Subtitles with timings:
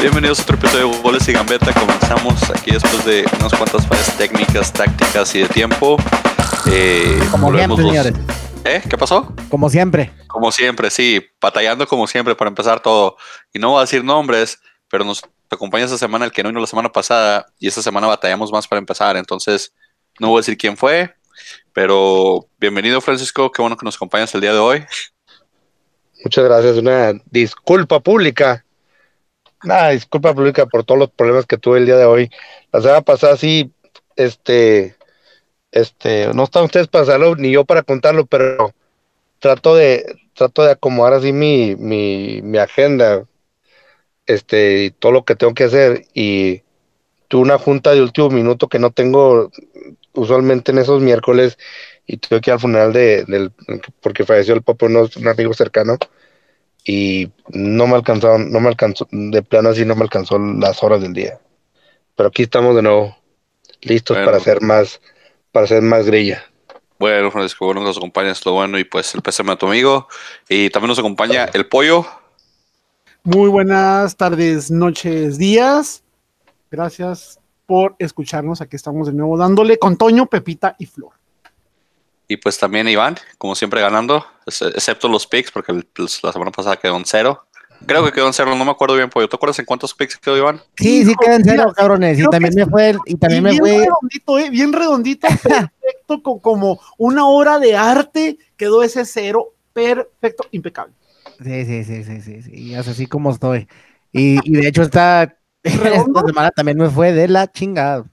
[0.00, 1.72] Bienvenidos a otro episodio de Goles y Gambeta.
[1.72, 5.96] Comenzamos aquí después de unas cuantas fallas técnicas, tácticas y de tiempo.
[6.70, 8.12] Eh, Como siempre, los- señores.
[8.64, 8.82] ¿Eh?
[8.88, 9.32] ¿Qué pasó?
[9.48, 10.12] Como siempre.
[10.28, 13.16] Como siempre, sí, batallando como siempre para empezar todo.
[13.52, 14.58] Y no voy a decir nombres,
[14.88, 18.06] pero nos acompaña esta semana el que no vino la semana pasada y esta semana
[18.06, 19.16] batallamos más para empezar.
[19.16, 19.72] Entonces,
[20.20, 21.14] no voy a decir quién fue,
[21.72, 24.84] pero bienvenido Francisco, qué bueno que nos acompañas el día de hoy.
[26.24, 26.76] Muchas gracias.
[26.76, 28.64] Una disculpa pública.
[29.64, 32.30] Una disculpa pública por todos los problemas que tuve el día de hoy.
[32.72, 33.72] La semana pasada sí,
[34.16, 34.96] este,
[35.72, 38.72] este, no están ustedes para hacerlo ni yo para contarlo, pero
[39.40, 43.26] trato de, trato de acomodar así mi, mi, mi agenda,
[44.26, 46.04] este, y todo lo que tengo que hacer.
[46.14, 46.62] Y
[47.28, 49.50] tuve una junta de último minuto que no tengo
[50.14, 51.58] usualmente en esos miércoles
[52.06, 53.52] y tuve que ir al funeral de, del,
[54.00, 55.98] porque falleció el papá un amigo cercano
[56.84, 61.02] y no me alcanzaron, no me alcanzó, de plano así no me alcanzó las horas
[61.02, 61.38] del día.
[62.16, 63.16] Pero aquí estamos de nuevo,
[63.82, 64.26] listos Bueno.
[64.26, 65.00] para hacer más,
[65.52, 66.44] para hacer más grilla.
[66.98, 70.08] Bueno, Francisco, bueno nos acompañas, lo bueno, y pues el pésame a tu amigo.
[70.48, 72.04] Y también nos acompaña el pollo.
[73.22, 76.02] Muy buenas tardes, noches, días.
[76.70, 78.60] Gracias por escucharnos.
[78.60, 81.12] Aquí estamos de nuevo dándole con Toño, Pepita y Flor.
[82.28, 86.32] Y pues también Iván, como siempre ganando, ex- excepto los picks, porque el- pues, la
[86.32, 87.46] semana pasada quedó en cero.
[87.86, 89.28] Creo que quedó en cero, no me acuerdo bien, pollo.
[89.28, 90.60] ¿Te acuerdas en cuántos picks quedó Iván?
[90.76, 92.18] Sí, sí, Hijo, quedan cero, cabrones.
[92.18, 93.70] Y también me fue, el- y también Y me bien fue.
[93.86, 94.50] redondito, ¿eh?
[94.50, 95.26] Bien redondito,
[95.80, 98.38] perfecto, co- como una obra de arte.
[98.56, 100.92] Quedó ese cero, perfecto, impecable.
[101.42, 102.50] Sí, sí, sí, sí, sí, sí.
[102.52, 103.68] Y es así como estoy.
[104.12, 108.04] Y, y de hecho, esta, esta semana también me fue de la chingada.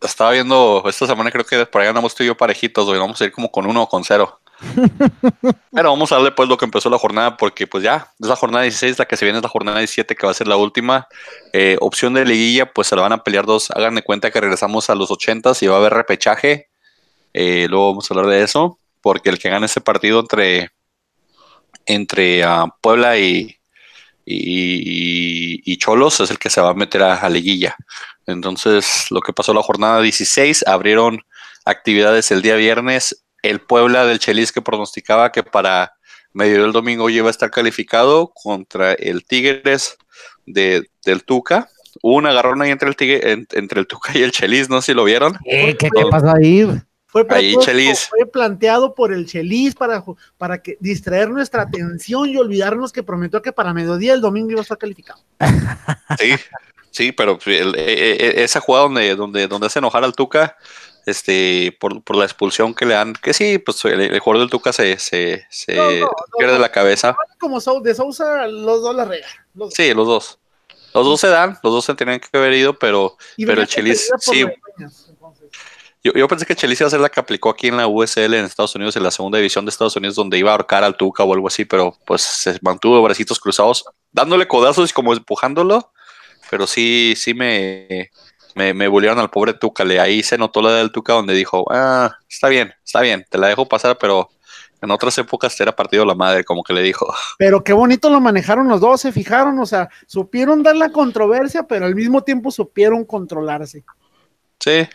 [0.00, 3.00] Estaba viendo esta semana, creo que por ahí andamos tú y yo parejitos, güey.
[3.00, 4.40] Vamos a ir como con uno o con cero.
[5.72, 8.36] Pero vamos a darle pues lo que empezó la jornada, porque pues ya es la
[8.36, 10.56] jornada 16, la que se viene es la jornada 17, que va a ser la
[10.56, 11.08] última.
[11.52, 13.70] Eh, opción de liguilla, pues se la van a pelear dos.
[13.70, 16.68] Hagan de cuenta que regresamos a los 80 y va a haber repechaje.
[17.32, 20.70] Eh, luego vamos a hablar de eso, porque el que gane ese partido entre,
[21.86, 23.56] entre ah, Puebla y,
[24.24, 27.76] y, y Cholos es el que se va a meter a, a liguilla.
[28.28, 31.22] Entonces, lo que pasó la jornada 16, abrieron
[31.64, 33.24] actividades el día viernes.
[33.42, 35.94] El Puebla del Chelis que pronosticaba que para
[36.34, 39.96] medio del domingo ya iba a estar calificado contra el Tigres
[40.44, 41.68] de, del Tuca.
[42.02, 44.82] Hubo un agarrón ahí entre el, Tigre, en- entre el Tuca y el Chelis, no
[44.82, 45.34] sé si lo vieron.
[45.46, 46.66] Eh, ¿Qué, qué pasó ahí?
[47.06, 48.08] Fue, Ahí, Chelis.
[48.10, 50.04] fue planteado por el Chelis para,
[50.36, 54.60] para que, distraer nuestra atención y olvidarnos que prometió que para mediodía el domingo iba
[54.60, 55.18] a estar calificado.
[56.18, 56.34] Sí,
[56.90, 60.56] sí, pero el- e- e- esa jugada donde, donde, donde hace enojar al Tuca,
[61.06, 64.50] este, por, por la expulsión que le dan, que sí, pues el, el jugador del
[64.50, 66.58] Tuca se, se, se No, no, no, pierde no.
[66.60, 67.16] la cabeza.
[67.40, 69.30] Como de Sousa, los dos la regan.
[69.70, 70.38] Sí, los dos.
[70.94, 73.68] Los dos se dan, los dos se tenían que haber ido, pero Y pero el
[73.68, 74.44] Chelis, sí.
[76.02, 78.34] yo, yo pensé que Chelis iba a ser la que aplicó aquí en la USL
[78.34, 80.96] en Estados Unidos, en la segunda división de Estados Unidos, donde iba a ahorcar al
[80.96, 85.92] Tuca o algo así, pero pues se mantuvo bracitos cruzados, dándole codazos y como empujándolo,
[86.50, 88.10] pero sí, sí me,
[88.54, 91.64] me, me bullearon al pobre Tuca, le ahí se notó la del Tuca donde dijo,
[91.70, 94.28] ah, está bien, está bien, te la dejo pasar, pero
[94.80, 97.12] en otras épocas te era partido la madre, como que le dijo.
[97.38, 101.64] Pero qué bonito lo manejaron los dos, se fijaron, o sea, supieron dar la controversia,
[101.64, 103.84] pero al mismo tiempo supieron controlarse.
[104.60, 104.88] Sí,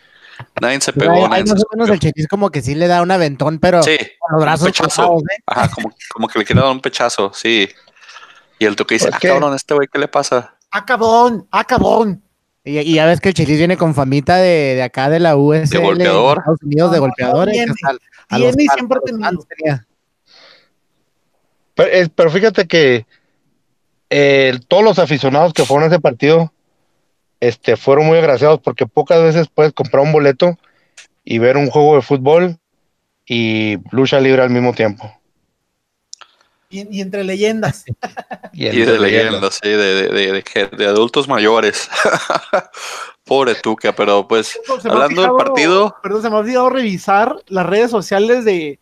[0.60, 2.86] nadie se pegó, ahí nadie se más o menos el chelis como que sí le
[2.86, 4.88] da un aventón, pero Sí, con los brazos un pechazo.
[4.88, 5.42] cruzados, ¿eh?
[5.46, 7.68] Ajá, como, como que le quiere dar un pechazo, sí.
[8.58, 10.56] Y el toque dice, ah, cabrón, este güey, ¿qué le pasa?
[10.74, 11.46] ¡Acabón!
[11.52, 12.22] ¡Acabón!
[12.64, 15.36] Y, y ya ves que el chelis viene con famita de, de acá de la
[15.36, 15.68] USL.
[15.70, 16.38] De golpeador.
[16.38, 17.48] Estados Unidos de No, no, golpeador.
[17.48, 17.90] eh, tiene, que hasta
[18.30, 19.86] a tiene y fans- siempre a los tenía.
[21.74, 23.06] Pero, es- pero fíjate que
[24.10, 26.52] eh, todos los aficionados que fueron a ese partido
[27.40, 30.56] este, fueron muy agraciados porque pocas veces puedes comprar un boleto
[31.24, 32.58] y ver un juego de fútbol
[33.26, 35.12] y lucha libre al mismo tiempo.
[36.74, 37.84] Y, y entre leyendas.
[38.52, 41.88] Y de leyendas, sí, de, de, de, de que- de adultos mayores.
[43.24, 47.64] Pobre Tuca, pero pues, Se hablando del partido, Perdón, se me ha olvidado revisar las
[47.66, 48.78] redes sociales de,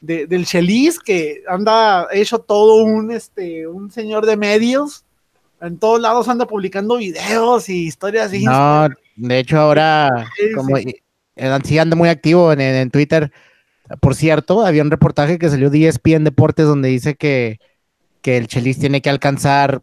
[0.00, 5.04] de- del Chelis, que anda hecho todo un, este, un señor de medios.
[5.60, 8.30] En todos lados anda publicando videos y historias.
[8.32, 10.96] No, de hecho ahora Sí, como sí.
[11.36, 13.32] eh, sí anda muy activo en, en- en Twitter.
[14.00, 17.58] Por cierto, había un reportaje que salió de ESPN Deportes donde dice que,
[18.22, 19.82] que el Chelis tiene que alcanzar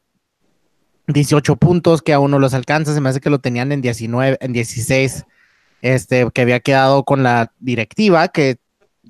[1.08, 4.38] 18 puntos, que aún no los alcanza, se me hace que lo tenían en 19,
[4.42, 5.26] en 16,
[5.82, 8.58] este, que había quedado con la directiva, que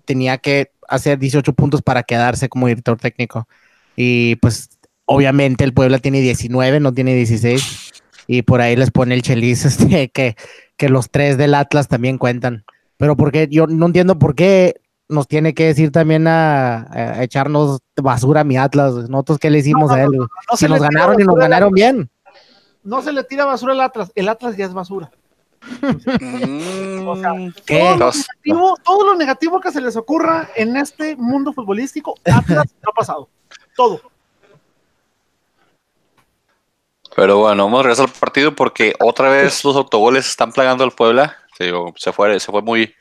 [0.05, 3.47] tenía que hacer 18 puntos para quedarse como director técnico.
[3.95, 4.69] Y pues
[5.05, 7.91] obviamente el Puebla tiene 19, no tiene 16.
[8.27, 10.35] Y por ahí les pone el Chelis este, que,
[10.77, 12.65] que los tres del Atlas también cuentan.
[12.97, 14.75] Pero porque yo no entiendo por qué
[15.07, 18.93] nos tiene que decir también a, a echarnos basura a mi Atlas.
[19.09, 20.11] Nosotros qué le hicimos No, no, a él.
[20.11, 20.27] no, güey?
[20.51, 22.09] no si se nos ganaron y nos ganaron bien.
[22.83, 25.11] No se le tira basura al Atlas, el Atlas ya es basura.
[25.81, 27.31] Mm, O sea,
[27.65, 27.79] ¿Qué?
[27.79, 32.65] Todo, lo negativo, todo lo negativo que se les ocurra en este mundo futbolístico, Atlas
[32.87, 33.27] ha pasado.
[33.75, 34.01] Todo.
[37.15, 40.91] Pero bueno, vamos a regresar al partido porque otra vez los autogoles están plagando al
[40.91, 41.35] Puebla.
[41.97, 42.93] Se fue, se fue muy.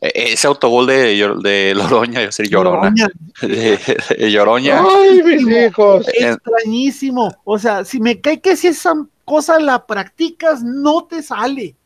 [0.00, 3.08] Eh, Ese autogol de, de Loroña, yo decir Llorona, Lloroña,
[3.42, 3.78] de,
[4.18, 6.06] de Lloroña, Ay, mis hijos.
[6.14, 7.34] Extrañísimo.
[7.44, 8.94] O sea, si me cae que si esa
[9.24, 11.76] cosa la practicas, no te sale.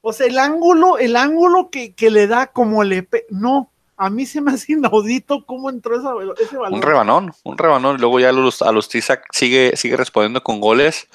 [0.00, 3.04] O sea, el ángulo, el ángulo que, que le da como le...
[3.04, 6.10] pe- No, a mí se me hace inaudito cómo entró esa,
[6.42, 6.74] ese balón.
[6.74, 7.98] un rebanón, un rebanón.
[8.00, 11.06] Luego ya Alus- Alustiza sigue, sigue respondiendo con goles.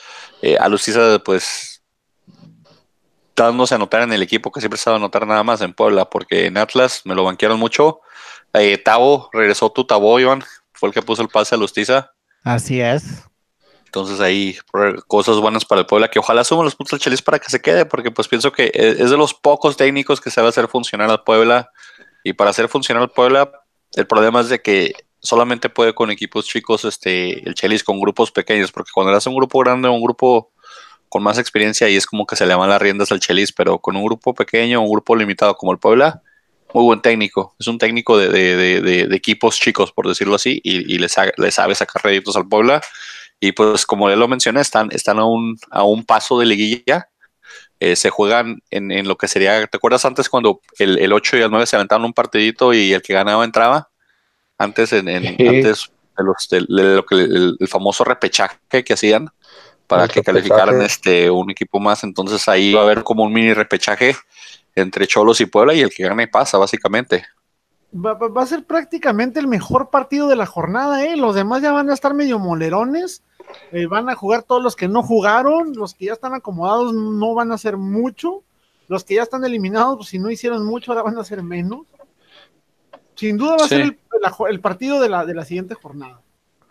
[0.42, 1.67] Eh, Alustiza, pues,
[3.46, 5.62] dándose a notar en el equipo que siempre se ha dado a notar nada más
[5.62, 8.02] en Puebla, porque en Atlas me lo banquearon mucho.
[8.54, 10.44] Eh, Tavo, regresó tu Tavo, Iván,
[10.74, 12.12] fue el que puso el pase a Alustiza.
[12.44, 13.24] Así es.
[13.86, 14.58] Entonces ahí
[15.08, 17.62] cosas buenas para el Puebla, que ojalá suman los puntos al Chelis para que se
[17.62, 21.10] quede, porque pues pienso que es es de los pocos técnicos que sabe hacer funcionar
[21.10, 21.72] al Puebla.
[22.24, 23.50] Y para hacer funcionar al Puebla,
[23.94, 28.32] el problema es de que solamente puede con equipos chicos este, el Chelis con grupos
[28.32, 30.52] pequeños, porque cuando le hace un grupo grande o un grupo
[31.10, 33.80] con más experiencia, ahí es como que se le van las riendas al Chelis, pero
[33.80, 36.22] con un grupo pequeño, un grupo limitado como el Puebla,
[36.74, 37.56] muy buen técnico.
[37.60, 40.98] Es un técnico de, de- de- de- de equipos chicos, por decirlo así, y, y
[41.00, 42.82] le, sa- le sabe sacar réditos al Puebla.
[43.40, 47.10] Y pues como ya lo mencioné, están, están a, un, a un paso de liguilla.
[47.80, 51.38] Eh, se juegan en, en lo que sería, ¿te acuerdas antes cuando el, el 8
[51.38, 53.90] y el 9 se aventaban un partidito y el que ganaba entraba?
[54.58, 55.48] Antes, en, en- Sí.
[55.48, 59.30] antes de, los, de- de lo que, el, el famoso repechaje que hacían
[59.88, 62.04] para que calificaran este, un equipo más.
[62.04, 64.16] Entonces ahí va a haber como un mini repechaje
[64.76, 67.26] entre Cholos y Puebla y el que gane pasa, básicamente.
[67.96, 71.16] Va, va- va a ser prácticamente el mejor partido de la jornada, ¿eh?
[71.16, 73.24] Los demás ya van a estar medio molerones.
[73.72, 75.72] eh, van a jugar todos los que no jugaron.
[75.74, 78.44] Los que ya están acomodados no van a hacer mucho.
[78.90, 81.82] Los que ya están eliminados, pues si no hicieron mucho, ahora van a hacer menos.
[83.16, 83.76] Sin duda va a Sí.
[83.76, 83.98] ser el,
[84.50, 86.20] el partido de la, de la siguiente jornada.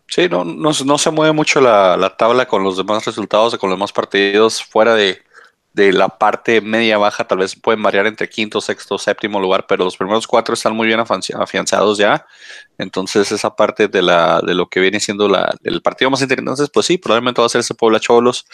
[0.09, 3.59] Sí, no, no, no se mueve mucho la, la tabla con los demás resultados y
[3.59, 5.21] con los demás partidos fuera de,
[5.73, 7.27] de la parte media baja.
[7.27, 10.87] Tal vez pueden variar entre quinto, sexto, séptimo lugar, pero los primeros cuatro están muy
[10.87, 12.25] bien afianzados ya.
[12.79, 16.51] Entonces, esa parte de, la, de lo que viene siendo la, el partido más interesante,
[16.51, 18.47] entonces, pues sí, probablemente va a ser ese Puebla Cholos.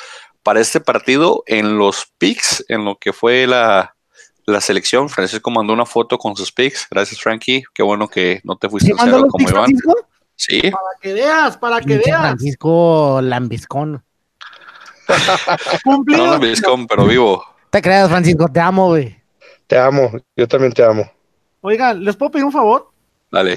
[0.43, 3.94] Para este partido, en los picks, en lo que fue la,
[4.46, 6.88] la selección, Francisco mandó una foto con sus picks.
[6.90, 7.62] Gracias, Frankie.
[7.75, 9.64] Qué bueno que no te fuiste ¿Sí en mandó cero como Iván.
[9.66, 9.94] Francisco?
[10.44, 12.21] Sí, Para que veas, para que Pinche veas.
[12.21, 14.03] Francisco Lambiscón.
[15.85, 16.27] Cumplido.
[16.27, 17.44] no, no, Viscom, pero vivo.
[17.71, 19.17] Te creas, Francisco, te amo, güey.
[19.69, 21.11] Te amo, yo también te amo.
[21.61, 22.91] Oigan, ¿les puedo pedir un favor?
[23.31, 23.55] Dale.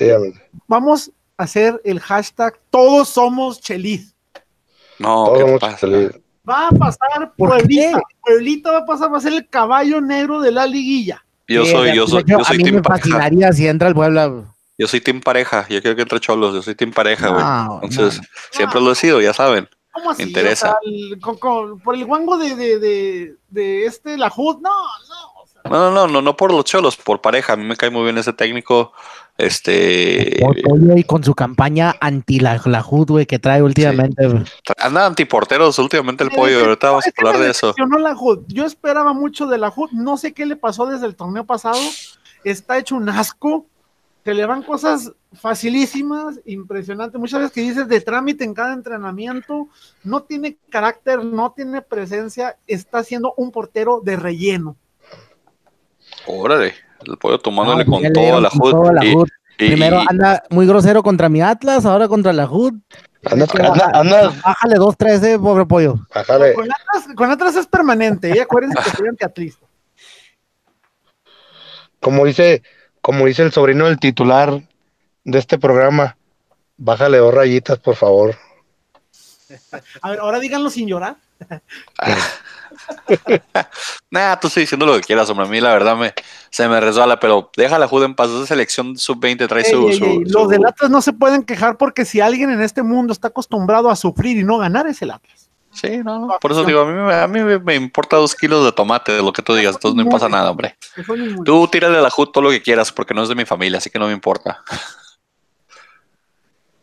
[0.67, 4.15] Vamos a hacer el hashtag Todos somos Chelis.
[4.99, 5.87] No, Todos ¿qué te vamos a pasa?
[6.47, 8.01] Va a pasar ¿Por Pueblita.
[8.23, 11.25] Pueblita va a pasar, va a ser el caballo negro de la liguilla.
[11.47, 13.07] Yo soy, yo soy, yo a soy mí team me pareja.
[13.09, 14.54] fascinaría si entra el Puebla.
[14.77, 15.65] Yo soy team pareja.
[15.69, 16.53] Yo quiero que entre Cholos.
[16.53, 17.43] Yo soy team pareja, güey.
[17.43, 18.27] No, Entonces, no.
[18.51, 19.69] siempre lo he sido, ya saben.
[19.91, 20.23] ¿Cómo así?
[20.23, 20.67] Me interesa.
[20.67, 24.57] O sea, el- con- con- por el guango de, de, de, de este, la HUD,
[24.61, 25.41] no, no.
[25.41, 27.53] o sea, No, no, no, no, no por los Cholos, por pareja.
[27.53, 28.91] A mí me cae muy bien ese técnico.
[29.37, 30.37] Este.
[30.41, 34.27] Por pollo y con su campaña anti la, la HUD, güey, que trae últimamente.
[34.27, 34.43] güey.
[34.77, 36.59] Anda antiporteros últimamente el pollo.
[36.59, 37.73] eh, Ahorita vamos a hablar de eso.
[37.77, 38.39] la HUD.
[38.47, 39.91] Yo esperaba mucho de la HUD.
[39.91, 41.79] No sé qué le pasó desde el torneo pasado.
[42.43, 43.65] Está hecho un asco.
[44.25, 47.19] Se le van cosas facilísimas, impresionante.
[47.19, 49.67] Muchas veces que dices de trámite en cada entrenamiento,
[50.03, 54.77] no tiene carácter, no tiene presencia, está siendo un portero de relleno.
[56.25, 56.73] Órale.
[57.05, 58.71] El pollo tomándole No, con toda la con HUD.
[58.71, 59.27] toda la Y- HUD.
[59.59, 62.73] y- Primero y- anda muy grosero contra mi Atlas, ahora contra la HUD.
[63.25, 63.63] Anda, Vete,
[63.93, 65.99] anda, Bájale dos, tres, eh, pobre pollo.
[66.13, 66.53] bájale.
[66.55, 68.41] Con Atlas, con Atlas es permanente, ¿eh?
[68.41, 69.67] acuérdense que soy antiatlista.
[71.99, 72.63] Como dice,
[73.05, 74.63] como dice el sobrino del titular
[75.23, 76.17] de este programa,
[76.75, 78.35] bájale dos rayitas, por favor.
[80.01, 81.15] A ver, ahora díganlo sin llorar.
[84.11, 85.45] Nah, tú sí diciendo lo que quieras, hombre.
[85.45, 86.13] A mí la verdad me,
[86.49, 88.29] se me resbala, pero deja la Juda en paz.
[88.29, 91.13] Esa selección sub-20 trae Ey, su, ey, su- ey, su- Los del Atlas no se
[91.13, 94.87] pueden quejar porque si alguien en este mundo está acostumbrado a sufrir y no ganar
[94.87, 95.44] es el Atlas.
[95.75, 98.63] Sí, no, no, por eso digo, a mí, me- a mí me, importa dos kilos
[98.63, 100.77] de tomate de lo que tú digas, entonces no me pasa nada, hombre.
[101.43, 103.77] Tú tírale a la HUD todo lo que quieras porque no es de mi familia,
[103.79, 104.63] así que no me importa.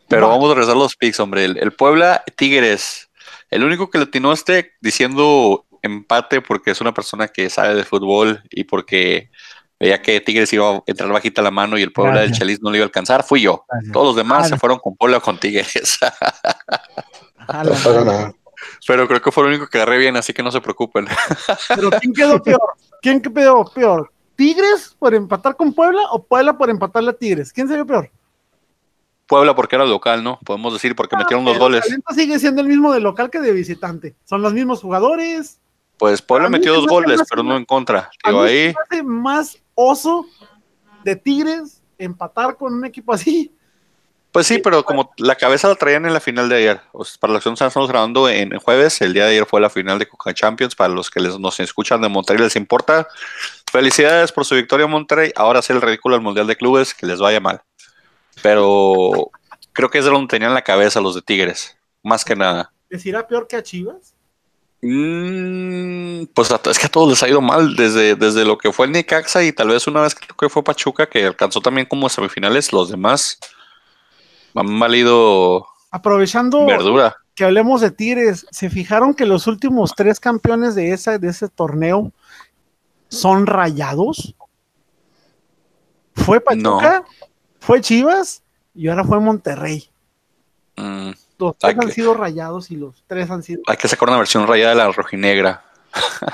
[0.07, 0.33] Pero Va.
[0.35, 1.45] vamos a regresar a los picks, hombre.
[1.45, 3.09] El, el Puebla Tigres.
[3.49, 7.73] El único que le atinó a este diciendo empate porque es una persona que sabe
[7.75, 9.29] de fútbol y porque
[9.79, 12.31] veía que Tigres iba a entrar bajita la mano y el Puebla del.
[12.31, 13.65] Chelis no le iba a alcanzar, fui yo.
[13.69, 13.91] Gracias.
[13.91, 15.97] Todos los demás Ah, se fueron con Puebla o con Tigres.
[17.45, 18.33] No.
[18.87, 21.07] Pero creo que fue el único que agarré bien, así que no se preocupen.
[21.75, 22.61] Pero ¿quién quedó peor?
[23.01, 24.11] ¿Quién quedó peor?
[24.35, 27.53] ¿Tigres por empatar con Puebla o Puebla por empatarle a Tigres?
[27.53, 28.09] ¿Quién se vio peor?
[29.27, 30.39] Puebla porque era local, ¿no?
[30.45, 31.85] Podemos decir porque metieron dos Pero goles.
[31.89, 34.15] El sigue siendo el mismo de local que de visitante.
[34.25, 35.59] Son los mismos jugadores.
[35.97, 38.09] Pues Puebla a metió dos goles, más pero no en contra.
[38.23, 40.25] A Digo, mí se ahí me hace más oso
[41.03, 43.55] de Tigres empatar con un equipo así.
[44.33, 46.81] Pues sí, pero como la cabeza la traían en la final de ayer.
[46.91, 49.61] O sea, para que no estamos grabando en, en jueves, el día de ayer fue
[49.61, 50.75] la final de Coca Champions.
[50.75, 53.07] Para los que les, nos escuchan de Monterrey les importa.
[53.71, 55.31] Felicidades por su victoria Monterrey.
[55.35, 57.61] Ahora hacer el ridículo al Mundial de Clubes, que les vaya mal.
[58.41, 59.29] Pero
[59.71, 62.73] creo que es de donde tenían la cabeza los de Tigres, más que nada.
[62.89, 64.15] ¿Les irá peor que a Chivas?
[64.81, 68.87] Mm, pues es que a todos les ha ido mal desde, desde lo que fue
[68.87, 72.09] el Necaxa y tal vez una vez creo que fue Pachuca que alcanzó también como
[72.09, 72.73] semifinales.
[72.73, 73.37] Los demás
[74.55, 77.15] han valido Aprovechando verdura.
[77.35, 81.47] que hablemos de Tigres, ¿se fijaron que los últimos tres campeones de, esa, de ese
[81.49, 82.11] torneo
[83.09, 84.35] son rayados?
[86.15, 87.03] Fue Pachuca,
[87.59, 88.43] fue Chivas
[88.75, 89.89] y ahora fue Monterrey.
[90.75, 93.61] Mm, Los tres han que- sido rayados y los tres han sido.
[93.67, 95.63] hay que sacar una versión rayada de la rojinegra.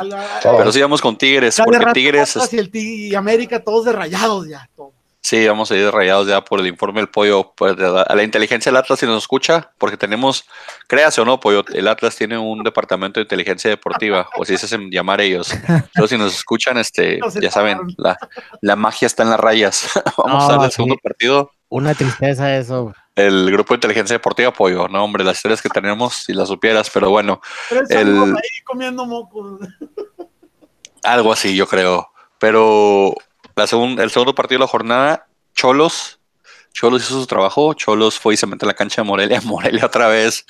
[0.02, 0.40] La-.
[0.42, 3.86] Pero sí vamos con Tigres, porque rato Tigres, Atlas y, el Tig- y América todos
[3.86, 4.70] de rayados ya.
[4.76, 4.94] todos.
[5.30, 7.54] Sí, vamos a ir rayados ya por el informe del pollo.
[7.56, 10.46] Pues, de la- a la inteligencia del Atlas si nos escucha, porque tenemos,
[10.88, 14.66] créase o no, pollo, el Atlas tiene un departamento de inteligencia deportiva, o si se
[14.66, 15.54] hacen llamar ellos.
[15.54, 18.18] Entonces, si nos escuchan, este, Nos ya saben, la,
[18.62, 19.90] la magia está en las rayas.
[20.18, 20.76] vamos a No, darle el sí.
[20.78, 21.52] segundo partido.
[21.70, 22.94] Una tristeza eso.
[23.16, 24.88] El grupo de inteligencia deportiva, pollo.
[24.88, 29.06] No, hombre, las historias que tenemos, si las supieras, pero bueno, Tres El- ahí comiendo
[29.06, 29.60] mocos.
[31.04, 32.10] Algo así, yo creo.
[32.40, 33.14] Pero
[33.60, 36.20] la segun- el segundo partido de la jornada, Cholos.
[36.74, 37.74] Cholos hizo su trabajo.
[37.74, 39.42] Cholos fue y se mete a la cancha de Morelia.
[39.46, 40.46] Morelia otra vez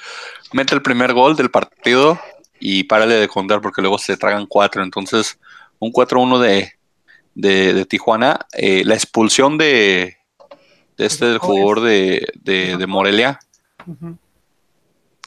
[0.54, 2.20] mete el primer gol del partido
[2.60, 4.84] y párale de contar porque luego se tragan cuatro.
[4.84, 5.40] Entonces,
[5.80, 6.74] un 4-1 de,
[7.36, 8.46] de, de Tijuana.
[8.54, 10.18] Eh, la expulsión de,
[10.98, 13.40] de este del jugador de, de, Morelia,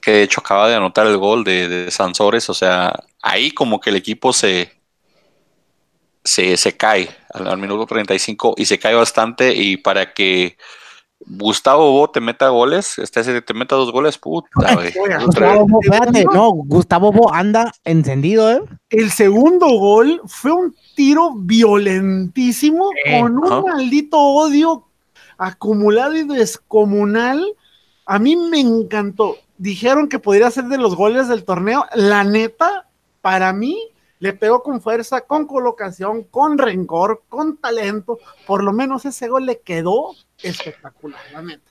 [0.03, 2.51] que de hecho acaba de anotar el gol de, de Sansores.
[2.51, 4.79] O sea, ahí como que el equipo se,
[6.25, 9.55] se, se cae al, al minuto 35 y se cae bastante.
[9.55, 10.57] Y para que
[11.27, 14.93] Gustavo Bo te meta goles, este te meta dos goles, puta, güey.
[15.25, 18.63] Gustavo Bo, espérate, no, Gustavo Bo anda encendido, ¿eh?
[18.91, 24.87] El segundo gol fue un tiro violentísimo con un maldito odio
[25.39, 27.45] acumulado y descomunal.
[28.07, 29.37] A mí me encantó.
[29.59, 31.87] Dijeron que podría ser de los goles del torneo.
[31.95, 32.89] La neta,
[33.21, 33.92] para mí,
[34.23, 38.21] le pegó con fuerza, con colocación, con rencor, con talento.
[38.47, 41.69] Por lo menos ese gol le quedó espectacular, la neta.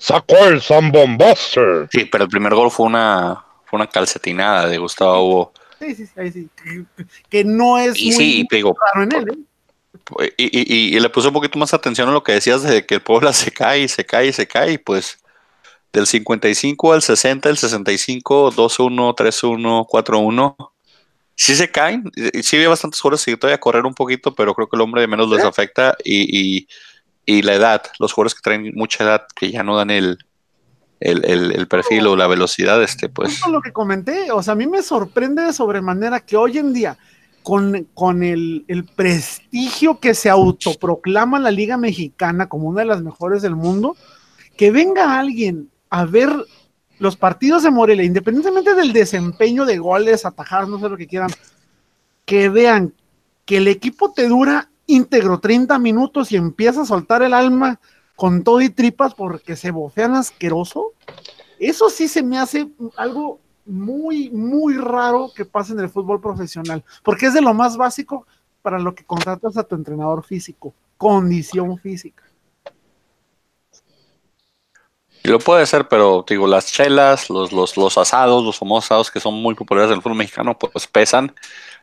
[0.00, 1.88] Sacó el Zambombuster.
[1.92, 5.52] Sí, pero el primer gol fue una, fue una calcetinada de Gustavo Bo.
[5.78, 6.48] Sí, sí, sí, sí.
[6.56, 6.84] Que-
[7.28, 9.46] Que no es Y muy sí, digo, raro en él,
[10.18, 10.32] ¿eh?
[10.36, 12.84] y, y- y- y le puse un poquito más atención a lo que decías de
[12.84, 15.18] que el Puebla se cae y se cae y se cae, y pues
[15.92, 20.56] del 55 al 60, el 65, 2-1, 3-1, 4-1.
[21.38, 24.68] Sí se caen, y sí había bastantes jugadores que todavía correr un poquito, pero creo
[24.68, 26.22] que el hombre de menos les afecta y,
[26.58, 26.68] y-
[27.26, 30.18] y la edad, los jugadores que traen mucha edad, que ya no dan el,
[31.00, 33.30] el, el- el perfil o la velocidad, este, pues.
[33.32, 36.72] Justo lo que comenté, o sea, a mí me sorprende de sobremanera que hoy en
[36.72, 36.96] día,
[37.42, 43.02] con, con el, el prestigio que se autoproclama la Liga Mexicana como una de las
[43.02, 43.94] mejores del mundo,
[44.56, 46.30] que venga alguien a ver
[46.98, 51.30] los partidos de Morelia, independientemente del desempeño de goles, atajar, no sé lo que quieran,
[52.24, 52.94] que vean
[53.44, 57.80] que el equipo te dura íntegro 30 minutos y empieza a soltar el alma
[58.14, 60.92] con todo y tripas porque se bofean asqueroso.
[61.58, 66.84] Eso sí se me hace algo muy, muy raro que pase en el fútbol profesional,
[67.02, 68.26] porque es de lo más básico
[68.62, 72.22] para lo que contratas a tu entrenador físico, condición física.
[75.26, 79.10] Y lo puede ser, pero digo, las chelas, los, los, los asados, los famosos asados
[79.10, 81.34] que son muy populares en el fútbol mexicano, pues pesan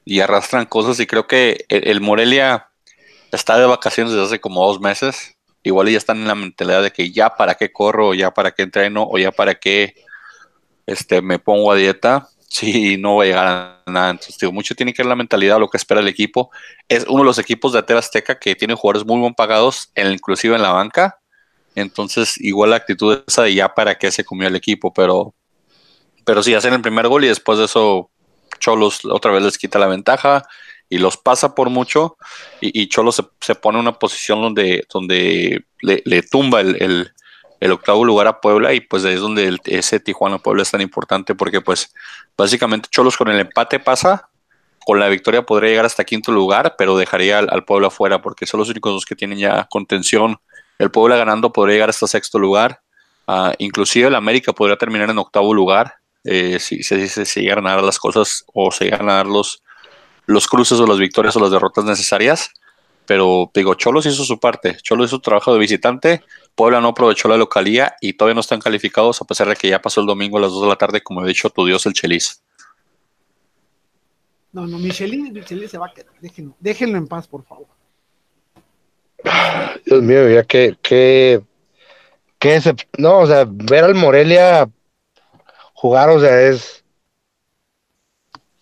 [0.06, 0.98] y arrastran cosas.
[1.02, 2.70] Y creo que el, el Morelia
[3.34, 5.36] está de vacaciones desde hace como dos meses.
[5.62, 8.62] Igual ya están en la mentalidad de que ya para qué corro, ya para qué
[8.62, 9.94] entreno, o ya para qué
[10.86, 14.12] este, me pongo a dieta, si no voy a llegar a nada.
[14.12, 16.50] Entonces, digo, mucho tiene que ver la mentalidad, lo que espera el equipo.
[16.88, 20.56] Es uno de los equipos de Atera Azteca que tiene jugadores muy bien pagados, inclusive
[20.56, 21.20] en la banca
[21.76, 25.36] Entonces, igual la actitud esa de ya para qué se comió el equipo, pero,
[26.26, 28.12] pero sí, hacen el primer gol y después de eso
[28.60, 30.44] Cholos otra vez les quita la ventaja
[30.90, 32.18] y los pasa por mucho
[32.62, 37.12] y, Cholos se, se pone en una posición donde, donde le, le tumba el, el-
[37.72, 41.62] octavo lugar a Puebla y pues ahí es donde ese Tijuana-Puebla es tan importante porque
[41.62, 41.94] pues
[42.38, 44.30] básicamente Cholos con el empate pasa,
[44.86, 48.46] con la victoria podría llegar hasta quinto lugar, pero dejaría al, al Puebla fuera porque
[48.46, 50.38] son los únicos dos que tienen ya contención.
[50.80, 52.82] El Puebla ganando podría llegar hasta sexto lugar.
[53.28, 57.66] Ah, inclusive el América podría terminar en octavo lugar eh, si, si, si se llegan
[57.68, 59.64] a dar las cosas o se llegan a dar los,
[60.26, 62.52] los cruces o las victorias o las derrotas necesarias.
[63.06, 64.78] Pero digo, Cholos hizo su parte.
[64.82, 66.24] Cholos hizo su trabajo de visitante.
[66.56, 69.82] Puebla no aprovechó la localía y todavía no están calificados a pesar de que ya
[69.82, 71.94] pasó el domingo a las 2 de la tarde, como he dicho, tu Dios el
[71.94, 72.42] Chelis.
[74.54, 76.14] No, no, Michelin, Michelin se va a quedar.
[76.22, 77.68] Déjenlo, déjenlo en paz, por favor.
[79.86, 81.42] Dios mío, ya que, que,
[82.40, 84.70] que se, no, o sea, ver al Morelia
[85.74, 86.84] jugar, o sea, es,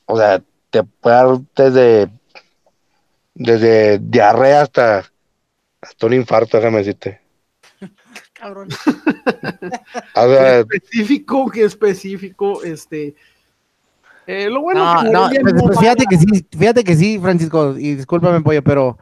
[0.05, 2.09] o sea, te puede dar desde,
[3.33, 5.05] desde diarrea hasta,
[5.81, 7.21] hasta un infarto, déjame decirte.
[8.33, 8.69] Cabrón.
[10.15, 13.15] O sea, específico, qué específico, este.
[14.27, 17.19] eh, lo bueno No, que no, pues, no pues fíjate que sí, fíjate que sí,
[17.19, 18.97] Francisco, y discúlpame, pollo, pero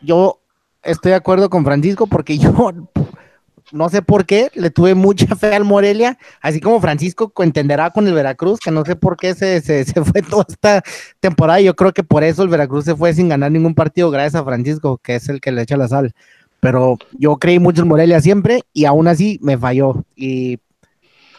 [0.00, 0.41] yo
[0.82, 2.52] estoy de acuerdo con Francisco porque yo
[3.72, 8.06] no sé por qué le tuve mucha fe al Morelia, así como Francisco entenderá con
[8.06, 10.82] el Veracruz, que no sé por qué se, se, se fue toda esta
[11.20, 11.60] temporada.
[11.60, 14.44] Yo creo que por eso el Veracruz se fue sin ganar ningún partido, gracias a
[14.44, 16.12] Francisco, que es el que le echa la sal.
[16.60, 20.04] Pero yo creí mucho en Morelia siempre y aún así me falló.
[20.14, 20.60] Y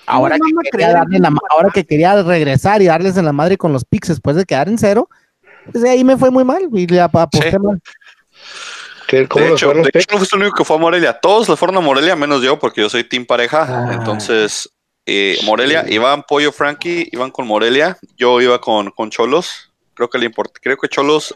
[0.06, 3.56] ahora ¿Cómo que, quería darle la ahora que quería regresar y darles en la madre
[3.58, 5.08] con los picks después de quedar en cero,
[5.72, 7.58] pues ahí me fue muy mal y le ap- aposté Sí.
[7.60, 7.82] mal.
[9.22, 11.14] ¿Qué- ¿cómo De hecho, fueron de hecho, no fuiste el único que fue a Morelia.
[11.20, 13.66] Todos le fueron a Morelia, menos yo, porque yo soy team pareja.
[13.68, 13.94] Ah.
[13.94, 14.70] Entonces,
[15.06, 17.98] eh, Morelia, iban Pollo Frankie, iban con Morelia.
[18.18, 19.72] Yo iba con, con Cholos.
[19.94, 20.60] Creo que le importa.
[20.62, 21.36] Creo que Cholos,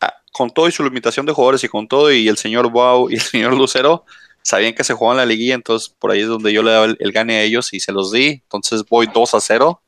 [0.00, 3.10] ah, con todo y su limitación de jugadores y con todo, y el señor Wow
[3.10, 4.04] y el señor Lucero,
[4.42, 5.54] sabían que se jugaban la liguilla.
[5.54, 7.92] Entonces, por ahí es donde yo le daba el, el gane a ellos y se
[7.92, 8.40] los di.
[8.44, 9.80] Entonces, voy 2 a 0.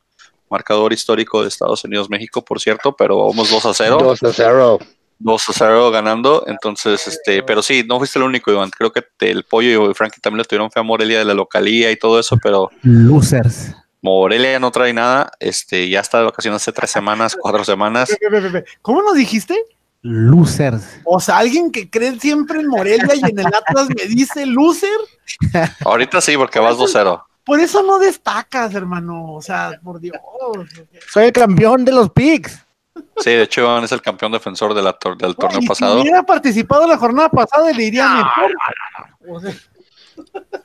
[0.51, 3.99] Marcador histórico de Estados Unidos-México, por cierto, pero vamos 2 a 0.
[4.03, 4.79] 2 a 0.
[5.21, 8.71] 2 a 0 ganando, entonces, este, pero sí, no fuiste el único, Iván.
[8.71, 11.35] Creo que te- el pollo y Frankie también le tuvieron fe a Morelia de la
[11.35, 13.75] localía y todo eso, pero Losers.
[14.03, 15.31] Morelia no trae nada.
[15.39, 18.09] Este, ya está de vacaciones hace tres semanas, cuatro semanas.
[18.83, 19.63] ¿Cómo nos dijiste?
[20.03, 20.83] Losers.
[21.05, 24.89] O sea, alguien que cree siempre en Morelia y en el Atlas me dice loser.
[25.85, 27.23] Ahorita sí, porque vas 2-0.
[27.45, 29.35] Por eso no destacas, hermano.
[29.35, 30.17] O sea, por Dios.
[31.13, 32.59] Soy el campeón de los picks.
[33.19, 35.97] Sí, de hecho, Iván es el campeón defensor de la tor- del torneo pasado.
[35.97, 38.53] Si hubiera participado la jornada pasada, le iría mejor.
[39.29, 39.53] O sea,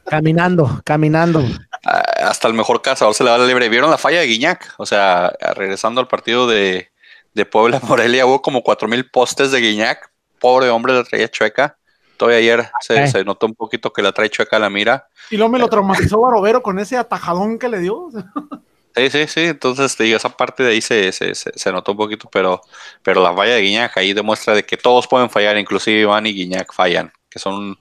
[0.06, 1.43] Caminando, caminando.
[1.86, 3.69] Ah, hasta el mejor cazador se le va la libre.
[3.69, 4.74] ¿Vieron la falla de Guiñac?
[4.78, 6.91] O sea, regresando al partido de,
[7.34, 10.12] de Puebla Morelia, hubo como cuatro mil postes de Guiñac.
[10.39, 11.78] Pobre hombre, la traía chueca.
[12.17, 12.69] Todavía ayer
[13.10, 15.08] se notó un poquito que la trae chueca a la mira.
[15.30, 18.10] y luego me lo traumatizó Barovero con ese atajadón que le dio.
[18.95, 19.39] Sí, sí, sí.
[19.41, 22.62] Entonces, te digo, esa parte de ahí se, se, se, se notó un poquito, pero,
[23.03, 26.34] pero la falla de Guiñac ahí demuestra de que todos pueden fallar, inclusive Iván y
[26.34, 27.77] Guiñac fallan, que son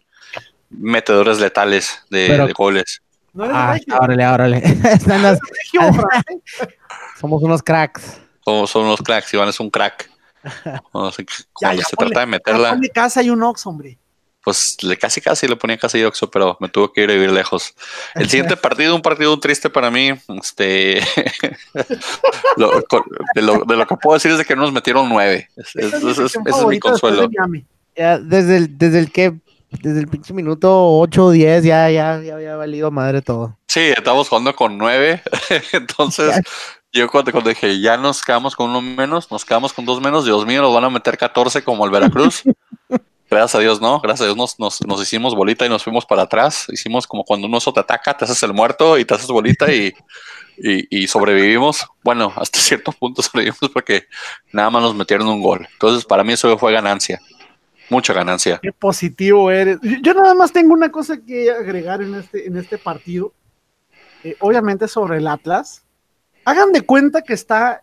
[0.70, 3.00] metedores letales de, Pero- de goles.
[3.32, 4.62] no eres Ah, órale, órale.
[5.06, 5.38] Las-
[7.20, 8.20] somos unos cracks.
[8.44, 10.10] Son unos cracks, Iván es un crack.
[10.92, 13.98] No sé, cuando se ponle- trata de meterla, ponle casa y un ox, hombre.
[14.44, 17.32] Pues le casi casi le ponía casi Oxo, pero me tuvo que ir a vivir
[17.32, 17.74] lejos.
[18.14, 21.00] El siguiente partido, un partido triste para mí, este
[22.56, 22.82] lo-
[23.34, 25.48] de, lo, de lo que puedo decir es de que no nos metieron nueve.
[25.56, 27.28] Es- es- es- ese es mi consuelo.
[27.96, 29.34] Ya, desde el, desde el que,
[29.70, 33.56] desde el pinche minuto 8 o 10, ya, ya, ya había valido madre todo.
[33.68, 35.22] Sí, estamos jugando con nueve.
[35.72, 36.40] Entonces,
[36.92, 40.24] yo cuando, cuando dije, ya nos quedamos con uno menos, nos quedamos con dos menos,
[40.24, 42.42] Dios mío, nos van a meter 14 como el Veracruz.
[43.34, 44.00] Gracias a Dios, no.
[44.00, 46.66] Gracias a Dios nos, nos, nos hicimos bolita y nos fuimos para atrás.
[46.68, 49.72] Hicimos como cuando un oso te ataca, te haces el muerto y te haces bolita
[49.72, 49.92] y,
[50.56, 51.86] y, sobrevivimos.
[52.02, 54.04] Bueno, hasta cierto punto sobrevivimos porque
[54.52, 55.66] nada más nos metieron un gol.
[55.72, 57.20] Entonces, para mí eso fue ganancia.
[57.90, 58.60] Mucha ganancia.
[58.62, 59.78] Qué positivo eres.
[59.82, 63.32] Yo, yo nada más tengo una cosa que agregar en este, en este partido.
[64.22, 65.82] Eh, obviamente sobre el Atlas.
[66.46, 67.82] Hagan de cuenta que está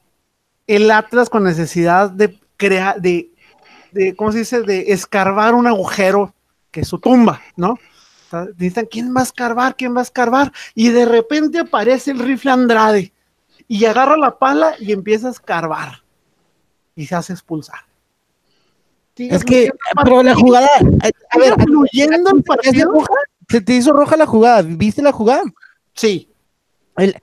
[0.66, 3.32] el Atlas con necesidad de crear, de,
[3.92, 4.62] de, ¿cómo se dice?
[4.62, 6.34] De escarbar un agujero
[6.72, 7.78] que es su tumba, ¿no?
[8.32, 9.76] Necesitan, ¿quién va a escarbar?
[9.76, 10.54] ¿Quién va a escarbar?
[10.74, 13.14] Y de repente aparece el rifle Andrade
[13.68, 16.04] y agarra la pala y empieza a escarbar
[16.96, 17.80] y se hace expulsar.
[19.18, 19.70] Es que,
[20.04, 20.70] pero la jugada,
[21.30, 23.06] a ver, fluyendo el ¿sabes qué se partido.
[23.50, 24.62] se te hizo roja la jugada.
[24.62, 25.44] ¿Viste la jugada?
[25.94, 26.30] Sí.
[26.98, 27.16] El,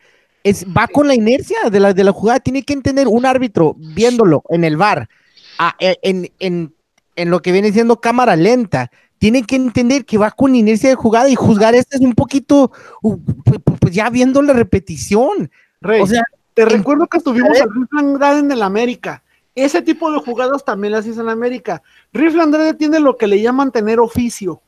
[0.45, 2.41] es, va con la inercia de la, de la jugada.
[2.41, 5.09] Tiene que entender un árbitro viéndolo en el bar,
[5.59, 6.75] a- e- en, en,
[7.17, 8.91] en lo que viene siendo cámara lenta.
[9.19, 12.71] Tiene que entender que va con inercia de jugada y juzgar este es un poquito,
[13.03, 15.51] uh, pu- pu- pues ya viendo la repetición.
[15.81, 16.23] Rey, O sea,
[16.55, 19.23] te en- recuerdo que estuvimos al Rifle Andrade en el América.
[19.57, 21.83] Ese tipo de jugadas también las hizo en América.
[22.13, 24.63] Rifle Andrade tiene lo que le llaman tener oficio.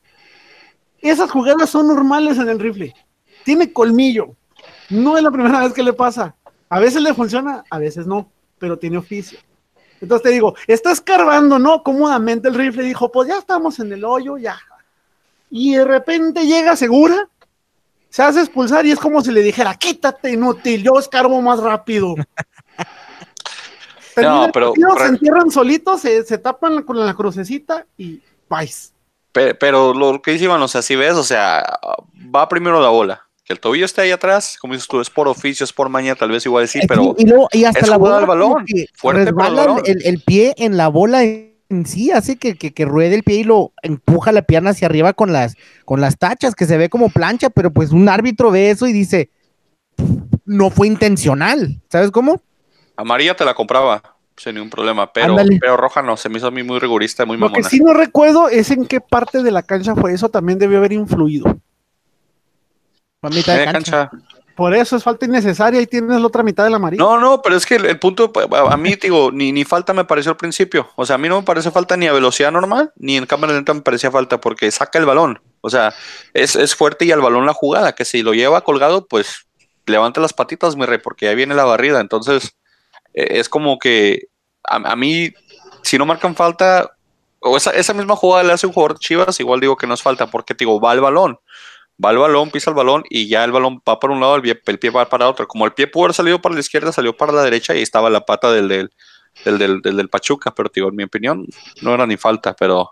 [1.01, 2.93] Esas jugadas son normales en el rifle.
[3.45, 4.35] Tiene colmillo.
[4.89, 6.35] No es la primera vez que le pasa.
[6.69, 9.39] A veces le funciona, a veces no, pero tiene oficio.
[10.01, 11.83] Entonces te digo, está escarbando, ¿no?
[11.83, 14.59] Cómodamente el rifle dijo, pues ya estamos en el hoyo, ya.
[15.49, 17.27] Y de repente llega segura,
[18.09, 22.15] se hace expulsar y es como si le dijera, quítate inútil, yo escarbo más rápido.
[24.15, 28.93] Termina el pero- partido, se entierran solitos, se, se tapan con la crucecita y vais.
[29.31, 31.79] Pe- Pero lo que dice Iván, o sea, si ves, o sea,
[32.35, 33.25] va primero la bola.
[33.51, 36.31] El tobillo esté ahí atrás, como dices tú, es por oficio, es por maña, tal
[36.31, 39.65] vez igual sí, pero y, luego- y hasta es la bola al balón, fuerte, resbala
[39.65, 39.81] balón.
[39.85, 43.37] el, el pie en la bola en sí, hace que, que, que ruede el pie
[43.37, 46.89] y lo empuja la pierna hacia arriba con las, con las tachas, que se ve
[46.89, 49.29] como plancha, pero pues un árbitro ve eso y dice,
[50.45, 52.41] no fue intencional, ¿sabes cómo?
[52.97, 54.01] amarilla te la compraba
[54.37, 55.37] sin ningún problema, pero,
[55.77, 57.69] roja no, se me hizo a mí muy rigurista, muy Lo que mamona.
[57.69, 60.93] sí no recuerdo es en qué parte de la cancha fue eso, también debió haber
[60.93, 61.59] influido.
[63.21, 64.09] Fue a mitad de Media cancha.
[64.09, 64.27] cancha.
[64.55, 67.01] Por eso es falta innecesaria y tienes la otra mitad de la amarilla.
[67.01, 69.93] No, no, pero es que el, el punto, a a mí, digo, ni, ni falta
[69.93, 70.89] me pareció al principio.
[70.95, 73.53] O sea, a mí no me parece falta ni a velocidad normal, ni en cámara
[73.53, 75.41] lenta me parecía falta, porque saca el balón.
[75.61, 75.93] O sea,
[76.33, 79.47] es, es fuerte y al balón la jugada, que si lo lleva colgado, pues
[79.85, 82.01] levanta las patitas, mi rey, porque ya viene la barrida.
[82.01, 82.55] Entonces,
[83.13, 84.27] eh, es como que
[84.63, 85.31] a, a mí,
[85.81, 86.91] si no marcan falta,
[87.39, 90.01] o esa, esa misma jugada le hace un jugador Chivas, igual digo que no es
[90.01, 91.39] falta, porque digo, va el balón.
[92.03, 94.41] Va el balón, pisa el balón y ya el balón va para un lado, el
[94.41, 95.47] pie, el pie va para otro.
[95.47, 98.09] Como el pie pudo haber salido para la izquierda, salió para la derecha y estaba
[98.09, 98.89] la pata del del,
[99.45, 100.51] del, del, del- Pachuca.
[100.55, 101.45] Pero digo, en mi opinión,
[101.81, 102.91] no era ni falta, pero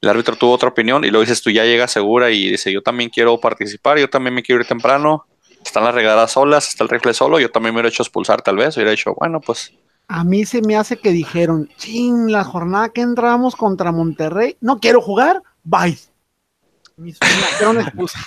[0.00, 2.82] el árbitro tuvo otra opinión y luego dices, tú ya llegas segura y dice, yo
[2.82, 5.24] también quiero participar, yo también me quiero ir temprano.
[5.64, 8.56] Están las regadas solas, está el rifle solo, yo también me hubiera hecho expulsar tal
[8.56, 9.72] vez, hubiera dicho, bueno, pues
[10.06, 14.78] A mí se me hace que dijeron, ching, la jornada que entramos contra Monterrey, no
[14.78, 15.98] quiero jugar, bye.
[16.96, 18.22] Me hicieron expulsar.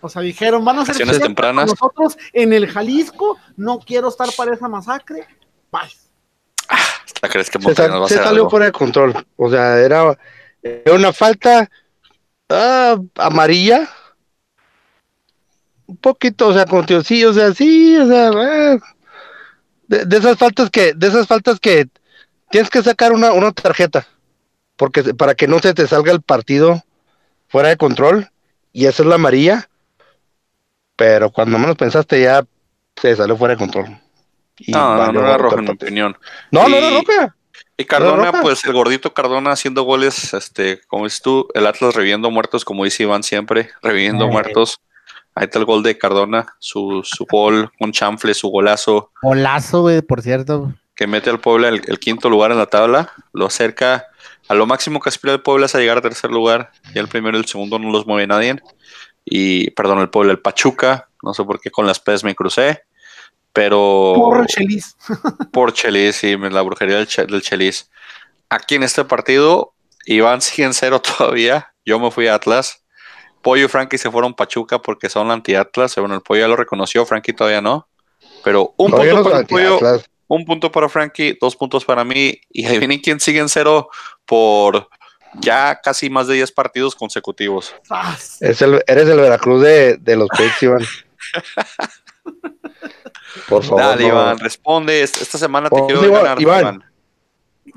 [0.00, 1.66] O sea, dijeron, van a fiestas tempranas.
[1.66, 5.26] con nosotros en el Jalisco, no quiero estar para esa masacre,
[5.70, 5.82] bye.
[6.68, 8.50] ¿hasta crees que Se, Monterrey sal- nos va a se hacer salió algo?
[8.50, 9.26] fuera de control.
[9.36, 10.16] O sea, era,
[10.62, 11.68] era una falta
[12.48, 13.88] ah, amarilla.
[15.86, 18.78] Un poquito, o sea, con tío, sí, o sea, sí, o sea, ah,
[19.88, 21.88] de, de esas faltas que, de esas faltas que
[22.50, 24.06] tienes que sacar una, una tarjeta,
[24.76, 26.84] porque para que no se te salga el partido
[27.48, 28.30] fuera de control,
[28.72, 29.68] y esa es la amarilla,
[31.00, 32.44] pero cuando menos pensaste ya
[32.94, 33.86] se salió fuera de control.
[34.58, 36.18] Y No, no, no era el en mi opinión.
[36.50, 37.34] No, no era Y- roja.
[37.78, 38.42] Y Cardona, roja?
[38.42, 42.84] pues el gordito Cardona haciendo goles, este, como dices tú, el Atlas reviviendo muertos, como
[42.84, 44.78] dice Iván siempre, reviviendo muertos.
[45.34, 50.02] Ahí está el gol de Cardona, su, su gol con chanfle, su golazo, Golazo, güey,
[50.02, 50.74] por cierto.
[50.94, 54.04] que mete al Puebla el, el quinto lugar en la tabla, lo acerca
[54.48, 57.08] a lo máximo que aspira el Puebla es a llegar a tercer lugar, ya el
[57.08, 58.60] primero y el segundo no los mueve nadie.
[59.24, 62.82] Y, perdón, el Puebla, el Pachuca, no sé por qué con las P's me crucé,
[63.52, 64.96] pero Por Chelis.
[65.52, 67.90] por Chelis, sí, la brujería del, Che- del Chelis.
[68.48, 69.74] Aquí en este partido,
[70.06, 71.72] Iván sigue en cero todavía.
[71.84, 72.84] Yo me fui a Atlas.
[73.42, 75.96] Pollo y Frankie se fueron Pachuca porque son anti-Atlas.
[75.96, 77.88] Bueno, el Pollo ya lo reconoció, Frankie todavía no.
[78.44, 79.78] Pero un punto no para el Pollo,
[80.28, 82.38] un punto para Frankie, dos puntos para mí.
[82.50, 83.88] Y ahí viene quien sigue en cero
[84.26, 84.88] por
[85.40, 87.74] ya casi más de 10 partidos consecutivos.
[87.86, 88.40] ¡Zas!
[88.42, 90.82] Es el- eres el Veracruz de, de los Pets, Iván.
[93.48, 93.80] Por favor.
[93.82, 94.08] Dale, no.
[94.08, 95.02] Iván, responde.
[95.02, 96.60] Esta semana te Oh, quiero Iván, ganar, Iván.
[96.60, 96.84] Iván.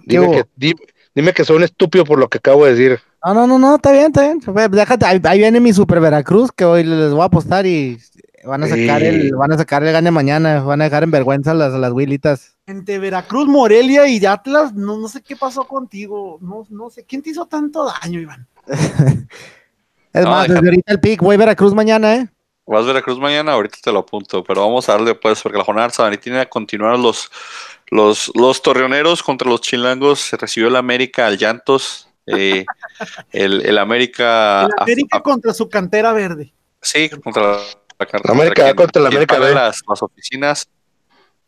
[0.05, 0.75] Dime ¿Qué que, di-
[1.13, 2.99] dime que soy un estúpido por lo que acabo de decir.
[3.25, 4.71] No, no, no, no, está bien, está bien.
[4.71, 7.99] Déjate, ahí, ahí viene mi Super Veracruz, que hoy les voy a apostar y
[8.43, 9.07] van a sacar Sí.
[9.07, 11.91] el, van a sacar el gane mañana, van a dejar en vergüenza a las, las
[11.93, 12.52] Willitas.
[12.65, 16.37] Entre Veracruz, Morelia y Atlas, no, no sé qué pasó contigo.
[16.41, 17.05] No, no sé.
[17.05, 18.47] ¿Quién te hizo tanto daño, Iván?
[20.13, 22.29] Es No, más, desde ahorita el pick, voy Veracruz mañana, ¿eh?
[22.67, 25.63] Vas a Veracruz mañana, ahorita te lo apunto, pero vamos a darle pues, porque la
[25.63, 27.31] jornada sabatina continuar los,
[27.89, 32.63] los, los torreoneros contra los chilangos, se recibió el América al llantos, eh,
[33.31, 36.53] el, el América, El América contra su cantera verde.
[36.79, 37.57] sí, contra la,
[37.99, 39.53] La América contra la América B.
[39.53, 40.69] las, las oficinas,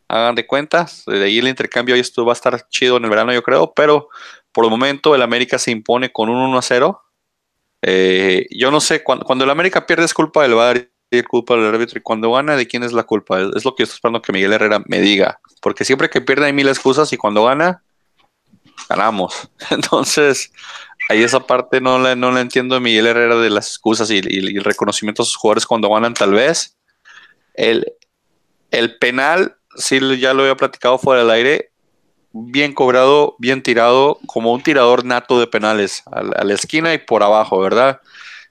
[0.08, 3.10] hagan de cuentas, de ahí el intercambio, y esto va a estar chido en el
[3.10, 4.08] verano yo creo, pero
[4.52, 7.02] por el momento el América se impone con un 1 a 0,
[7.82, 11.54] Eh, yo no sé, cuando, cuando el América pierde es culpa del VAR y culpa
[11.56, 13.40] del árbitro, y cuando gana, ¿de quién es la culpa?
[13.56, 16.46] Es lo que yo estoy esperando que Miguel Herrera me diga, porque siempre que pierde
[16.46, 17.82] hay mil excusas y cuando gana,
[18.88, 19.48] ganamos.
[19.70, 20.52] Entonces,
[21.08, 24.56] ahí esa parte no la, no la entiendo Miguel Herrera de las excusas y- y
[24.56, 26.76] el reconocimiento a sus jugadores cuando ganan, tal vez.
[27.54, 27.86] El,
[28.70, 31.70] el penal, sí, ya lo había platicado fuera del aire,
[32.32, 36.92] bien cobrado, bien tirado, como un tirador nato de penales, a la, a la esquina
[36.92, 38.00] y por abajo, ¿verdad?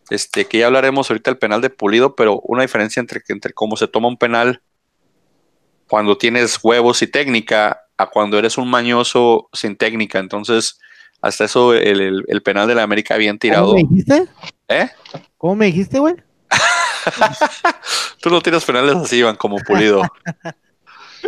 [0.09, 3.75] Este, que ya hablaremos ahorita del penal de Pulido, pero una diferencia entre, entre cómo
[3.77, 4.61] se toma un penal
[5.87, 10.19] cuando tienes huevos y técnica a cuando eres un mañoso sin técnica.
[10.19, 10.79] Entonces,
[11.21, 13.73] hasta eso, el, el- el penal de la América bien ¿Cómo tirado.
[13.73, 14.27] me dijiste?
[14.67, 14.89] ¿Eh?
[15.37, 16.15] ¿Cómo me dijiste, güey?
[18.21, 20.01] Tú no tiras penales así, Iván, como Pulido.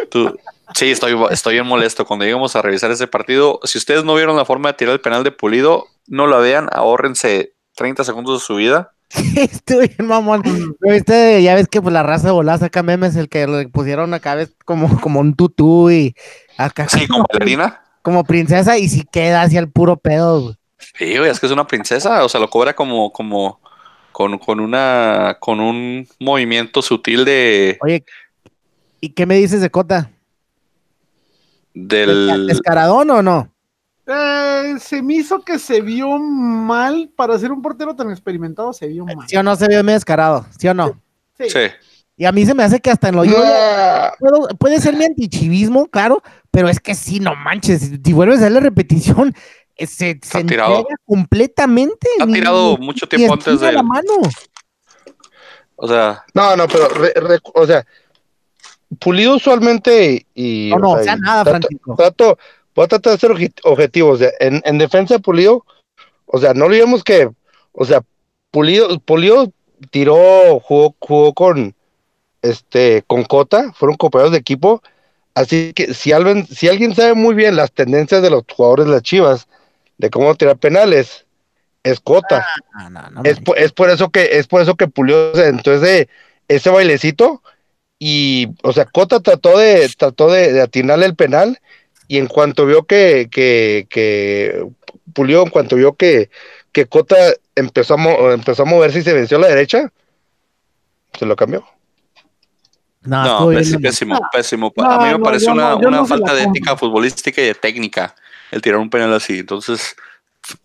[0.09, 0.37] Tú-
[0.75, 2.05] sí, estoy, estoy bien molesto.
[2.05, 5.01] Cuando lleguemos a revisar ese partido, si ustedes no vieron la forma de tirar el
[5.01, 8.91] penal de Pulido, no la vean, ahórrense 30 segundos de su vida.
[9.35, 10.41] Estoy bien, mamón.
[10.79, 11.41] ¿Lo viste?
[11.41, 14.35] Ya ves que pues la raza de volada saca memes, el que le pusieron acá
[14.35, 16.13] ves como, como un tutú y
[16.57, 17.81] acá Sí, como bailarina.
[18.01, 20.41] como princesa y si queda hacia el puro pedo.
[20.41, 20.55] güey.
[20.97, 23.59] Sí, güey, es que es una princesa, o sea, lo cobra como, como,
[24.11, 28.03] con, con una, con un movimiento sutil de, Oye,
[29.01, 30.09] ¿y qué me dices de Cota?
[31.73, 33.53] del, ¿Descaradón o no?
[34.07, 38.87] Eh, se me hizo que se vio mal para ser un portero tan experimentado, se
[38.87, 39.27] vio mal.
[39.27, 40.45] ¿Sí o no se vio medio descarado?
[40.57, 40.99] ¿Sí o no?
[41.37, 41.49] Sí.
[41.49, 41.59] sí,
[42.15, 44.95] Y a mí se me hace que hasta en lo yo Ah, puedo- puede ser
[44.95, 49.35] mi antichivismo, claro, pero es que sí, no manches, si vuelves a ver la repetición,
[49.75, 50.77] eh, se, se tirado.
[50.79, 52.07] entrega completamente.
[52.19, 54.13] ha ni- tirado mucho tiempo antes de, la mano.
[55.75, 57.85] o sea, No, no, pero, re- re- o sea,
[58.99, 60.69] Pulido usualmente y...
[60.71, 62.37] No, no, o o sea, nada, trato-
[62.75, 64.19] voy a tratar de ser obje- objetivos.
[64.19, 65.65] de- en, en defensa de Pulido,
[66.25, 67.29] o sea, no olvidemos que,
[67.73, 68.01] o sea,
[68.51, 69.51] Pulido, Pulido
[69.91, 71.75] tiró, jugó, jugó con,
[72.41, 74.81] este, con Cota, fueron compañeros de equipo.
[75.35, 78.91] Así que si alguien, si alguien sabe muy bien las tendencias de los jugadores de
[78.93, 79.47] las Chivas,
[79.97, 81.25] de cómo tirar penales,
[81.83, 82.45] es Cota.
[82.73, 86.09] No, no, no Es, es por eso que es por eso que Pulido entonces de
[86.47, 87.43] ese bailecito
[87.99, 91.59] y o sea Cota trató de trató de, de atinarle el penal
[92.07, 94.65] y en cuanto vio que que, que
[95.13, 96.29] Pulido en cuanto vio que
[96.71, 97.15] que Cota
[97.55, 99.91] empezó a, mo- empezó a moverse y se venció a la derecha
[101.17, 101.65] se lo cambió
[103.01, 104.73] No, pésimo, pésimo, pésimo.
[104.75, 107.55] No, a mí me no, parece una, no- una falta de ética futbolística y de
[107.55, 108.13] técnica
[108.51, 109.39] el tirar un penal así.
[109.39, 109.95] Entonces,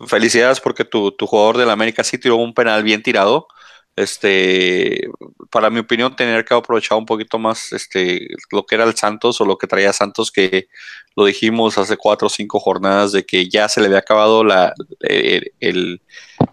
[0.07, 3.47] felicidades porque tu, tu jugador del América sí tiró un penal bien tirado.
[3.95, 5.09] Este,
[5.51, 9.39] para mi opinión, tener que aprovechar un poquito más este, lo que era el Santos
[9.41, 10.69] o lo que traía Santos, que
[11.15, 14.73] lo dijimos hace cuatro o cinco jornadas de que ya se le había acabado la,
[15.01, 16.01] el- el-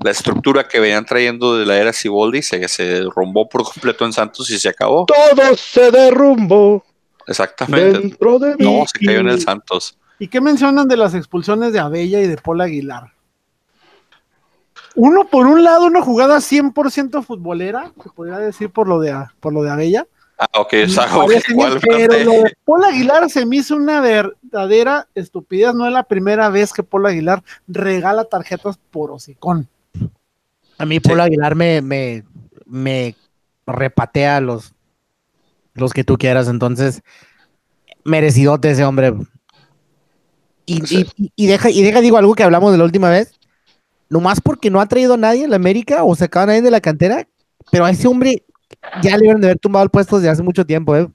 [0.04, 4.12] la estructura que venían trayendo de la era Ciboldi, se, se derrumbó por completo en
[4.14, 5.06] Santos y se acabó.
[5.06, 6.84] todo se derrumbó
[7.26, 8.00] Exactamente.
[8.00, 9.98] dentro de mí No, se cayó en el Santos.
[10.20, 13.14] ¿Y qué mencionan de las expulsiones de Abella y de Paul Aguilar?
[15.02, 19.54] Uno, por un lado, una jugada 100% futbolera, se podría decir por lo de, por
[19.54, 20.06] lo de Abella.
[20.38, 20.74] Ah, ok,
[21.56, 25.74] ¿cuál pero lo de Paul Aguilar se me hizo una verdadera estupidez.
[25.74, 29.70] No es la primera vez que Paul Aguilar regala tarjetas por hocicón.
[30.78, 32.24] A mí Pablo Aguilar me, me,
[32.66, 33.16] me
[33.68, 34.74] repatea los,
[35.76, 37.02] los que tú quieras, entonces
[38.04, 39.14] merecidote ese hombre.
[40.66, 41.06] Y, Sí.
[41.18, 43.39] y- y deja, y deja, digo algo que hablamos de la última vez,
[44.10, 46.72] nomás porque no ha traído a nadie en la América o sacado a nadie de
[46.72, 47.28] la cantera,
[47.72, 48.44] pero a ese hombre
[49.02, 51.10] ya le deben de haber tumbado el puesto desde hace mucho tiempo, ¿eh?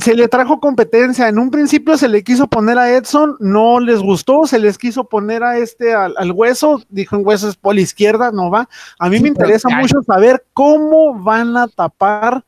[0.00, 1.28] Se le trajo competencia.
[1.28, 4.46] En un principio se le quiso poner a Edson, no les gustó.
[4.46, 6.82] Se les quiso poner a este al, al hueso.
[6.88, 8.68] Dijo en hueso es por la izquierda, no va.
[8.98, 12.44] A mí Sí, me interesa mucho saber cómo van a tapar,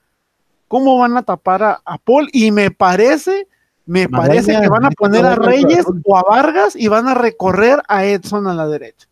[0.68, 2.28] cómo van a tapar a, a Paul.
[2.32, 3.48] Y me parece,
[3.84, 7.82] me parece que van a poner a Reyes o a Vargas y van a recorrer
[7.88, 9.08] a Edson a la derecha.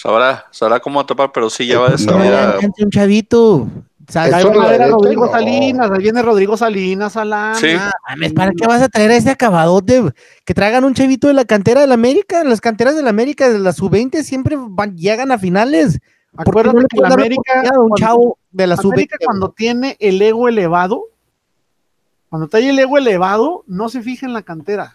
[0.00, 1.98] Sabrá, sabrá cómo tapar, pero sí ya va de No.
[2.12, 2.54] salida.
[2.60, 3.68] Ya, ya, un chavito.
[4.14, 5.32] Ahí Edson va a la ver a derecha, Rodrigo no.
[5.32, 7.68] Salinas, ahí viene Rodrigo Salinas a la Sí.
[8.08, 10.02] mames, ¿para qué vas a traer a ese acabadote?
[10.44, 12.42] Que traigan un chavito de la cantera del América.
[12.42, 16.00] Las canteras del América, de la sub-20, siempre van, llegan a finales.
[16.34, 18.92] ¿Por qué Acuérdate no que la América, a un cuando- chavo de la sub-20?
[18.94, 21.04] América cuando tiene el ego elevado,
[22.28, 24.94] cuando trae el ego elevado, no se fija en la cantera.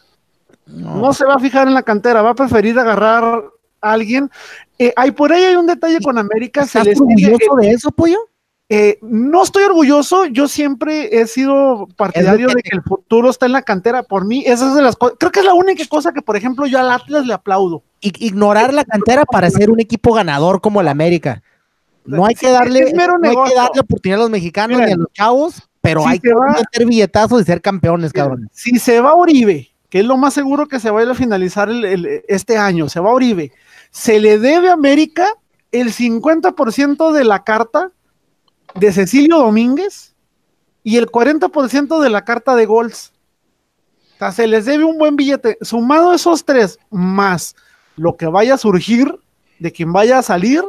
[0.66, 0.96] No.
[0.96, 3.44] No se va a fijar en la cantera, va a preferir agarrar
[3.82, 4.32] a alguien.
[4.80, 7.72] Eh, hay por ahí hay un detalle con América, se ¿Estás les sigue, orgulloso de
[7.72, 8.18] eso, pollo?
[8.68, 13.46] Eh, no estoy orgulloso, yo siempre he sido partidario que de que el futuro está
[13.46, 14.02] en la cantera.
[14.04, 16.36] Por mí, esa es de las cosas, creo que es la única cosa que, por
[16.36, 17.84] ejemplo, yo al Atlas le aplaudo.
[18.02, 21.44] I- ignorar la cantera para ser un equipo ganador como el América.
[22.06, 24.92] No hay que Sí, darle, mero no hay que darle oportunidad a los mexicanos ni
[24.92, 28.50] a los chavos, pero si hay se que va- meter billetazos y ser campeones, cabrón.
[28.52, 31.86] Si se va Uribe, que es lo más seguro que se vaya a finalizar el-
[31.86, 33.52] el- este año, se va Uribe,
[33.96, 35.26] se le debe a América
[35.72, 37.92] el 50% de la carta
[38.74, 40.16] de Cecilio Domínguez
[40.84, 43.14] y el 40% de la carta de Golds.
[44.16, 45.58] O sea, se les debe un buen billete.
[45.62, 47.56] Sumado esos tres, más
[47.96, 49.18] lo que vaya a surgir
[49.60, 50.62] de quien vaya a salir,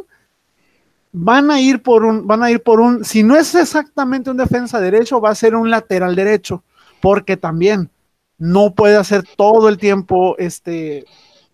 [1.11, 4.37] van a ir por un, van a ir por un, si no es exactamente un
[4.37, 6.62] defensa derecho, va a ser un lateral derecho,
[7.01, 7.91] porque también
[8.39, 11.07] no puede hacer todo el tiempo, este,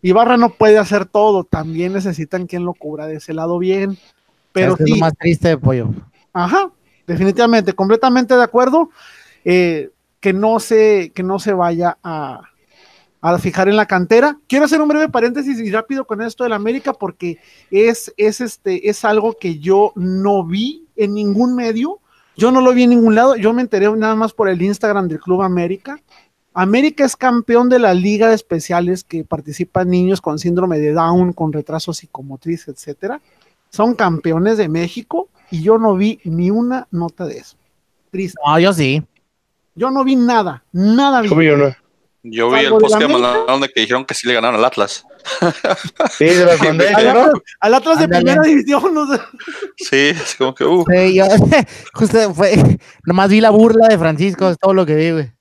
[0.02, 3.96] Ibarra no puede hacer todo, también necesitan quien lo cubra de ese lado bien,
[4.52, 5.90] pero ¿Sabes qué es sí, lo más triste de pollo.
[6.32, 6.70] Ajá,
[7.06, 8.90] definitivamente, completamente de acuerdo.
[9.44, 9.90] eh,
[10.22, 12.42] que no se, que no se vaya a,
[13.20, 14.38] a fijar en la cantera.
[14.46, 17.38] Quiero hacer un breve paréntesis y rápido con esto del América, porque
[17.72, 21.98] es, es, este, es algo que yo no vi en ningún medio.
[22.36, 23.34] Yo no lo vi en ningún lado.
[23.34, 26.00] Yo me enteré nada más por el Instagram del Club América.
[26.54, 31.32] América es campeón de la Liga de Especiales que participan niños con síndrome de Down,
[31.32, 33.20] con retraso psicomotriz, etcétera.
[33.70, 37.56] Son campeones de México y yo no vi ni una nota de eso.
[38.10, 38.38] Triste.
[38.44, 39.02] No, yo sí.
[39.74, 41.28] Yo no vi nada, nada vi.
[41.28, 41.78] Yo vi una.
[42.24, 45.04] Yo vi el post que mandaron de que dijeron que sí le ganaron al Atlas.
[46.18, 47.10] Sí, se las mandé, Al ¿no?
[47.10, 49.20] Atlas, al Atlas de primera división, no sé.
[49.76, 51.24] Sí, es como que, uh, Sí, yo,
[51.94, 55.32] justo fue, nomás vi la burla de Francisco, es todo lo que vi, güey.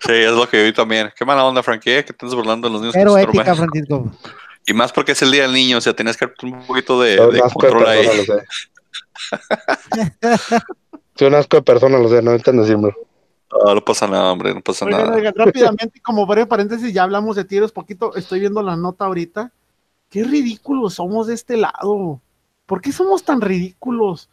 [0.00, 1.12] Sí, es lo que vi también.
[1.16, 2.04] Qué mala onda, Frankie, ¿eh?
[2.04, 2.94] que estás burlando de los niños.
[2.94, 3.22] Síndrome.
[3.22, 4.10] ética, Francisco.
[4.66, 7.16] Y más porque es el día del niño, o sea, tienes que un poquito de,
[7.16, 8.06] de control ahí.
[8.06, 8.44] persona, lo sé.
[11.14, 12.94] Soy un asco de persona, lo sé, no entiendo decirlo.
[13.50, 15.16] Ah, no pasa nada, hombre, no pasa Oigan, nada.
[15.16, 19.52] oigan, rápidamente, como breve paréntesis, ya hablamos de tiros poquito, estoy viendo la nota ahorita.
[20.08, 22.20] Qué ridículos somos de este lado.
[22.66, 24.30] ¿Por qué somos tan ridículos?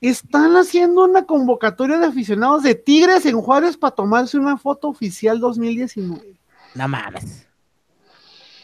[0.00, 5.40] Están haciendo una convocatoria de aficionados de Tigres en Juárez para tomarse una foto oficial
[5.40, 6.34] 2019.
[6.74, 7.46] No mames.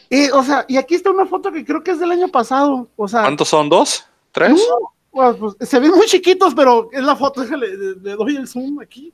[0.09, 2.87] Eh, o sea, y aquí está una foto que creo que es del año pasado.
[2.95, 3.67] O sea, ¿Cuántos son?
[3.67, 4.05] ¿Dos?
[4.31, 4.51] ¿Tres?
[4.51, 8.35] No, pues, pues, se ven muy chiquitos, pero es la foto, déjale, le, le doy
[8.35, 9.11] el zoom aquí.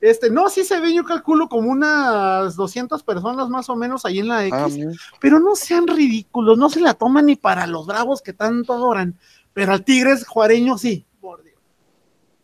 [0.00, 4.20] Este, no, sí se ven, yo calculo como unas 200 personas más o menos ahí
[4.20, 4.92] en la X, Ah, mira.
[5.20, 9.16] pero no sean ridículos, no se la toman ni para los bravos que tanto adoran,
[9.52, 11.04] pero al Tigres juareño sí.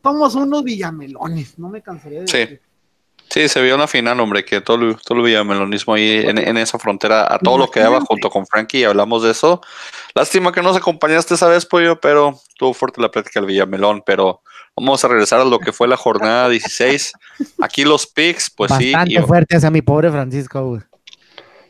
[0.05, 2.37] Somos unos villamelones, no me cansaré de Sí.
[2.39, 2.61] decir.
[3.31, 6.57] Sí, se vio una final, hombre, que todo, lo- todo el villamelonismo ahí en, en
[6.59, 9.61] esa frontera, a todo lo que daba junto con Frankie, y hablamos de eso.
[10.15, 14.43] Lástima que nos acompañaste esa vez, Pollo, pero tuvo fuerte la plática del Villamelón, pero
[14.77, 17.13] vamos a regresar a lo que fue la jornada 16.
[17.63, 20.79] Aquí los picks, pues Bastante sí, y- fuerte hacia mi pobre Francisco,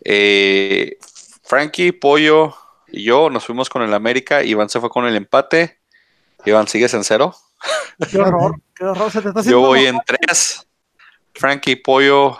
[0.04, 0.98] eh,
[1.44, 2.54] Frankie, Pollo
[2.88, 5.78] y yo nos fuimos con el América, Iván se fue con el empate.
[6.44, 7.34] Iván, ¿sigues en cero?
[8.10, 10.66] Qué horror, qué horror, se te está Yo voy en tres.
[11.34, 12.38] Frankie y Pollo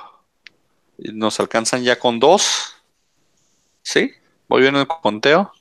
[0.99, 2.75] nos alcanzan ya con dos.
[3.83, 4.13] ¿Sí?
[4.49, 5.53] Voy bien en el conteo.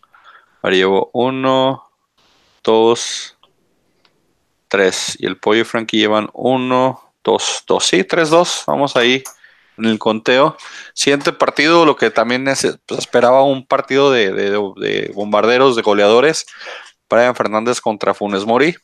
[0.62, 1.90] Ahora llevo uno,
[2.64, 3.38] dos,
[4.68, 5.16] tres.
[5.20, 7.86] Y el Pollo y Frankie llevan uno, dos, dos.
[7.86, 8.64] Sí, tres, dos.
[8.68, 9.24] Vamos ahí
[9.78, 10.56] en el conteo.
[10.94, 15.82] Siguiente partido, lo que también es- pues, esperaba un partido de, de- de bombarderos, de
[15.82, 16.46] goleadores.
[17.10, 18.76] Brian Fernández contra Funes Mori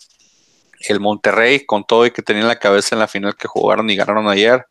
[0.87, 3.89] el Monterrey, con todo y que tenía en la cabeza en la final que jugaron
[3.89, 4.65] y ganaron ayer,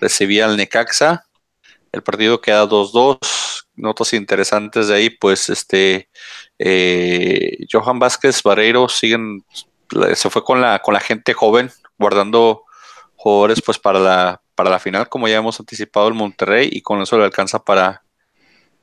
[0.00, 1.24] recibía al Necaxa.
[1.92, 3.18] El partido queda 2-2.
[3.74, 6.10] Notas interesantes de ahí, pues este
[6.58, 9.44] eh, Johan Vázquez, Vareiro siguen,
[10.14, 12.64] se fue con la, con la gente joven, guardando
[13.16, 17.00] jugadores pues para la, para la final, como ya hemos anticipado el Monterrey, y con
[17.00, 18.01] eso le alcanza para,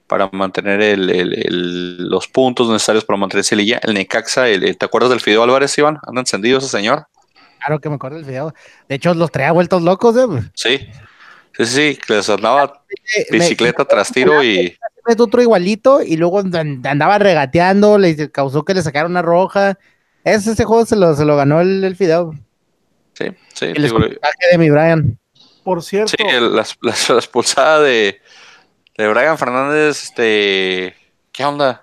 [0.10, 3.80] para mantener el- el- el- los puntos necesarios para mantenerse en liguilla.
[3.84, 6.00] El Necaxa, el- el- ¿te acuerdas del Fideo Álvarez, Iván?
[6.06, 7.06] ¿Anda encendido ese señor?
[7.60, 8.54] Claro que me acuerdo del video.
[8.90, 10.50] De hecho, los traía vueltos locos, eh.
[10.56, 12.82] Sí, sí, sí, sí, que les andaba
[13.32, 14.76] me- bicicleta tras tiro y
[15.18, 19.78] otro igualito y luego and- andaba regateando, le causó que le sacaran una roja.
[20.24, 22.34] Ese, ese juego se lo, se lo ganó el, el Fideo.
[23.14, 25.18] sí, sí, El digo, de mi Brian.
[25.64, 28.22] Por cierto, sí, el- la, la- la expulsada de,
[29.00, 30.94] de Brian Fernández, este,
[31.32, 31.82] ¿qué onda?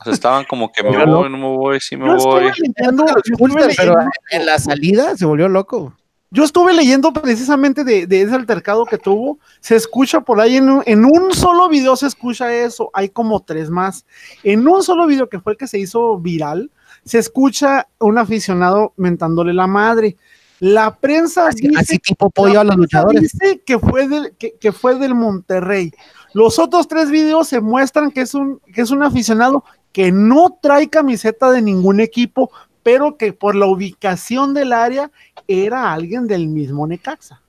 [0.00, 2.42] O sea, estaban como que me voy, no me voy, sí me yo estuve voy.
[2.44, 5.94] leyendo, yo estuve Expulsan, pero leyendo- en la salida se volvió loco.
[6.30, 9.38] Yo estuve leyendo precisamente de, de ese altercado que tuvo.
[9.60, 12.88] Se escucha por ahí en un, en un solo video, se escucha eso.
[12.94, 14.06] Hay como tres más.
[14.44, 16.70] En un solo video que fue el que se hizo viral,
[17.04, 20.16] se escucha un aficionado mentándole la madre.
[20.60, 23.22] La prensa Así, dice, así tipo pollo a los luchadores.
[23.22, 25.90] dice que fue del que, que fue del Monterrey.
[26.34, 30.58] Los otros tres videos se muestran que es un que es un aficionado que no
[30.60, 32.50] trae camiseta de ningún equipo,
[32.82, 35.10] pero que por la ubicación del área
[35.48, 37.40] era alguien del mismo Necaxa.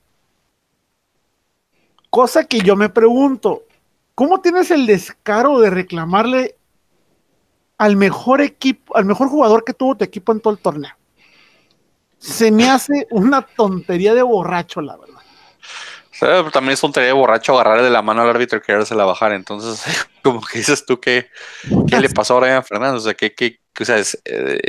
[2.08, 3.62] Cosa que yo me pregunto,
[4.14, 6.56] ¿cómo tienes el descaro de reclamarle
[7.78, 10.92] al mejor equipo, al mejor jugador que tuvo tu equipo en todo el torneo?
[12.22, 15.20] Se me hace una tontería de borracho, la verdad.
[16.20, 19.32] Pero también es un de borracho agarrarle de la mano al árbitro y querérsela bajar.
[19.32, 19.82] Entonces,
[20.22, 21.28] como que dices tú, ¿qué,
[21.88, 23.00] qué le pasó a Brian Fernández?
[23.00, 24.60] O sea, ¿qué, qué, o sea, es, eh,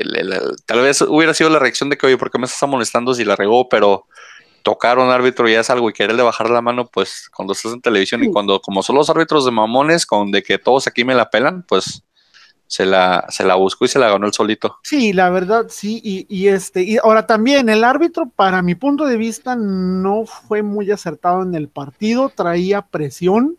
[0.00, 2.46] el- el- el- tal vez hubiera sido la reacción de que, oye, ¿por qué me
[2.46, 3.68] estás molestando si la regó?
[3.68, 4.06] Pero
[4.62, 7.74] tocar a un árbitro ya es algo y quererle bajar la mano, pues cuando estás
[7.74, 11.04] en televisión y cuando, como son los árbitros de mamones, con de que todos aquí
[11.04, 12.02] me la pelan, pues
[12.66, 14.78] se la, se la buscó y se la ganó el solito.
[14.82, 19.04] Sí, la verdad, sí, y, y este, y ahora también el árbitro, para mi punto
[19.06, 23.56] de vista, no fue muy acertado en el partido, traía presión.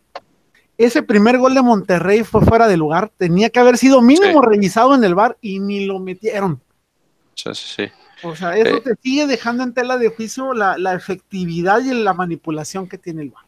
[0.78, 4.48] Ese primer gol de Monterrey fue fuera de lugar, tenía que haber sido mínimo Sí.
[4.50, 6.62] revisado en el bar y ni lo metieron.
[7.36, 7.92] Sí, sí, sí.
[8.28, 8.82] O sea, eso Eh.
[8.84, 13.22] te sigue dejando en tela de juicio la, la efectividad y la manipulación que tiene
[13.22, 13.46] el bar.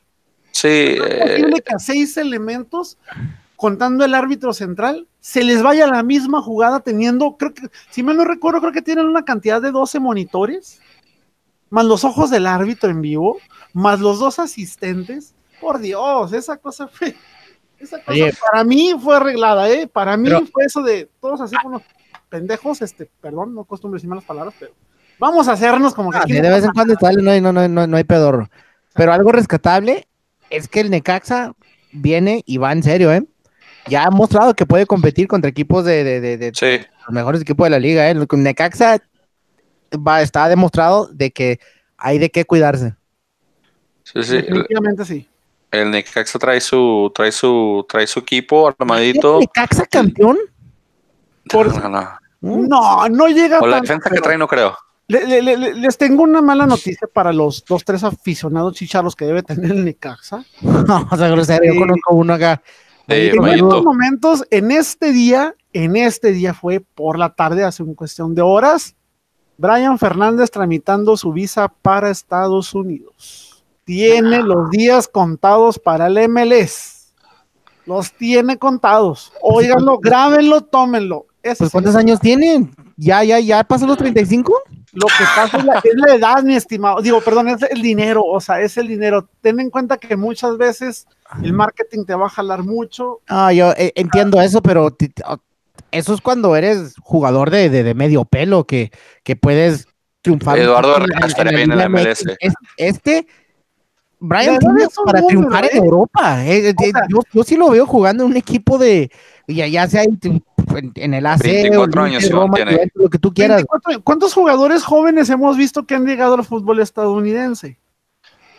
[0.52, 2.98] Sí, Es eh, posible que a seis elementos,
[3.58, 8.16] contando el árbitro central, se les vaya la misma jugada teniendo, creo que, si mal
[8.16, 10.80] no recuerdo, creo que tienen una cantidad de 12 monitores,
[11.70, 13.40] más los ojos del árbitro en vivo,
[13.74, 15.34] más los dos asistentes.
[15.60, 17.16] Por Dios, esa cosa fue.
[17.80, 18.34] Esa cosa Oye.
[18.40, 19.88] para mí fue arreglada, ¿eh?
[19.88, 21.82] Para mí Pero- fue eso de todos así como
[22.30, 24.74] pendejos, este, perdón, no acostumbro decir malas palabras, pero
[25.20, 27.68] vamos a hacernos como que Ah, de vez en cuando sale, no hay, no, no,
[27.68, 28.50] no, no hay pedorro.
[28.94, 30.08] Pero algo rescatable
[30.50, 31.54] es que el Necaxa
[31.92, 33.26] viene y va en serio, ¿eh?
[33.90, 36.86] Ya ha mostrado que puede competir contra equipos de, de- de- de sí.
[37.06, 38.12] los mejores equipos de la liga, ¿eh?
[38.12, 39.00] El Necaxa
[40.06, 41.60] va, está demostrado de que
[41.98, 42.96] hay de qué cuidarse.
[44.04, 44.36] Sí, sí.
[44.38, 45.28] El, Definitivamente sí.
[45.72, 49.40] el Necaxa trae su, trae su, trae su equipo armadito.
[49.40, 50.38] ¿Necaxa campeón?
[51.50, 52.10] Por- No, no.
[52.42, 52.68] Mm.
[52.68, 54.78] No, no llega O la defensa que trae no creo.
[55.08, 59.16] Le- le- le- le- les tengo una mala noticia para los dos, tres aficionados chicharros
[59.16, 60.44] que debe tener el Necaxa.
[60.62, 62.62] No, o sea, grosero, yo conozco uno acá.
[63.08, 67.84] Eh, en estos momentos, en este día, en este día fue por la tarde, hace
[67.84, 68.96] un cuestión de horas,
[69.58, 73.64] Brian Fernández tramitando su visa para Estados Unidos.
[73.86, 77.14] Tiene los días contados para el MLS.
[77.86, 79.32] Los tiene contados.
[79.42, 81.26] Óiganlo, grábenlo, tómenlo.
[81.42, 82.70] Ese Pues ¿cuántos años tiene?
[82.98, 84.54] ¿Ya, ya, ya pasó los 35?
[84.92, 87.02] Lo que pasa es la, es la edad, mi estimado.
[87.02, 89.30] Digo, perdón, es el dinero, o sea, es el dinero.
[89.42, 91.08] Ten en cuenta que muchas veces
[91.44, 93.20] el marketing te va a jalar mucho.
[93.28, 94.96] Ah, yo eh, entiendo eso, pero
[95.92, 98.92] eso es cuando eres jugador de, de- de medio pelo, que,
[99.24, 99.88] que puedes
[100.22, 100.58] triunfar.
[100.60, 102.24] Eduardo estaría bien en la MLS.
[102.78, 103.28] Este,
[104.20, 105.80] Brian un para triunfar en ¿eh?
[105.80, 106.46] Europa.
[106.46, 109.12] eh, eh, O sea- yo, yo sí lo veo jugando en un equipo de,
[109.48, 112.92] ya, ya sea en, en- en el AC, 24 o en años, Roma, tiene.
[112.96, 113.58] Lo que tú quieras.
[113.58, 117.78] 24 ¿Cuántos jugadores jóvenes hemos visto que han llegado al fútbol estadounidense?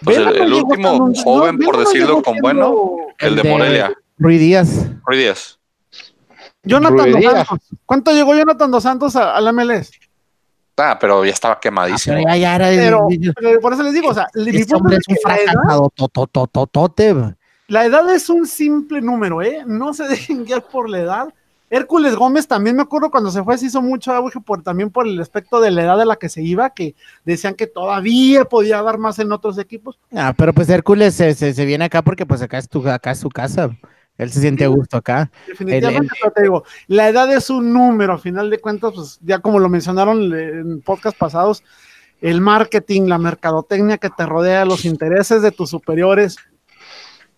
[0.05, 3.41] Pues el- Vela el llegó último tan- joven, por no decirlo con bueno, el de
[3.41, 4.87] El de- Morelia, Rui Díaz.
[5.05, 5.59] Ruiz Díaz.
[6.63, 7.49] Jonathan Rubén Dos Díaz.
[7.49, 7.69] Santos.
[7.87, 9.91] ¿Cuánto llegó Jonathan Dos Santos a, a la MLS?
[10.77, 12.17] Ah, pero ya estaba Ah, quemadísimo.
[12.17, 12.69] pero ya, ya era.
[12.69, 14.43] Pero, pero por eso les digo, o sea, mi
[14.73, 15.93] hombre es un que la edad- fracasado.
[17.69, 19.63] La edad es un simple número, ¿eh?
[19.67, 21.35] No se dejen guiar por la edad.
[21.71, 25.07] Hércules Gómez también me acuerdo cuando se fue, se hizo mucho auge por, también por
[25.07, 26.95] el aspecto de la edad a la que se iba, que
[27.25, 29.99] decían que todavía podía dar más en otros equipos.
[30.15, 33.11] Ah, pero pues Hércules se, se, se viene acá porque pues acá es, tu, acá
[33.11, 33.71] es su casa.
[34.19, 35.31] Él se siente a gusto acá.
[35.47, 39.39] Definitivamente, pero te digo, la edad es un número, a final de cuentas, pues ya
[39.39, 41.63] como lo mencionaron en podcast pasados,
[42.21, 46.37] el marketing, la mercadotecnia que te rodea, los intereses de tus superiores.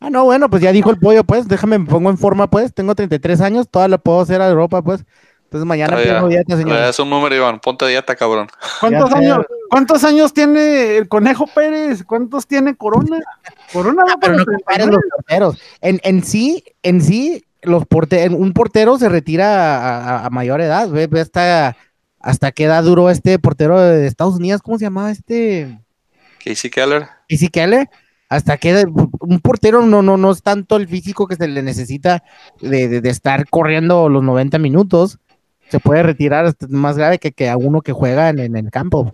[0.01, 2.73] Ah, no, bueno, pues ya dijo el pollo, pues déjame, me pongo en forma, pues.
[2.73, 5.05] Tengo 33 años, toda la puedo hacer a Europa, pues.
[5.45, 6.23] Entonces mañana Ah, ya.
[6.27, 6.79] dieta, señor.
[6.79, 7.59] Es un número, Iván.
[7.61, 8.49] Ponte dieta, cabrón.
[8.81, 12.03] ¿Cuántos Ya años, ¿Cuántos años tiene el Conejo Pérez?
[12.05, 13.19] ¿Cuántos tiene Corona?
[13.73, 15.03] Corona va Ah, pero para no los compares 39.
[15.03, 15.59] los porteros.
[15.81, 20.61] En, en sí, en sí, los porte- un portero se retira a, a- a mayor
[20.61, 20.89] edad.
[20.89, 21.77] Ve, ve hasta,
[22.21, 25.79] hasta qué edad duró este portero de Estados Unidos, ¿cómo se llamaba este?
[26.45, 27.09] Casey Keller.
[27.29, 27.89] Casey Keller,
[28.31, 28.85] hasta que
[29.21, 32.23] un portero no, no, no es tanto el físico que se le necesita
[32.61, 35.19] de, de- de estar corriendo los 90 minutos.
[35.69, 38.71] Se puede retirar hasta más grave que, que a uno que juega en, en el
[38.71, 39.13] campo.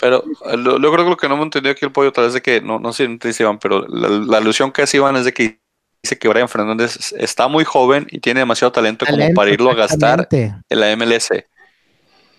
[0.00, 2.24] Pero eh, lo- yo creo que lo que no me entendió aquí el pollo, tal
[2.24, 4.96] vez de que, no, no sé si dice Iván, pero la, la alusión que hace
[4.96, 5.60] Iván es de que
[6.02, 9.74] dice que Brian Fernández está muy joven y tiene demasiado talento, como para irlo a
[9.74, 11.28] gastar en la MLS.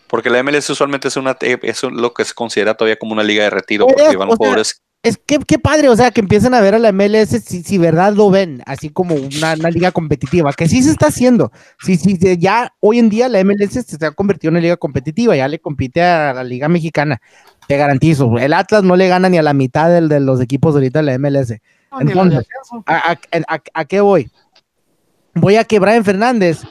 [0.08, 3.44] Porque la MLS usualmente es una es lo que se considera todavía como una liga
[3.44, 4.82] de retiro, porque van sea, jugadores.
[5.06, 7.78] Es que qué padre, o sea, que empiecen a ver a la MLS si, si
[7.78, 11.52] verdad lo ven, así como una, una liga competitiva, que sí se está haciendo.
[11.80, 15.36] Sí, sí, ya hoy en día la MLS se ha convertido en una liga competitiva,
[15.36, 17.22] ya le compite a la liga mexicana.
[17.68, 20.74] Te garantizo, el Atlas no le gana ni a la mitad del, de los equipos
[20.74, 21.52] ahorita de la MLS.
[21.92, 22.84] No, ni en Entonces, el descenso.
[22.88, 24.30] ¿A, a- a- a qué voy?
[25.36, 26.62] Voy a que Brian Fernández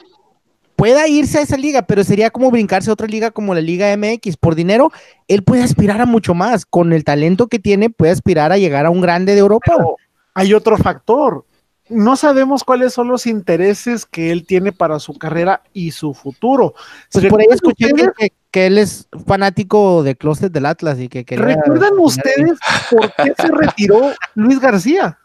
[0.75, 3.95] pueda irse a esa liga, pero sería como brincarse a otra liga como la Liga
[3.95, 4.37] MX.
[4.37, 4.91] Por dinero,
[5.27, 6.65] él puede aspirar a mucho más.
[6.65, 9.73] Con el talento que tiene, puede aspirar a llegar a un grande de Europa.
[9.75, 9.95] Pero
[10.33, 11.45] hay otro factor.
[11.87, 16.73] No sabemos cuáles son los intereses que él tiene para su carrera y su futuro.
[17.11, 21.09] Pues por ahí ¿Recuerdan escuché que- que él es fanático de Closet del Atlas y
[21.09, 22.57] que quería- ¿Recuerdan ustedes
[22.89, 25.19] por qué se retiró Luis García?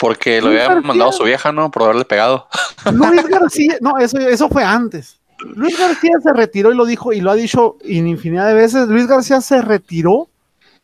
[0.00, 0.80] Porque lo había García.
[0.80, 1.70] mandado su vieja, ¿no?
[1.70, 2.48] Por haberle pegado.
[2.92, 5.20] Luis García, no, eso, eso fue antes.
[5.54, 8.88] Luis García se retiró y lo dijo, y lo ha dicho en infinidad de veces.
[8.88, 10.30] Luis García se retiró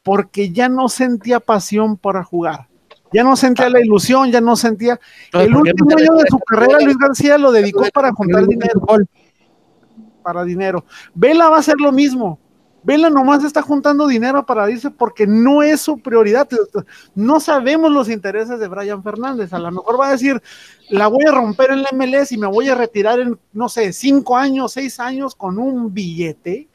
[0.03, 2.69] porque ya no sentía pasión para jugar.
[3.13, 5.01] Ya no sentía la ilusión, ya no sentía.
[5.27, 8.47] Entonces, El ¿por qué último año de su carrera, Luis García lo dedicó para juntar
[8.47, 8.83] dinero.
[10.23, 10.85] Para dinero.
[11.15, 12.39] Vela va a hacer lo mismo.
[12.87, 16.49] Vela nomás está juntando dinero para irse porque no es su prioridad.
[17.17, 19.53] No sabemos los intereses de Brian Fernández.
[19.53, 20.41] A lo mejor va a decir,
[20.89, 23.93] la voy a romper en la MLS y me voy a retirar en, no sé,
[23.93, 26.69] cinco años, seis años con un billete.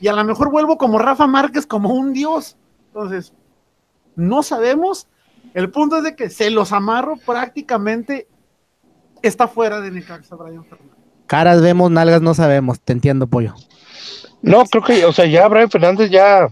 [0.00, 2.56] Y a lo mejor vuelvo como Rafa Márquez, como un dios.
[2.88, 3.32] Entonces,
[4.16, 5.06] no sabemos.
[5.54, 8.26] El punto es de que se los amarro prácticamente
[9.22, 10.96] está fuera de Necaxa Brian Fernández.
[11.28, 12.80] Caras vemos, nalgas no sabemos.
[12.80, 13.54] Te entiendo, pollo.
[14.42, 16.48] No, creo que, o sea, ya Brian Fernández ya,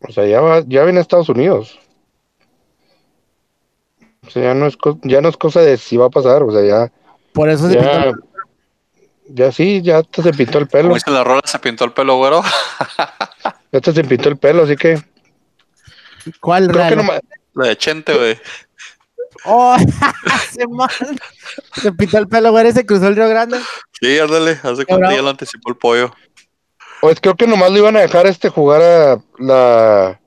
[0.00, 1.78] o sea, ya va, ya viene a Estados Unidos.
[4.26, 6.52] O sea, ya no es, ya no es cosa de si va a pasar, o
[6.52, 6.92] sea, ya,
[7.32, 8.12] Por eso se ya,
[9.28, 11.92] ya sí, ya te se pintó el pelo, Como dice la rola, se pintó el
[11.92, 12.42] pelo güero.
[13.72, 15.02] ya te se pintó el pelo, así que
[16.40, 17.20] ¿Cuál creo que nomás,
[17.54, 18.38] La de Chente, güey.
[19.44, 19.76] Oh,
[20.52, 20.90] se mal.
[21.74, 23.58] Se pintó el pelo, güey, se cruzó el Río Grande.
[24.00, 24.58] Sí, ándale.
[24.62, 26.14] Hace cuenta ya lo anticipó el pollo.
[27.02, 30.20] Pues creo que nomás lo iban a dejar este jugar a la,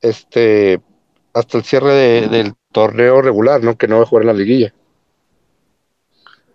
[0.00, 0.80] este,
[1.34, 3.76] hasta el cierre de- del torneo regular, ¿no?
[3.76, 4.72] Que no va a jugar en la liguilla,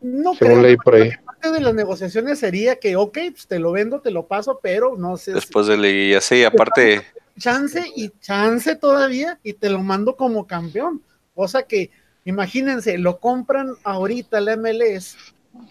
[0.01, 0.63] No según creo.
[0.63, 1.11] leí por ahí.
[1.23, 4.95] parte de las negociaciones sería que, ok, pues te lo vendo, te lo paso, pero
[4.97, 6.19] no sé, si Después de liguilla.
[6.19, 7.03] Sí, aparte,
[7.39, 11.01] chance y chance todavía y te lo mando como campeón.
[11.35, 11.91] Cosa que,
[12.25, 15.15] imagínense, lo compran ahorita la MLS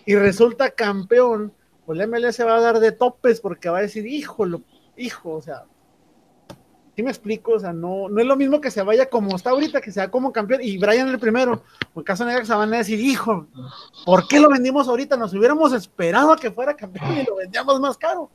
[0.05, 1.53] y resulta campeón,
[1.87, 4.63] pues la MLS se va a dar de topes porque va a decir, hijo, lo-
[4.97, 5.65] hijo, o sea,
[6.97, 7.53] ¿sí me explico?
[7.53, 10.11] O sea, no, no es lo mismo que se vaya como está ahorita, que sea
[10.11, 11.63] como campeón y Brian el primero.
[11.95, 13.47] En caso de Necaxa van a decir, hijo,
[14.05, 15.17] ¿por qué lo vendimos ahorita?
[15.17, 18.31] Nos hubiéramos esperado a que fuera campeón y lo vendíamos más caro.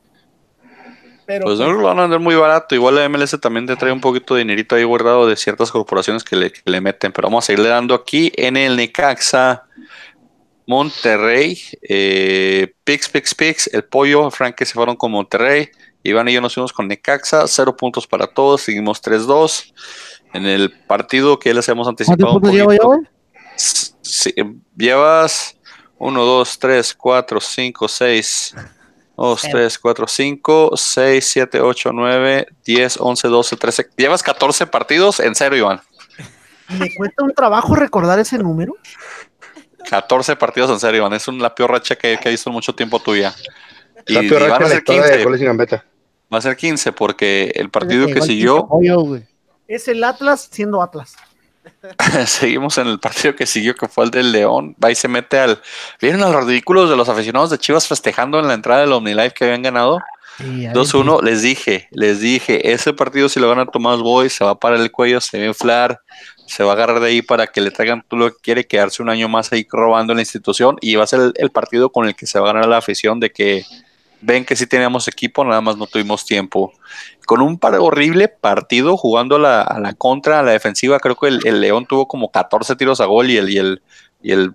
[1.24, 2.74] Pero pues no lo van a vender muy barato.
[2.74, 6.24] Igual la MLS también te trae un poquito de dinerito ahí guardado de ciertas corporaciones
[6.24, 7.12] que le, que le meten.
[7.12, 9.64] Pero vamos a seguirle dando aquí en el Necaxa,
[10.66, 15.68] Monterrey, eh, Pix, Pix, Pix, el pollo, Frank que se fueron con Monterrey.
[16.04, 19.72] Iván y yo nos fuimos con Necaxa, cero puntos para todos, seguimos 3-2.
[20.34, 22.34] En el partido que les hemos ¿Cuántos anticipado.
[22.34, 23.00] un puntos llevo yo,
[23.56, 24.34] sí,
[24.76, 25.56] llevas
[25.98, 28.54] 1, 2, 3, 4, 5, 6,
[29.16, 29.52] 2, Cero.
[29.52, 33.90] 3, 4, 5, 6, 7, 8, 9, 10, 11, 12, 13.
[33.96, 35.80] Llevas 14 partidos en cero, Iván.
[36.70, 38.74] me cuesta un trabajo recordar ese número.
[39.88, 41.12] 14 partidos en serio, Iván.
[41.12, 43.34] Es un- la peor racha que, que he visto en mucho tiempo tuya.
[44.06, 45.24] Y, La peor racha a ser historia de 15.
[45.24, 45.84] goles sin gambeta.
[46.32, 48.68] Va a ser 15 porque el partido que siguió.
[49.68, 51.14] Es el Atlas siendo Atlas.
[52.26, 54.74] seguimos en el partido que siguió, que fue el del León.
[54.82, 55.60] Va y se mete al.
[56.00, 59.32] ¿Vieron a los ridículos de los aficionados de Chivas festejando en la entrada del OmniLife
[59.32, 60.00] que habían ganado?
[60.38, 64.42] Sí, ya 2-1, les dije, les dije, ese partido si lo gana Tomás Boy, se
[64.44, 66.00] va a parar el cuello, se va a inflar,
[66.46, 69.02] se va a agarrar de ahí para que le traigan todo lo que quiere, quedarse
[69.02, 72.14] un año más ahí robando la institución y va a ser el, partido con el
[72.14, 73.64] que se va a ganar la afición de que
[74.20, 76.72] ven que sí teníamos equipo, nada más no tuvimos tiempo.
[77.26, 81.16] Con un par horrible partido jugando a la, a la contra, a la defensiva, creo
[81.16, 83.82] que el, el León tuvo como 14 tiros a gol y el, y el,
[84.22, 84.54] y el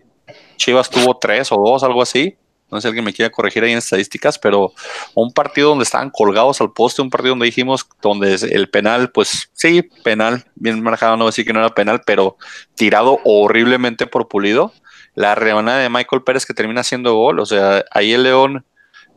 [0.57, 2.37] Chivas tuvo 3 o 2, algo así.
[2.69, 4.73] No sé si alguien me quiere corregir ahí en estadísticas, pero
[5.13, 9.49] un partido donde estaban colgados al poste, un partido donde dijimos, donde el penal, pues
[9.53, 12.37] sí, penal, bien marcado, no voy a decir que no era penal, pero
[12.75, 14.73] tirado horriblemente por Pulido.
[15.15, 18.65] La rebanada de Michael Pérez que termina haciendo gol, o sea, ahí el León,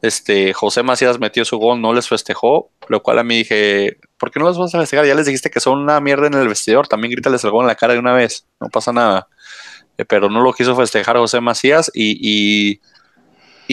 [0.02, 4.30] este, José Macías metió su gol, no les festejó, lo cual a mí dije, ¿por
[4.30, 5.04] qué no les vas a festejar?
[5.04, 7.68] Ya les dijiste que son una mierda en el vestidor, también grítales el gol en
[7.68, 9.28] la cara de una vez, no pasa nada.
[9.98, 12.80] Eh, pero no lo quiso festejar José Macías y,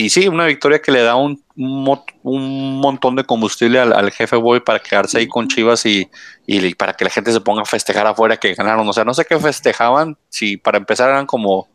[0.06, 3.94] y sí, una victoria que le da un, un, mo- un montón de combustible al,
[3.94, 6.10] al jefe Boy para quedarse ahí con Chivas y,
[6.46, 8.88] y para que la gente se ponga a festejar afuera que ganaron.
[8.88, 11.68] O sea, no sé qué festejaban, si para empezar eran como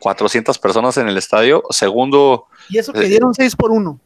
[0.00, 1.62] 400 personas en el estadio.
[1.70, 3.98] Segundo, Y eso que dieron 6 por 1.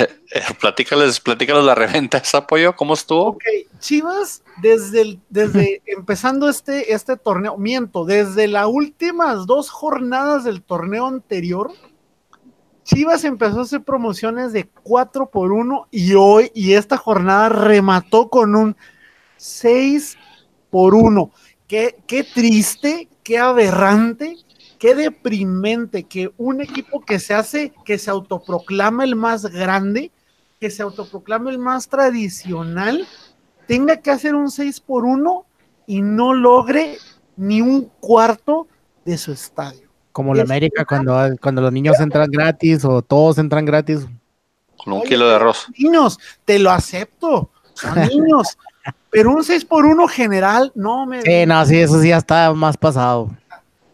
[0.00, 3.28] eh, platícales, platícales la reventa, ese apoyo, ¿cómo estuvo?
[3.28, 3.42] Ok,
[3.78, 10.62] Chivas, desde, el- desde empezando este, este torneo, miento, desde las últimas dos jornadas del
[10.62, 11.70] torneo anterior,
[12.88, 18.30] Chivas empezó a hacer promociones de 4 por 1 y hoy, y esta jornada remató
[18.30, 18.76] con un
[19.36, 20.16] 6
[20.70, 21.30] por 1.
[21.66, 24.38] Qué, qué triste, qué aberrante,
[24.78, 30.10] qué deprimente que un equipo que se hace, que se autoproclama el más grande,
[30.58, 33.06] que se autoproclama el más tradicional,
[33.66, 35.44] tenga que hacer un 6 por 1
[35.86, 36.96] y no logre
[37.36, 38.66] ni un cuarto
[39.04, 39.87] de su estadio.
[40.12, 44.06] Como la América cuando, cuando los niños entran gratis o todos entran gratis.
[44.82, 45.66] Con un Oye, kilo de arroz.
[45.76, 48.58] Niños, te lo acepto, son niños,
[49.10, 51.22] pero un 6 por 1 general, no me...
[51.22, 53.30] Sí, no, sí, eso sí ya está más pasado.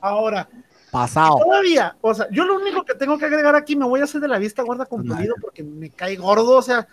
[0.01, 0.49] Ahora,
[0.91, 1.39] Pasado.
[1.39, 4.21] todavía, o sea, yo lo único que tengo que agregar aquí, me voy a hacer
[4.21, 5.25] de la vista guarda con Madre.
[5.25, 6.87] Pulido porque me cae gordo, o sea,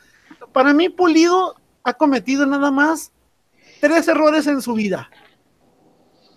[0.52, 3.12] para mí Pulido ha cometido nada más
[3.80, 5.10] tres errores en su vida.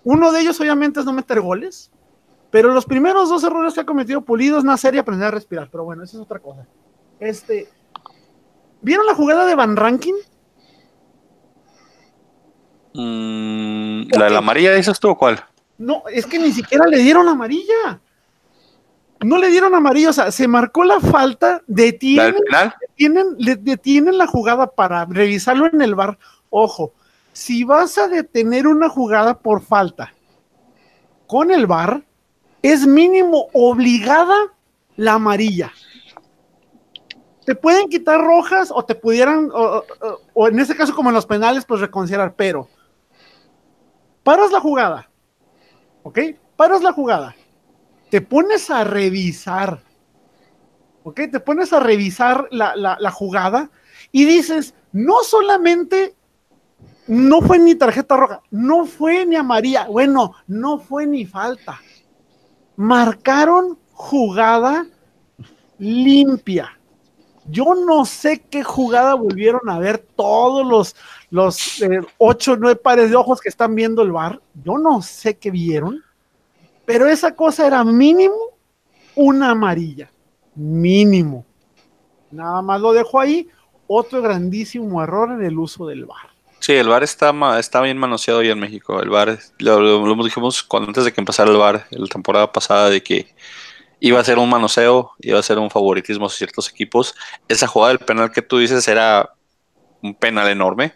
[0.02, 1.90] Uno de ellos obviamente es no meter goles,
[2.54, 5.68] pero los primeros dos errores que ha cometido Pulido es nacer y aprender a respirar,
[5.72, 6.64] pero bueno, eso es otra cosa.
[7.18, 7.68] Este,
[8.80, 10.14] ¿vieron la jugada de Van Rankin?
[12.94, 15.44] Mm, ¿La de la María dices tú o cuál?
[15.78, 17.98] No, es que ni siquiera le dieron amarilla.
[19.24, 22.74] No le dieron amarilla, o sea, se marcó la falta, ¿La detienen, final?
[22.80, 26.20] detienen, le detienen la jugada para revisarlo en el bar.
[26.50, 26.92] Ojo,
[27.32, 30.14] si vas a detener una jugada por falta
[31.26, 32.04] con el bar,
[32.64, 34.34] es mínimo obligada
[34.96, 35.70] la amarilla.
[37.44, 39.84] Te pueden quitar rojas o te pudieran, o,
[40.48, 42.70] en ese caso como en los penales, pues reconsiderar, pero
[44.22, 45.10] paras la jugada,
[46.04, 46.18] ¿ok?
[46.56, 47.36] Paras la jugada,
[48.08, 49.82] te pones a revisar,
[51.02, 51.20] ¿ok?
[51.30, 53.68] Te pones a revisar la, la- la jugada
[54.10, 56.14] y dices, no solamente
[57.08, 61.78] no fue ni tarjeta roja, no fue ni amarilla, bueno, no fue ni falta.
[62.76, 64.86] Marcaron jugada
[65.78, 66.78] limpia.
[67.46, 70.96] Yo no sé qué jugada volvieron a ver todos los,
[71.30, 74.40] los eh, ocho nueve pares de ojos que están viendo el bar.
[74.64, 76.02] Yo no sé qué vieron,
[76.86, 78.34] pero esa cosa era mínimo
[79.14, 80.10] una amarilla.
[80.54, 81.44] Mínimo.
[82.30, 83.48] Nada más lo dejo ahí.
[83.86, 86.33] Otro grandísimo error en el uso del bar.
[86.64, 88.98] Sí, el bar está, ma- está bien manoseado hoy en México.
[89.02, 93.02] El bar, lo, dijimos cuando, antes de que empezara el bar, la temporada pasada, de
[93.02, 93.34] que
[94.00, 97.14] iba a ser un manoseo, iba a ser un favoritismo a ciertos equipos.
[97.48, 99.30] Esa jugada del penal que tú dices era
[100.02, 100.94] un penal enorme.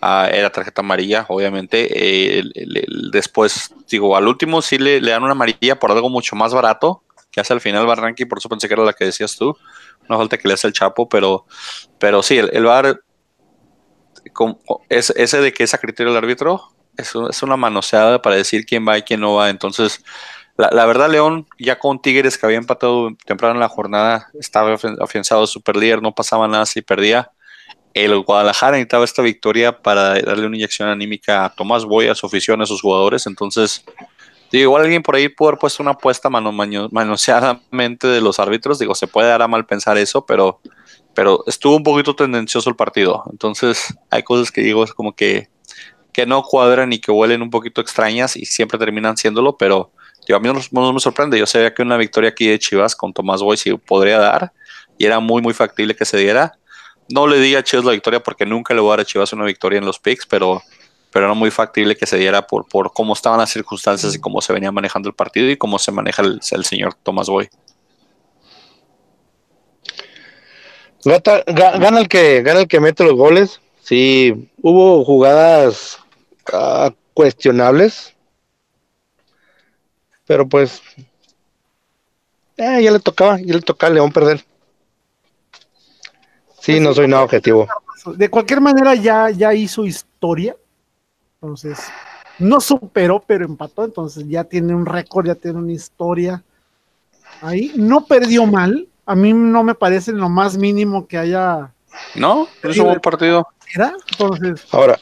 [0.00, 1.88] Ah, era tarjeta amarilla, obviamente.
[2.40, 2.44] Eh,
[3.12, 7.02] después, digo, al último sí le, le dan una amarilla por algo mucho más barato
[7.30, 9.56] que hace al final Barranqui, por eso pensé que era la que decías tú.
[10.08, 11.46] Una falta que le hace el Chapo, pero,
[11.98, 13.00] pero sí, el, el bar
[14.88, 18.66] es, ese de que es a criterio del árbitro es, es una manoseada para decir
[18.66, 19.50] quién va y quién no va.
[19.50, 20.04] Entonces,
[20.56, 24.74] la, la verdad, León, ya con Tigres que había empatado temprano en la jornada, estaba
[24.74, 27.30] afi- afianzado super líder, no pasaba nada si perdía.
[27.94, 32.26] El Guadalajara necesitaba esta victoria para darle una inyección anímica a Tomás Boy, a su
[32.26, 33.26] afición, a sus jugadores.
[33.26, 33.84] Entonces,
[34.52, 38.78] digo, igual alguien por ahí pudo haber puesto una apuesta mano, manoseadamente de los árbitros.
[38.78, 40.60] Digo, se puede dar a mal pensar eso, pero
[41.18, 43.24] pero estuvo un poquito tendencioso el partido.
[43.32, 45.48] Entonces, hay cosas que digo, como que,
[46.12, 49.90] que no cuadran y que huelen un poquito extrañas y siempre terminan siéndolo, pero
[50.32, 51.36] a mí no, no me sorprende.
[51.36, 54.52] Yo sabía que una victoria aquí de Chivas con Tomás Boy sí podría dar
[54.96, 56.56] y era muy, muy factible que se diera.
[57.08, 59.32] No le di a Chivas la victoria porque nunca le voy a dar a Chivas
[59.32, 60.62] una victoria en los picks, pero,
[61.10, 64.40] pero era muy factible que se diera por, por cómo estaban las circunstancias y cómo
[64.40, 67.48] se venía manejando el partido y cómo se maneja el, el señor Tomás Boy.
[71.04, 73.60] Gata- ga- gana el que gana el que mete los goles.
[73.82, 75.98] Sí, hubo jugadas
[76.52, 78.14] ah, cuestionables.
[80.26, 80.82] Pero pues
[82.58, 84.44] eh, ya le tocaba, ya le tocaba a León perder.
[86.60, 87.66] Sí, no soy nada objetivo.
[88.16, 90.56] De cualquier manera, ya, ya hizo historia.
[91.40, 91.78] Entonces,
[92.38, 93.84] no superó, pero empató.
[93.84, 96.42] Entonces, ya tiene un récord, ya tiene una historia.
[97.40, 98.86] Ahí no perdió mal.
[99.08, 101.72] A mí no me parece lo más mínimo que haya.
[102.14, 102.46] ¿No?
[102.62, 103.48] Es un buen partido.
[103.74, 103.94] Era.
[104.12, 104.98] Entonces, Ahora,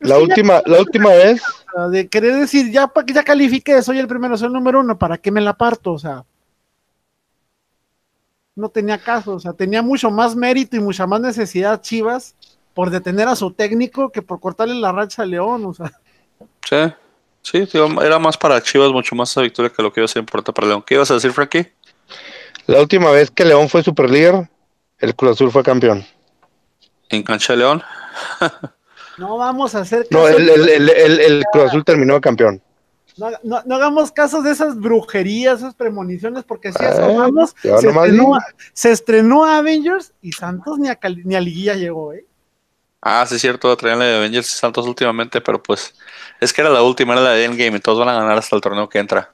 [0.00, 1.42] la última, la última vez,
[1.90, 4.98] de querer decir, ya para que ya califique, soy el primero, soy el número uno,
[4.98, 5.92] ¿para qué me la parto?
[5.92, 6.26] O sea,
[8.54, 12.34] no tenía caso, o sea, tenía mucho más mérito y mucha más necesidad Chivas
[12.74, 15.90] por detener a su técnico que por cortarle la racha a León, o sea.
[17.40, 20.08] Sí, sí, era más para Chivas, mucho más esa victoria que lo que iba a
[20.08, 20.84] ser importante para León.
[20.86, 21.72] ¿Qué ibas a decir, Frankie?
[22.66, 24.48] La última vez que León fue superlíder,
[24.98, 26.04] el Cruz Azul fue campeón.
[27.10, 27.82] ¿En cancha de León?
[29.18, 32.62] no vamos a hacer No, el, el, el, el Cruz Azul terminó campeón.
[33.16, 37.78] No, no, no, hagamos caso de esas brujerías, esas premoniciones, porque si Eh, asomamos, yo
[37.78, 38.38] se estrenó,
[38.72, 42.26] se estrenó Avengers y Santos ni a, Cali- ni a Liguilla llegó, ¿eh?
[43.02, 45.94] Ah, sí, es cierto, traían la de Avengers y Santos últimamente, pero pues
[46.40, 48.56] es que era la última, era la de Endgame, y todos van a ganar hasta
[48.56, 49.30] el torneo que entra.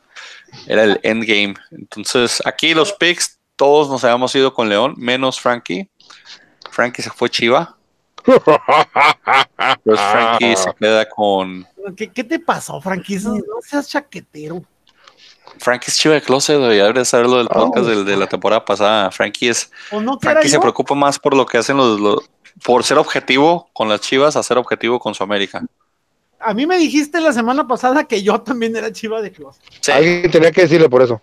[0.66, 1.55] Era el Endgame.
[1.70, 5.88] Entonces, aquí los picks, todos nos habíamos ido con León, menos Frankie.
[6.70, 7.76] Frankie se fue Chiva.
[9.84, 11.66] Pues Frankie se queda con.
[11.96, 13.30] ¿Qué, qué te pasó, franquicia?
[13.30, 14.62] No seas chaquetero.
[15.59, 17.66] Frankie es Chiva de Closet, deberías saberlo del Oh.
[17.66, 19.11] podcast del- de, la temporada pasada.
[19.11, 19.70] Frankie es.
[19.90, 20.61] ¿O no Frankie se yo?
[20.61, 22.30] preocupa más por lo que hacen los, los-
[22.64, 25.62] por ser objetivo con las Chivas a ser objetivo con su América.
[26.41, 29.62] A mí me dijiste la semana pasada que yo también era chiva de closet.
[29.80, 29.93] Sí.
[29.93, 31.20] Alguien tenía que decirle por eso.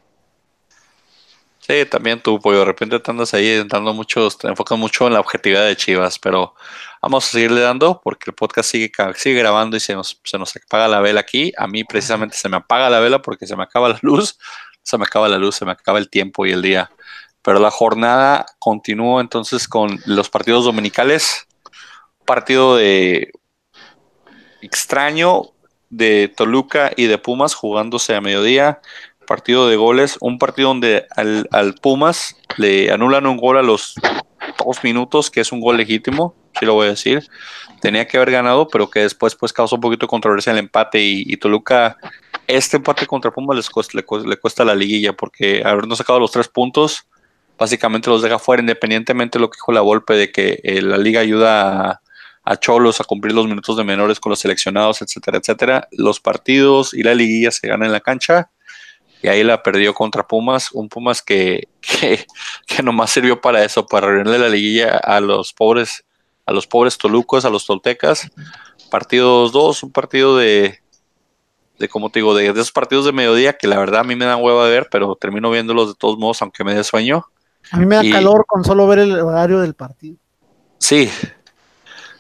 [1.68, 2.60] Sí, también tú, pollo.
[2.60, 6.18] De repente te andas ahí dando mucho, te enfocas mucho en la objetividad de Chivas,
[6.18, 6.56] pero
[7.02, 10.56] vamos a seguirle dando porque el podcast sigue, sigue grabando y se nos, se nos
[10.56, 11.52] apaga la vela aquí.
[11.58, 14.40] A mí precisamente se me apaga la vela porque se me acaba la luz,
[14.82, 16.90] se me acaba la luz, se me acaba el tiempo y el día.
[17.42, 21.48] Pero la jornada continúa entonces con los partidos dominicales.
[22.24, 23.34] Partido de
[24.62, 25.52] extraño
[25.90, 28.82] de Toluca y de Pumas jugándose a mediodía
[29.28, 33.94] partido de goles, un partido donde al, Pumas le anulan un gol a los
[34.58, 37.28] dos minutos, que es un gol legítimo, sí lo voy a decir.
[37.80, 41.00] Tenía que haber ganado, pero que después pues causó un poquito de controversia el empate
[41.00, 41.98] y, Toluca,
[42.48, 46.20] este empate contra Pumas les cuesta, le, cuesta, le cuesta la liguilla porque habernos sacado
[46.20, 47.06] los tres puntos,
[47.60, 50.98] básicamente los deja fuera, independientemente de lo que dijo la Volpe de que eh, la
[50.98, 52.02] liga ayuda a,
[52.50, 55.88] a Cholos a cumplir los minutos de menores con los seleccionados, etcétera, etcétera.
[55.92, 58.50] Los partidos y la liguilla se ganan en la cancha
[59.22, 62.26] y ahí la perdió contra Pumas, un Pumas que, que,
[62.66, 66.06] que nomás sirvió para eso, para arruinarle la liguilla a los pobres,
[66.46, 68.32] a los pobres tolucos, a los toltecas.
[68.90, 70.80] Partidos dos, un partido de,
[71.80, 74.16] de como te digo, de, de esos partidos de mediodía que la verdad a mí
[74.16, 77.26] me dan hueva de ver, pero termino viéndolos de todos modos, aunque me dé sueño.
[77.72, 80.16] A mí me da Y- calor con solo ver el horario del partido.
[80.80, 81.10] Sí,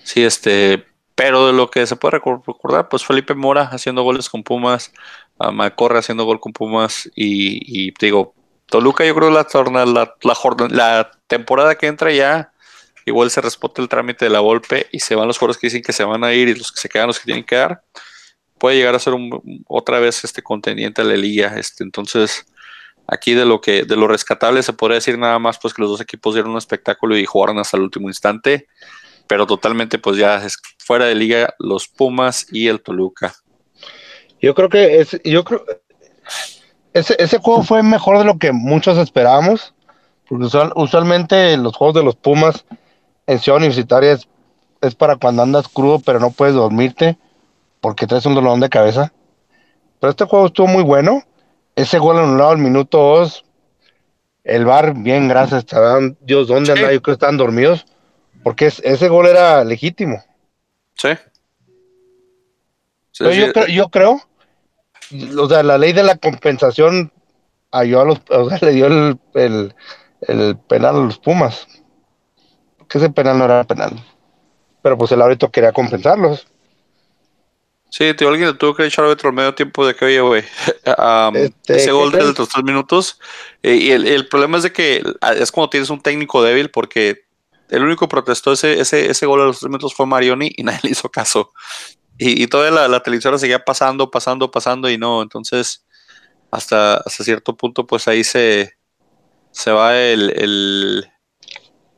[0.07, 0.85] sí, este,
[1.15, 4.93] pero de lo que se puede recor- recordar, pues Felipe Mora haciendo goles con Pumas,
[5.39, 8.33] a Malcorra haciendo gol con Pumas y, y digo,
[8.67, 10.13] Toluca yo creo la, torna- la,
[10.69, 12.51] la, temporada que entra ya
[13.05, 15.81] igual se responde el trámite de la Volpe y se van los jugadores que dicen
[15.81, 17.81] que se van a ir y los que se quedan los que tienen que dar.
[18.57, 21.57] Puede llegar a ser un- otra vez este contendiente a la liga.
[21.57, 22.45] Este, entonces,
[23.07, 25.91] aquí de lo que de lo rescatable se podría decir nada más pues que los
[25.91, 28.67] dos equipos dieron un espectáculo y jugaron hasta el último instante,
[29.27, 33.33] pero totalmente pues ya es fuera de liga los Pumas y el Toluca.
[34.41, 35.63] Yo creo que es, yo creo
[36.93, 39.73] ese, ese juego fue mejor de lo que muchos esperábamos.
[40.27, 42.65] Porque usual- usualmente los juegos de los Pumas
[43.27, 44.27] en Ciudad Universitaria es,
[44.81, 47.17] es para cuando andas crudo, pero no puedes dormirte
[47.79, 49.13] porque traes un dolor de cabeza.
[49.99, 51.23] Pero este juego estuvo muy bueno.
[51.75, 53.45] Ese gol anulado al minuto 2.
[54.43, 55.65] El bar, bien, gracias.
[56.21, 56.71] Dios, ¿dónde Sí.
[56.71, 56.93] andaba?
[56.93, 57.85] Yo creo que estaban dormidos.
[58.43, 60.23] Porque es- ese gol era legítimo.
[60.95, 61.09] Sí.
[63.11, 64.21] Sí, Pero sí, yo, creo, yo creo,
[65.39, 67.11] o sea, la ley de la compensación
[67.71, 69.75] ayudó a los, o sea, le dio el, el,
[70.21, 71.67] el penal a los Pumas.
[72.87, 73.91] Que ese penal no era penal.
[74.81, 76.47] Pero pues el árbitro quería compensarlos.
[77.89, 80.43] Sí, tío, alguien le tuvo que echar al medio tiempo de que, oye, güey,
[80.97, 83.19] am, Este, ese gol ¿qué de los tres minutos.
[83.63, 86.69] eh, y el, el problema es de que ah, es cuando tienes un técnico débil,
[86.69, 87.25] porque
[87.69, 90.79] el único protestó ese, ese, ese gol a los tres minutos fue Marioni y nadie
[90.83, 91.51] le hizo caso.
[92.19, 95.21] Y, toda la, televisora seguía pasando, pasando, pasando y no.
[95.21, 95.85] Entonces,
[96.49, 98.73] hasta, hasta cierto punto, pues ahí se,
[99.51, 101.07] se va el, el-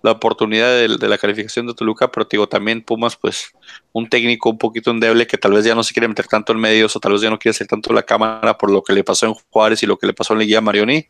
[0.01, 3.51] la oportunidad de, la calificación de Toluca, pero digo, también Pumas, pues
[3.91, 6.59] un técnico un poquito endeble que tal vez ya no se quiere meter tanto en
[6.59, 9.03] medios o tal vez ya no quiere hacer tanto la cámara por lo que le
[9.03, 11.07] pasó en Juárez y lo que le pasó en la guía Marioni,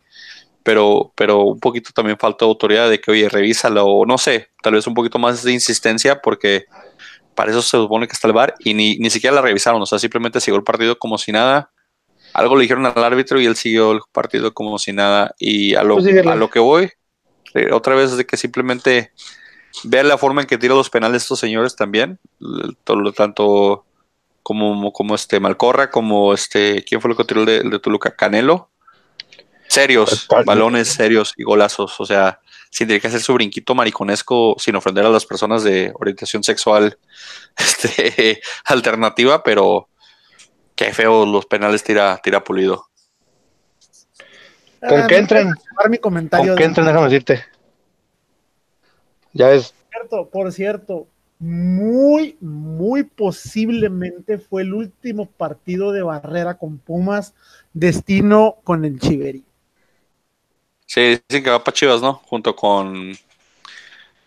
[0.63, 4.73] pero, pero un poquito también falta autoridad de que, oye, revísalo o no sé, tal
[4.73, 6.65] vez un poquito más de insistencia porque
[7.35, 9.85] para eso se supone que está el VAR y ni, ni siquiera la revisaron, o
[9.85, 11.71] sea, simplemente siguió el partido como si nada.
[12.33, 15.33] Algo le dijeron al árbitro y él siguió el partido como si nada.
[15.39, 16.91] Y a lo, Pues a lo que voy,
[17.55, 19.11] eh, otra vez es de que simplemente
[19.83, 22.19] ver la forma en que tiran los penales estos señores también,
[22.83, 23.85] todo- tanto
[24.43, 27.79] como, como este Malcorra, como este, ¿quién fue el que tiró el de, el de
[27.79, 28.11] Toluca?
[28.15, 28.69] Canelo.
[29.69, 31.99] Serios, balones serios y golazos.
[31.99, 32.39] O sea,
[32.71, 36.97] sin tener que hacer su brinquito mariconesco sin ofender a las personas de orientación sexual
[37.57, 39.87] este, alternativa, pero
[40.75, 42.89] qué feo los penales tira, tira pulido.
[44.79, 46.87] ¿Con Ah, qué dar mi comentario ¿Con qué entran?
[46.87, 47.43] Déjame decirte.
[49.33, 49.73] Ya es.
[49.91, 51.07] cierto, por cierto,
[51.37, 57.33] muy, muy posiblemente fue el último partido de barrera con Pumas,
[57.73, 59.43] destino con el Chiveri.
[60.89, 62.15] Sí, dicen que va para Chivas, ¿no?
[62.25, 63.15] Junto con.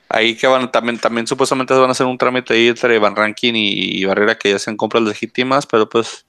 [0.08, 3.56] Ahí que van también, también supuestamente van a hacer un trámite ahí entre Van Rankin
[3.56, 6.24] y, y Barrera que ya hacen compras legítimas, pero pues,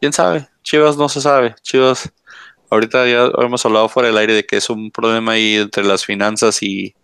[0.00, 0.48] quién sabe.
[0.64, 1.54] Chivas no se sabe.
[1.62, 2.12] Chivas,
[2.68, 6.04] ahorita ya hemos hablado fuera del aire de que es un problema ahí entre las
[6.04, 6.94] finanzas y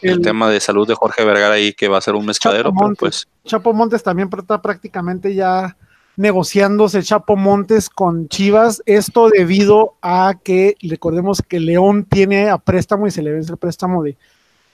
[0.00, 2.72] el, El- tema de salud de Jorge Vergara ahí que va a ser un mezcladero,
[2.72, 2.96] Montes.
[2.98, 3.28] pues.
[3.44, 5.76] Chapo Montes también está prácticamente ya
[6.16, 8.82] negociándose Chapo Montes con Chivas.
[8.86, 13.58] Esto debido a que recordemos que León tiene a préstamo y se le vence el
[13.58, 14.16] préstamo de,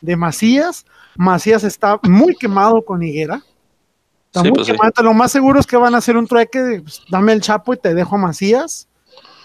[0.01, 0.85] de Macías.
[1.17, 3.43] Macías está muy quemado con Higuera.
[4.27, 4.73] Está Sí, muy pues sí.
[4.73, 4.93] quemado.
[5.03, 7.73] Lo más seguro es que van a hacer un trueque de pues, dame el Chapo
[7.75, 8.87] y te dejo a Macías.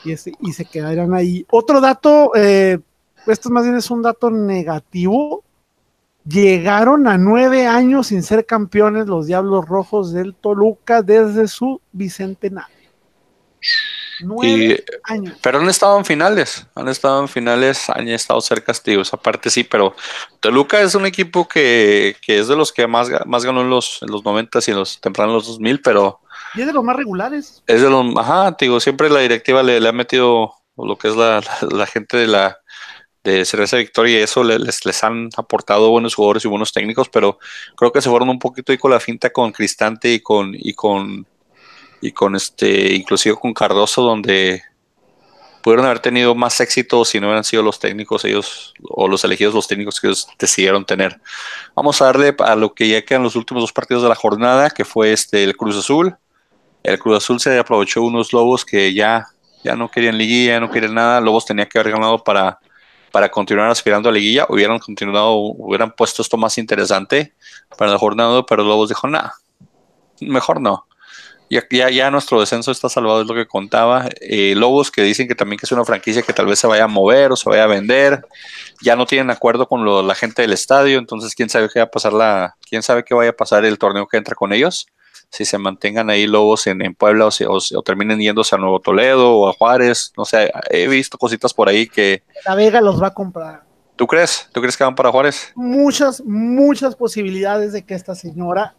[0.03, 1.45] Y, y se quedarán ahí.
[1.49, 2.77] Otro dato, eh,
[3.25, 5.44] esto más bien es un dato negativo.
[6.25, 12.73] Llegaron a nueve años sin ser campeones los Diablos Rojos del Toluca desde su bicentenario.
[14.17, 15.37] Nueve Y, años.
[15.41, 19.49] pero han estado en finales, han estado en finales, han estado cerca, tío, esa parte
[19.49, 19.93] sí, pero
[20.39, 23.99] Toluca es un equipo que, que es de los que más, más ganó en los,
[24.01, 26.21] en los 90 y en los tempranos los 2000, pero
[26.53, 27.61] Y es de los más regulares.
[27.67, 31.15] es de los, ajá, digo, siempre la directiva le, le ha metido lo que es
[31.17, 32.57] la, la, la gente de la
[33.25, 37.09] de Cerveza Victoria y eso le- les, les han aportado buenos jugadores y buenos técnicos,
[37.09, 37.37] pero
[37.75, 40.73] creo que se fueron un poquito ahí con la finta con Cristante y con, y
[40.73, 41.25] con,
[42.01, 44.61] y con este, inclusive con Cardoso, donde
[45.63, 49.55] pudieron haber tenido más éxito si no hubieran sido los técnicos ellos o los elegidos
[49.55, 51.19] los técnicos que ellos decidieron tener.
[51.73, 54.69] Vamos a darle a lo que ya quedan los últimos dos partidos de la jornada,
[54.69, 56.15] que fue este el Cruz Azul.
[56.83, 59.25] El Cruz Azul se aprovechó unos Lobos que ya,
[59.63, 61.19] ya no querían liguilla, ya no querían nada.
[61.19, 62.59] Lobos tenía que haber ganado para,
[63.15, 64.45] para continuar aspirando a liguilla.
[64.49, 67.33] Hubieran continuado, hubieran puesto esto más interesante
[67.77, 69.35] para la jornada, pero Lobos dijo, nada,
[70.19, 70.85] mejor no.
[71.49, 74.09] Ya, ya, ya nuestro descenso está salvado, es lo que contaba.
[74.19, 76.83] Eh, Lobos que dicen que también que es una franquicia que tal vez se vaya
[76.83, 78.25] a mover o se vaya a vender.
[78.81, 81.85] Ya no tienen acuerdo con lo- la gente del estadio, entonces quién sabe qué va
[81.85, 84.87] a pasar la, quién sabe qué vaya a pasar el torneo que entra con ellos.
[85.35, 88.79] Si se mantengan ahí Lobos en, en Puebla o, si- o, terminen yéndose a Nuevo
[88.79, 90.13] Toledo o a Juárez.
[90.15, 92.23] No sé, he visto cositas por ahí que.
[92.45, 93.63] La Vega los va a comprar.
[93.97, 94.47] ¿Tú crees?
[94.53, 95.51] ¿Tú crees que van para Juárez?
[95.55, 98.75] Muchas, muchas posibilidades de que esta señora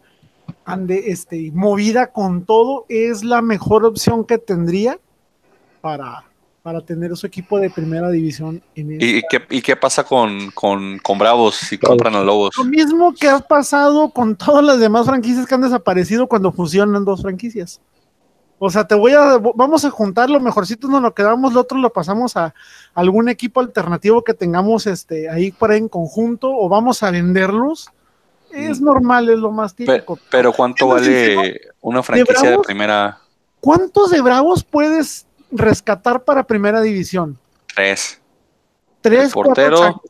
[0.65, 2.85] ande este, movida con todo.
[2.89, 4.99] Es la mejor opción que tendría
[5.81, 6.23] para,
[6.67, 10.51] para tener su equipo de primera división en el ¿Y, qué, y qué pasa con,
[10.51, 11.91] con, con Bravos si Claro.
[11.93, 12.57] compran a Lobos?
[12.57, 17.05] Lo mismo que ha pasado con todas las demás franquicias que han desaparecido cuando fusionan
[17.05, 17.79] dos franquicias.
[18.59, 21.77] O sea, te voy a, vamos a juntar lo mejorcito, nos lo quedamos, lo otro
[21.77, 22.53] lo pasamos a
[22.93, 27.91] algún equipo alternativo que tengamos este ahí por ahí en conjunto o vamos a venderlos.
[28.51, 28.83] Es Mm.
[28.83, 30.19] normal, es lo más típico.
[30.29, 32.67] pero ¿cuánto vale una franquicia de Bravos?
[32.67, 33.19] primera
[33.61, 37.37] ¿Cuántos de Bravos puedes rescatar para primera división?
[37.75, 38.21] tres?
[39.01, 40.01] Tres, El portero,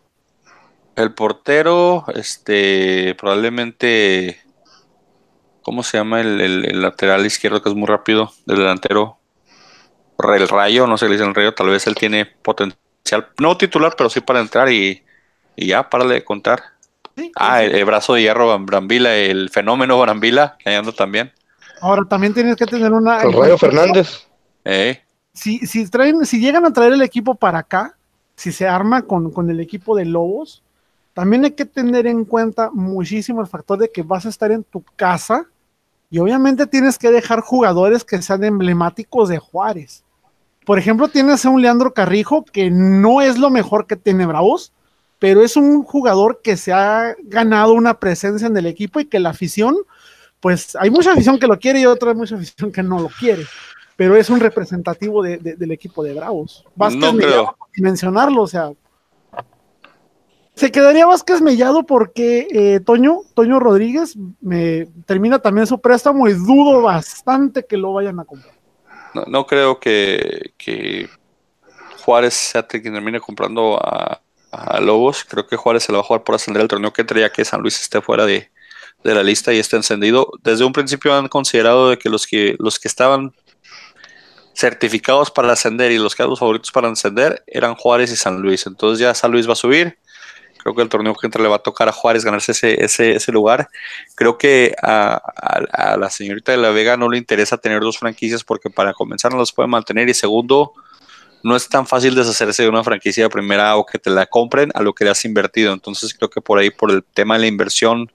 [0.96, 4.42] el portero, este, probablemente,
[5.62, 8.32] ¿cómo se llama el, el- el lateral izquierdo que es muy rápido?
[8.46, 9.20] Del delantero,
[10.36, 13.58] el Rayo, no sé qué le dicen el Rayo, tal vez él tiene potencial, no
[13.58, 15.04] titular, pero sí para entrar y,
[15.56, 16.64] y ya, párale de contar.
[17.16, 17.66] Sí, Ah, sí.
[17.66, 21.32] el, el brazo de hierro Bram- Brambila, el fenómeno Brambila, que ahí anda también.
[21.82, 23.22] Ahora también tienes que tener una.
[23.24, 24.28] El Rayo Fernández.
[24.66, 25.02] Eh,
[25.38, 27.96] si, si, traen, si llegan a traer el equipo para acá,
[28.36, 30.64] si se arma con, con el equipo de Lobos,
[31.14, 34.64] también hay que tener en cuenta muchísimo el factor de que vas a estar en
[34.64, 35.46] tu casa
[36.10, 40.04] y obviamente tienes que dejar jugadores que sean emblemáticos de Juárez.
[40.66, 44.74] Por ejemplo, tienes a un Leandro Carrijo que no es lo mejor que tiene Bravos,
[45.20, 49.20] pero es un jugador que se ha ganado una presencia en el equipo y que
[49.20, 49.76] la afición,
[50.40, 53.46] pues hay mucha afición que lo quiere y otra mucha afición que no lo quiere
[53.98, 56.64] pero es un representativo de- de- del equipo de Bravos.
[56.76, 58.72] Vázquez No Mellado, sin mencionarlo, o sea.
[60.56, 66.34] Se quedaría Vázquez Mellado porque eh, Toño, Toño Rodríguez me termina también su préstamo y
[66.34, 68.54] dudo bastante que lo vayan a comprar.
[69.14, 71.10] no, no creo que, que
[72.04, 74.20] Juárez sea el quien termine comprando a,
[74.52, 75.24] a Lobos.
[75.26, 77.46] Creo que Juárez se lo va a jugar por ascender el torneo que traía que
[77.46, 78.50] San Luis esté fuera de,
[79.04, 80.32] de la lista y esté encendido.
[80.42, 83.32] Desde un principio han considerado de que los que los que estaban
[84.58, 88.66] certificados para ascender y los los favoritos para ascender eran Juárez y San Luis.
[88.66, 90.00] Entonces ya San Luis va a subir.
[90.58, 93.12] Creo que el torneo que entra le va a tocar a Juárez ganarse ese, ese,
[93.12, 93.70] ese lugar.
[94.16, 98.00] Creo que a, a, a, la señorita de la Vega no le interesa tener dos
[98.00, 100.74] franquicias porque para comenzar no las puede mantener y segundo,
[101.44, 104.72] no es tan fácil deshacerse de una franquicia de primera o que te la compren
[104.74, 105.72] a lo que le has invertido.
[105.72, 108.12] Entonces creo que por ahí, por el tema de la inversión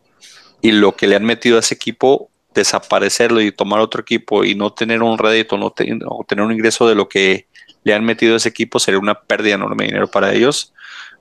[0.61, 4.55] y lo que le han metido a ese equipo, desaparecerlo y tomar otro equipo y
[4.55, 7.47] no tener un rédito, no, te, no tener un ingreso de lo que
[7.85, 10.73] le han metido a ese equipo sería una pérdida enorme de dinero para ellos.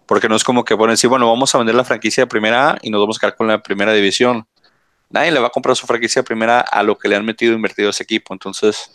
[0.06, 2.78] Porque no es como que ponen decir, bueno, vamos a vender la franquicia de primera
[2.82, 4.46] y nos vamos a quedar con la primera división.
[5.10, 7.54] Nadie le va a comprar su franquicia de primera a lo que le han metido
[7.54, 8.34] invertido a ese equipo.
[8.34, 8.92] Entonces,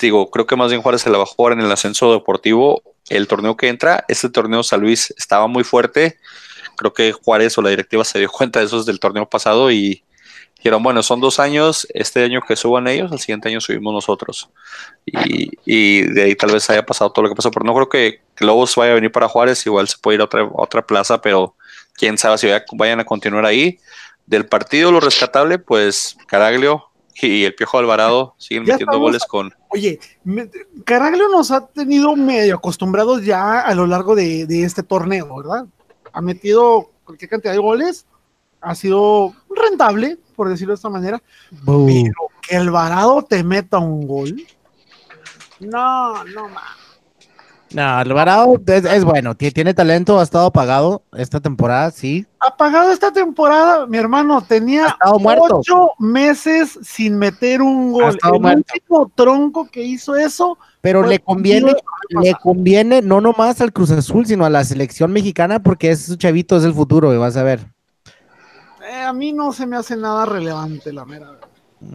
[0.00, 2.82] digo, creo que más bien Juárez se la va a jugar en el ascenso deportivo.
[3.08, 6.18] El torneo que entra, este torneo San Luis estaba muy fuerte.
[6.76, 9.70] Creo que Juárez o la directiva se dio cuenta de eso desde el torneo pasado
[9.70, 10.04] y
[10.60, 14.50] dijeron, bueno, son dos años, este año que suban ellos, el siguiente año subimos nosotros.
[15.06, 17.88] Y, y de ahí tal vez haya pasado todo lo que pasó, pero no creo
[17.88, 20.50] que, que Lobos vaya a venir para Juárez, igual se puede ir a otra, a
[20.52, 21.54] otra plaza, pero
[21.94, 23.78] quién sabe si vaya, vayan a continuar ahí.
[24.26, 26.84] Del partido, lo rescatable, pues Caraglio
[27.22, 29.54] y el Piojo Alvarado siguen Ya metiendo goles con...
[29.70, 29.98] Oye,
[30.84, 35.64] Caraglio nos ha tenido medio acostumbrados ya a lo largo de, de este torneo, ¿verdad?
[36.12, 38.04] Ha metido cualquier cantidad de goles,
[38.60, 41.22] ha sido rentable, por decirlo de esta manera,
[41.66, 44.34] pero que Alvarado te meta un gol.
[45.60, 46.62] No, no, ma.
[47.74, 52.24] No, Alvarado es, es bueno, tie- tiene talento, ha estado apagado esta temporada, sí.
[52.38, 58.18] Apagado esta temporada, mi hermano tenía ocho meses sin meter un gol.
[58.24, 58.64] El muerto.
[58.74, 61.74] último tronco que hizo eso Pero le conviene,
[62.22, 66.56] le conviene no nomás al Cruz Azul, sino a la selección mexicana, porque ese chavito
[66.56, 67.60] es el futuro, y vas a ver.
[68.90, 71.48] Eh, a mí no se me hace nada relevante, la mera verdad.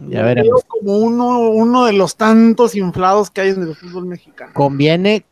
[0.08, 0.48] Ya Lo veremos.
[0.48, 4.52] veo como uno, uno de los tantos inflados que hay en el fútbol mexicano.
[4.54, 5.26] Conviene,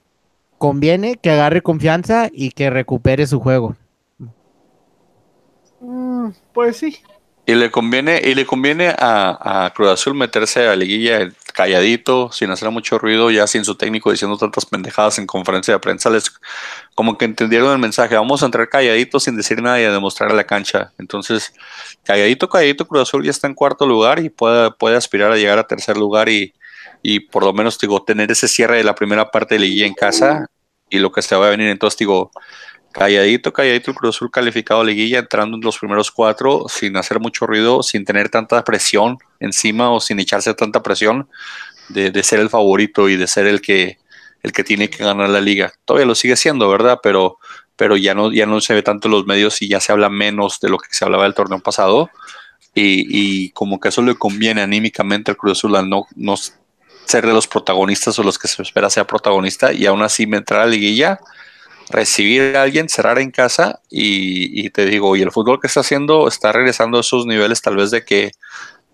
[0.58, 3.76] conviene que agarre confianza y que recupere su juego.
[5.80, 6.98] Mm, pues sí.
[7.46, 11.20] Y le conviene, y le conviene a, a Cruz Azul meterse a liguilla
[11.54, 15.80] calladito, sin hacer mucho ruido, ya sin su técnico diciendo tantas pendejadas en conferencia de
[15.80, 16.10] prensa.
[16.10, 16.30] Les,
[16.94, 20.32] como que entendieron el mensaje, vamos a entrar calladito sin decir nada y a demostrar
[20.32, 20.92] a la cancha.
[20.98, 21.54] Entonces,
[22.02, 25.58] calladito, calladito, Cruz Azul ya está en cuarto lugar y puede, puede aspirar a llegar
[25.58, 26.52] a tercer lugar y,
[27.02, 29.94] y por lo menos digo, tener ese cierre de la primera parte de liguilla en
[29.94, 30.46] casa
[30.90, 31.68] y lo que se va a venir.
[31.68, 32.32] Entonces, digo,
[32.94, 37.20] calladito, calladito el Cruz Azul calificado a liguilla, entrando en los primeros cuatro, sin hacer
[37.20, 41.28] mucho ruido, sin tener tanta presión encima o sin echarse tanta presión
[41.88, 43.98] de, de ser el favorito y de ser el que,
[44.44, 45.72] el que tiene que ganar la liga.
[45.84, 47.00] Todavía lo sigue siendo, ¿verdad?
[47.02, 47.38] Pero,
[47.76, 50.08] pero ya, no, ya no se ve tanto en los medios y ya se habla
[50.08, 52.10] menos de lo que se hablaba del torneo pasado.
[52.76, 57.32] Y, como que eso le conviene anímicamente al Cruz Azul al no, no ser de
[57.32, 60.70] los protagonistas o los que se espera sea protagonista y aún así entrar a la
[60.72, 61.20] liguilla
[61.94, 66.28] recibir a alguien, cerrar en casa y, te digo, y el fútbol que está haciendo
[66.28, 68.32] está regresando a esos niveles tal vez de que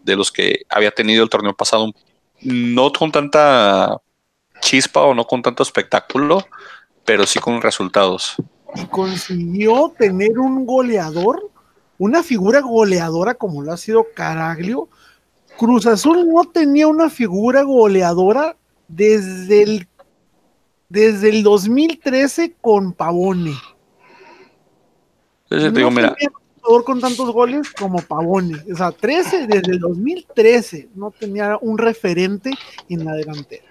[0.03, 1.93] de los que había tenido el torneo pasado,
[2.43, 4.01] no con tanta
[4.61, 6.47] chispa o no con tanto espectáculo,
[7.05, 8.37] pero sí con resultados.
[8.75, 11.51] Y consiguió tener un goleador,
[11.99, 14.89] una figura goleadora como lo ha sido Caraglio.
[15.59, 18.57] Cruz Azul no tenía una figura goleadora
[18.89, 19.87] desde el,
[20.91, 23.55] desde el 2013 con Pavone.
[25.45, 28.59] Entonces te No digo, mira, tenía un jugador con tantos goles como Pavone.
[28.71, 32.51] O sea, 13 desde el 2013 no tenía un referente
[32.89, 33.65] en la delantera.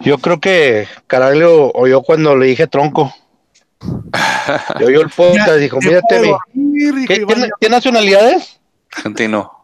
[0.00, 3.14] Yo creo que Caraglio oyó cuando le dije tronco.
[4.80, 7.06] Y oyó el podcast y dijo, mírate, mi.
[7.06, 8.58] ¿Qué, ¿qué, qué nacionalidades?
[8.96, 9.57] argentino.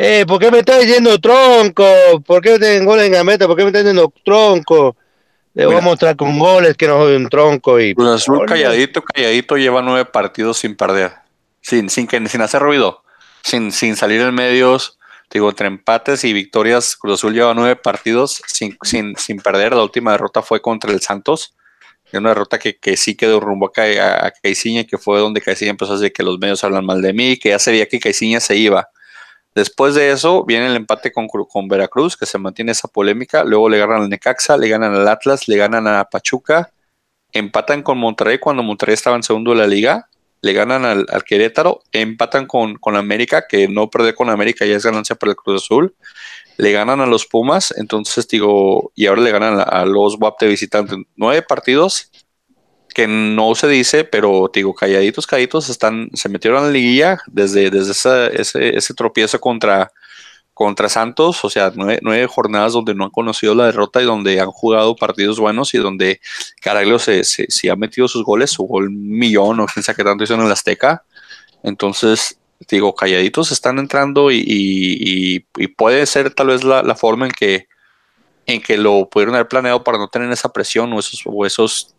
[0.00, 1.84] Eh, ¿por qué me estás diciendo tronco?
[2.24, 3.48] ¿Por qué me tienen goles en la meta?
[3.48, 4.96] ¿Por qué me estás diciendo tronco?
[5.54, 5.84] Le voy Mira.
[5.84, 9.82] a mostrar con goles que no soy un tronco y Cruz Azul calladito, calladito lleva
[9.82, 11.14] nueve partidos sin perder,
[11.62, 13.02] sin, sin, que, sin hacer ruido,
[13.42, 15.00] sin, sin salir en medios.
[15.32, 19.74] Digo, entre empates y victorias, Cruz Azul lleva nueve partidos sin, sin, sin perder.
[19.74, 21.56] La última derrota fue contra el Santos.
[22.12, 25.94] Una derrota que, que sí quedó rumbo a, a, a que fue donde Caiciña empezó
[25.94, 28.38] a decir que los medios hablan mal de mí, que ya se veía que Caiciña
[28.38, 28.88] se iba.
[29.54, 33.44] Después de eso viene el empate con, Cru- con Veracruz, que se mantiene esa polémica.
[33.44, 36.70] Luego le ganan al Necaxa, le ganan al Atlas, le ganan a Pachuca,
[37.32, 40.08] empatan con Monterrey cuando Monterrey estaba en segundo de la liga,
[40.40, 44.84] le ganan al, Querétaro, empatan con, con América, que no perder con América ya es
[44.84, 45.94] ganancia para el Cruz Azul,
[46.56, 50.48] le ganan a los Pumas, entonces digo, y ahora le ganan a, los WAP de
[50.48, 50.96] visitante.
[51.16, 52.10] Nueve partidos
[52.98, 57.70] que no se dice, pero digo, calladitos, calladitos, están, se metieron a la liguilla desde,
[57.70, 59.92] desde ese, ese tropiezo contra,
[60.52, 64.50] contra Santos, o sea, nueve, jornadas donde no han conocido la derrota y donde han
[64.50, 66.20] jugado partidos buenos y donde
[66.60, 70.24] Caraglio se, se, ha metido sus goles, su gol millón o quién sabe qué tanto
[70.24, 71.04] hizo en el Azteca.
[71.62, 77.26] Entonces, digo, calladitos están entrando y, y, y puede ser tal vez la, la, forma
[77.26, 77.68] en que,
[78.46, 81.94] en que lo pudieron haber planeado para no tener esa presión o esos, o esos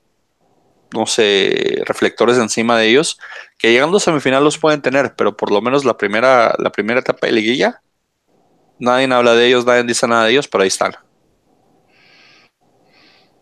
[0.94, 3.20] no sé, reflectores encima de ellos,
[3.58, 7.00] que llegando a semifinal los pueden tener, pero por lo menos la primera, la primera
[7.00, 7.82] etapa de liguilla,
[8.80, 10.94] nadie habla de ellos, nadie dice nada de ellos, pero ahí están.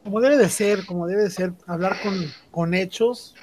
[0.04, 2.14] Como debe de ser, como debe de ser, hablar con,
[2.52, 3.36] con hechos.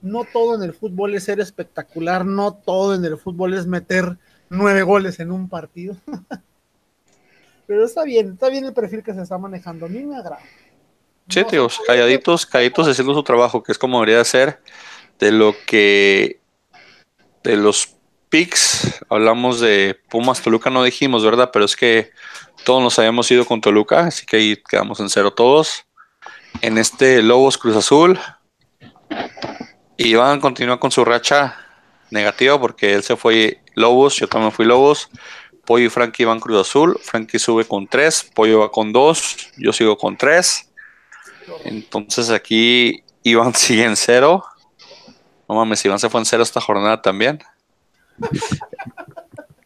[0.00, 4.18] No todo en el fútbol es ser espectacular, no todo en el fútbol es meter
[4.48, 5.96] nueve goles en un partido.
[7.66, 9.86] pero está bien, está bien el perfil que se está manejando.
[9.86, 10.38] A mí me agrada.
[11.28, 14.60] Sí, tíos, calladitos, calladitos haciendo su trabajo, que es como debería ser
[15.18, 16.40] de lo que
[17.42, 17.96] de los
[18.28, 21.50] picks, hablamos de Pumas Toluca, no dijimos, ¿verdad?
[21.52, 22.10] Pero es que
[22.64, 25.84] todos nos habíamos ido con Toluca, así que ahí quedamos en cero todos.
[26.60, 28.18] En este Lobos Cruz Azul,
[29.96, 31.56] Iván continúa con su racha
[32.10, 35.08] negativa porque él se fue Lobos, yo también fui Lobos.
[35.64, 36.98] Pollo y Frankie van Cruz Azul.
[37.02, 40.65] Frankie sube con tres, Pollo va con dos, yo sigo con tres.
[41.64, 44.44] Entonces aquí Iván sigue en cero.
[45.48, 47.38] No mames, Iván se fue en cero esta jornada también.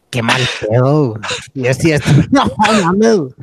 [0.09, 1.19] Qué mal pedo.
[1.53, 2.01] Y así es.
[2.31, 3.33] No mames.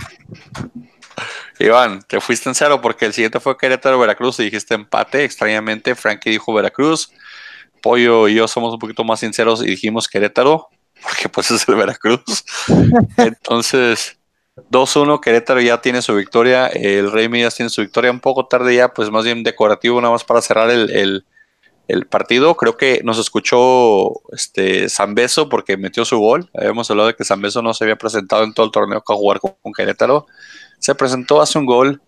[1.59, 5.24] Iván, te fuiste en cero porque el siguiente fue Querétaro Veracruz y dijiste empate.
[5.24, 7.11] Extrañamente, Frankie dijo Veracruz.
[7.82, 10.68] Pollo y yo somos un poquito más sinceros y dijimos Querétaro,
[11.03, 12.45] porque pues es el Veracruz.
[13.16, 14.18] Entonces,
[14.71, 18.75] 2-1, Querétaro ya tiene su victoria, el Rey Midas tiene su victoria un poco tarde
[18.75, 21.25] ya, pues más bien decorativo nada más para cerrar el,
[21.89, 22.57] el, partido.
[22.57, 26.51] Creo que nos escuchó este Zambeso porque metió su gol.
[26.55, 29.17] Habíamos hablado de que Zambeso no se había presentado en todo el torneo que a
[29.17, 30.27] jugar con, Querétaro.
[30.79, 32.03] Se presentó, hace un gol.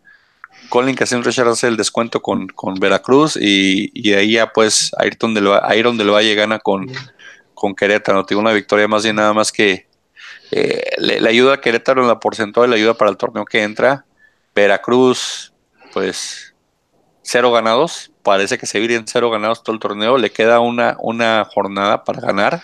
[0.69, 5.35] Colin Casin Richard hace el descuento con, con Veracruz y, y, ahí ya pues Ayrton
[5.35, 6.87] del, Ayrton del Valle gana con,
[7.55, 8.25] con Querétaro.
[8.25, 9.90] Tiene una victoria más bien nada más que
[10.51, 13.63] eh, le, le, ayuda a Querétaro en la porcentual, le ayuda para el torneo que
[13.63, 14.05] entra.
[14.55, 15.53] Veracruz,
[15.93, 16.55] pues
[17.23, 18.11] cero ganados.
[18.23, 20.19] Parece que seguir en cero ganados todo el torneo.
[20.19, 22.63] Le queda una, una jornada para ganar.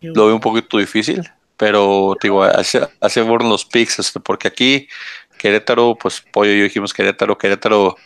[0.00, 4.88] Lo veo un poquito difícil, pero digo, hace, hace fueron los picks, este, porque aquí
[5.38, 7.96] Querétaro, pues Pollo y yo dijimos Querétaro, Querétaro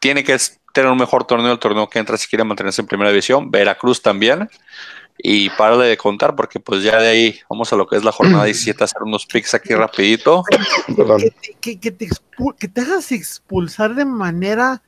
[0.00, 0.36] tiene que
[0.72, 3.52] tener un mejor torneo el torneo que entra si quiere mantenerse en primera división.
[3.52, 4.48] Veracruz también
[5.18, 8.12] y párale de contar porque pues ya de ahí vamos a lo que es la
[8.12, 10.42] jornada 17 a hacer unos picks aquí rapidito.
[10.44, 12.08] Que, que, que, te,
[12.58, 14.82] que te, hagas expulsar de manera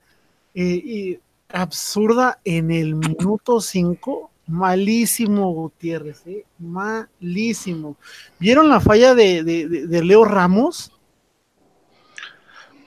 [0.55, 7.97] eh, absurda en el minuto 5, malísimo Gutiérrez, eh, malísimo.
[8.39, 10.93] ¿Vieron la falla de, de, de, Leo Ramos?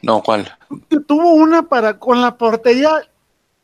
[0.02, 0.58] No, ¿cuál?
[1.08, 3.10] Tuvo una para con la portería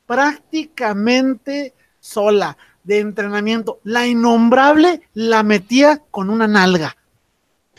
[0.05, 3.79] prácticamente sola de entrenamiento.
[3.83, 6.95] La innombrable la metía con una nalga.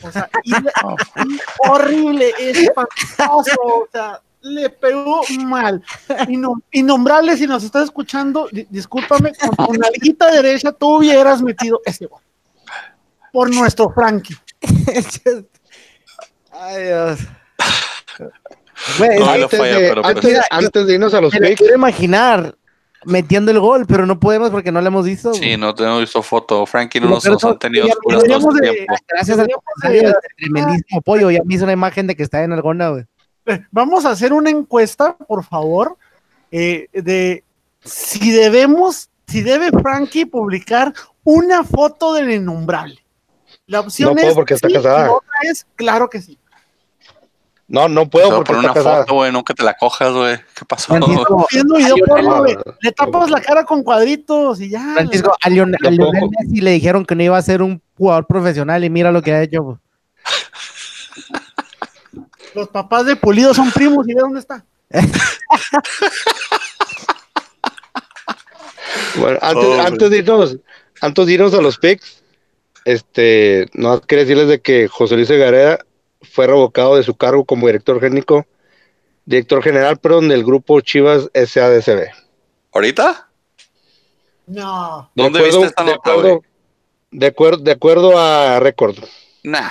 [0.03, 5.83] O sea, y, y horrible, espantoso, o sea, le pegó mal.
[6.27, 12.05] Innom innombrable, si nos estás escuchando, discúlpame, con tu nalguita derecha tú hubieras metido ese
[12.05, 12.21] gol.
[13.31, 14.37] Por nuestro Frankie.
[16.51, 17.19] Ay, Dios.
[18.99, 21.55] No, antes, falla, de, antes, pues, antes, de, irnos a los picks.
[21.55, 22.55] quiero imaginar
[23.07, 25.33] metiendo el gol, pero no podemos porque no lo hemos visto.
[25.33, 26.65] Sí, no tenemos visto foto.
[26.65, 28.95] Frankie no nos, nos han tenido por todo este tiempo.
[29.07, 29.47] Gracias al
[30.35, 33.05] tremendísimo pollo, ya me hizo una imagen de que está en Argona, güey.
[33.71, 35.97] Vamos a hacer una encuesta, por favor,
[36.51, 37.45] eh, de
[37.83, 40.93] si debemos, si debe Frankie publicar
[41.23, 43.01] una foto del innombrable.
[43.67, 45.05] La opción no es porque está sí, casada.
[45.05, 46.37] la otra es claro que sí.
[47.69, 48.99] No, no puedo Pero porque por una casada.
[49.01, 50.37] foto, güey, nunca te la cojas, güey.
[50.55, 50.87] ¿Qué pasó?
[50.93, 52.55] Francisco, güey.
[52.81, 54.93] Le tapas la cara con cuadritos y ya.
[54.93, 56.11] Francisco, a Lionel, a Tampoco.
[56.13, 59.21] Lionel Messi le dijeron que no iba a ser un jugador profesional y mira lo
[59.21, 59.81] que ha hecho.
[62.55, 64.63] Los papás de Pulido son primos y ve dónde está.
[69.19, 70.57] Bueno, antes, Oh, antes, de irnos,
[71.01, 72.23] antes de irnos a los picks,
[72.85, 75.79] este, no quería decirles de que José Luis Segarera
[76.21, 78.45] fue revocado de su cargo como director técnico,
[79.25, 82.07] director general, perdón, del grupo Chivas SADCB.
[82.73, 83.29] ¿Ahorita?
[84.47, 85.09] No.
[85.15, 86.19] De ¿Dónde acuerdo- viste esta de nota, güey?
[86.27, 86.41] acuerdo,
[87.11, 88.95] de, acuerdo, de acuerdo a récord.
[89.43, 89.69] Nah.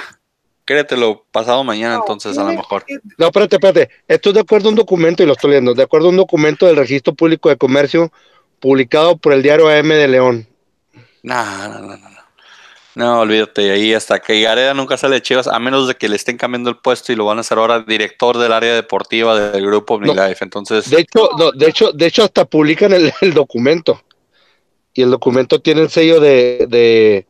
[0.65, 2.85] Créetelo pasado mañana, No, entonces, a lo mejor.
[2.85, 3.89] que- No, espérate, espérate.
[4.09, 6.17] Esto es de acuerdo a un documento, y lo estoy leyendo, de acuerdo a un
[6.17, 8.13] documento del Registro Público de Comercio
[8.59, 10.49] publicado por el diario AM de León.
[11.23, 12.16] Nah, no, no, no.
[12.97, 13.21] No.
[13.21, 16.37] Olvídate, ahí hasta que Gareda nunca sale de Chivas, a menos de que le estén
[16.37, 19.95] cambiando el puesto y lo van a hacer ahora director del área deportiva del grupo
[19.95, 20.43] OmniLife.
[20.45, 24.03] Entonces, De hecho, no, de hecho, de hecho hasta publican el, el documento.
[24.95, 27.27] Y el documento tiene el sello de, de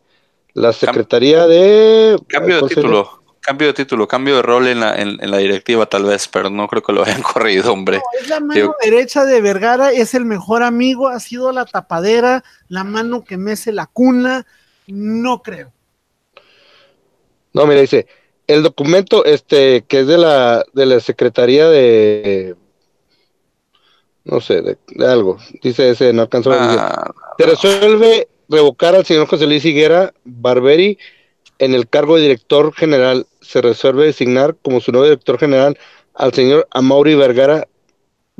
[0.55, 5.18] la Secretaría de cambio de título, cambio de título, cambio de rol en la, en,
[5.20, 7.97] en la directiva tal vez, pero no creo que lo hayan corrido, hombre.
[7.98, 11.64] No, es la mano Digo- derecha de Vergara, es el mejor amigo, ha sido la
[11.64, 14.47] tapadera, la mano que mece la cuna.
[14.87, 15.73] No creo.
[17.53, 18.07] No, mira, dice,
[18.47, 22.57] el documento este que es de la de la Secretaría de
[24.27, 25.39] no sé, de, de algo.
[25.63, 26.75] Dice ese, no alcanzó a.
[26.75, 30.99] Ah, Se resuelve revocar al señor José Luis Higuera Barberi
[31.59, 33.27] en el cargo de director general.
[33.41, 35.79] Se resuelve designar como su nuevo director general
[36.15, 37.69] al señor Amaury Vergara.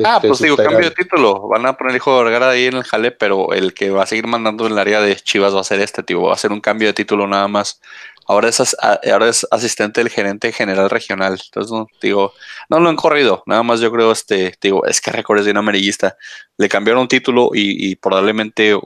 [0.05, 1.49] Ah, este, pues digo, cambio de título.
[1.49, 4.03] Van a poner el hijo de Vergara ahí en el jale, pero el que va
[4.03, 6.23] a seguir mandando en el área de Chivas va a ser este, tío.
[6.23, 7.81] Va a ser un cambio de título nada más.
[8.29, 11.41] Ahora es, ahora es asistente del gerente general regional.
[11.43, 12.33] Entonces, no, digo,
[12.69, 13.43] no lo han corrido.
[13.47, 16.17] Nada más yo creo, este, digo, es que récord es de un amarillista.
[16.59, 18.77] Le cambiaron título y, y probablemente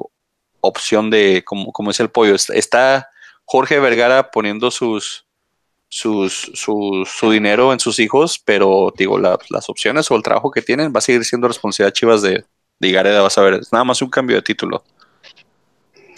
[0.61, 3.09] opción de, como, como dice el pollo, est- está
[3.47, 5.25] Jorge Vergara poniendo sus,
[5.91, 10.51] sus, su, su dinero en sus hijos, pero digo, la- las opciones o el trabajo
[10.51, 12.45] que tienen va a seguir siendo responsabilidad Chivas de,
[12.79, 14.85] de Igareda, vas a ver, es nada más un cambio de título,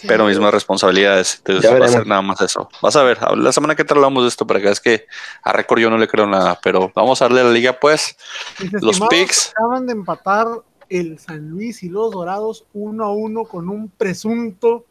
[0.07, 2.69] pero mismas responsabilidades, entonces Ya va a ser nada más eso.
[2.81, 5.05] Vas a ver, la semana que te hablamos de esto, para que es que
[5.43, 8.15] a récord yo no le creo nada, pero vamos a darle a la liga pues,
[8.59, 10.47] Mis los picks, Acaban de empatar
[10.89, 14.85] el San Luis y los Dorados uno a uno con un presunto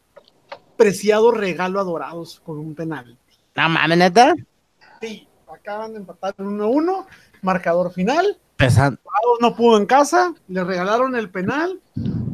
[0.75, 3.15] preciado regalo a Dorados con un penal.
[3.55, 4.33] No mames, neta.
[5.03, 7.07] Sí, acaban de empatar uno a uno,
[7.41, 8.37] marcador final.
[8.57, 11.81] Pesan- Dorados no pudo en casa, le regalaron el penal.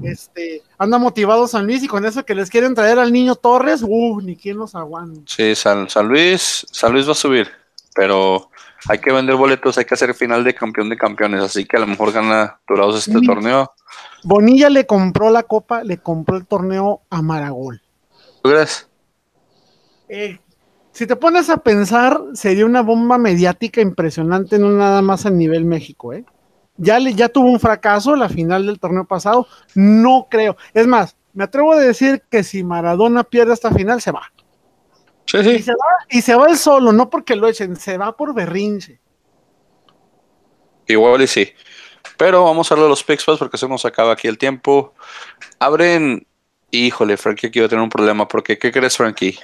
[0.04, 3.84] Este, anda motivado San Luis y con eso que les quieren traer al niño Torres,
[3.86, 5.22] uh, ni quien los aguanta.
[5.26, 7.50] sí, San, San Luis, San Luis va a subir,
[7.96, 8.50] pero
[8.88, 11.82] hay que vender boletos, hay que hacer final de campeón de campeones, así que a
[11.82, 13.26] lo mejor gana Dorados este Sí.
[13.26, 13.72] torneo.
[14.24, 17.82] Bonilla le compró la copa, le compró el torneo a Maragol.
[18.44, 18.88] ¿Tú crees?
[20.08, 20.40] Eh,
[21.00, 25.64] si te pones a pensar, sería una bomba mediática impresionante, no nada más a nivel
[25.64, 26.26] México, ¿eh?
[26.76, 30.58] Ya, le, ya tuvo un fracaso la final del torneo pasado, no creo.
[30.74, 34.30] Es más, me atrevo a decir que si Maradona pierde esta final, se va.
[35.24, 35.64] Sí, Y sí.
[35.64, 39.00] se va, y se va él solo, no porque lo echen, se va por berrinche.
[40.86, 41.54] Igual y sí.
[42.18, 44.94] Pero vamos a hablar de los pues, porque se nos acaba aquí el tiempo.
[45.60, 46.26] Abren.
[46.72, 48.28] Híjole, Frankie aquí va a tener un problema.
[48.28, 49.40] Porque, ¿qué crees, Frankie?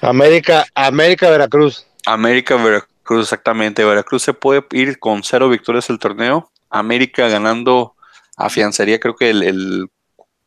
[0.00, 1.86] América, América Veracruz.
[2.06, 3.84] América, Veracruz, exactamente.
[3.84, 6.50] Veracruz se puede ir con cero victorias el torneo.
[6.70, 7.94] América ganando
[8.36, 9.90] afianzaría, creo que el, el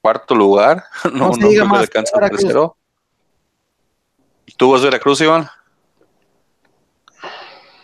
[0.01, 0.83] cuarto lugar.
[1.13, 2.41] No, No no, diga más, alcanza Veracruz.
[2.41, 2.77] tercero.
[4.57, 5.47] ¿Tú vas Veracruz, Iván?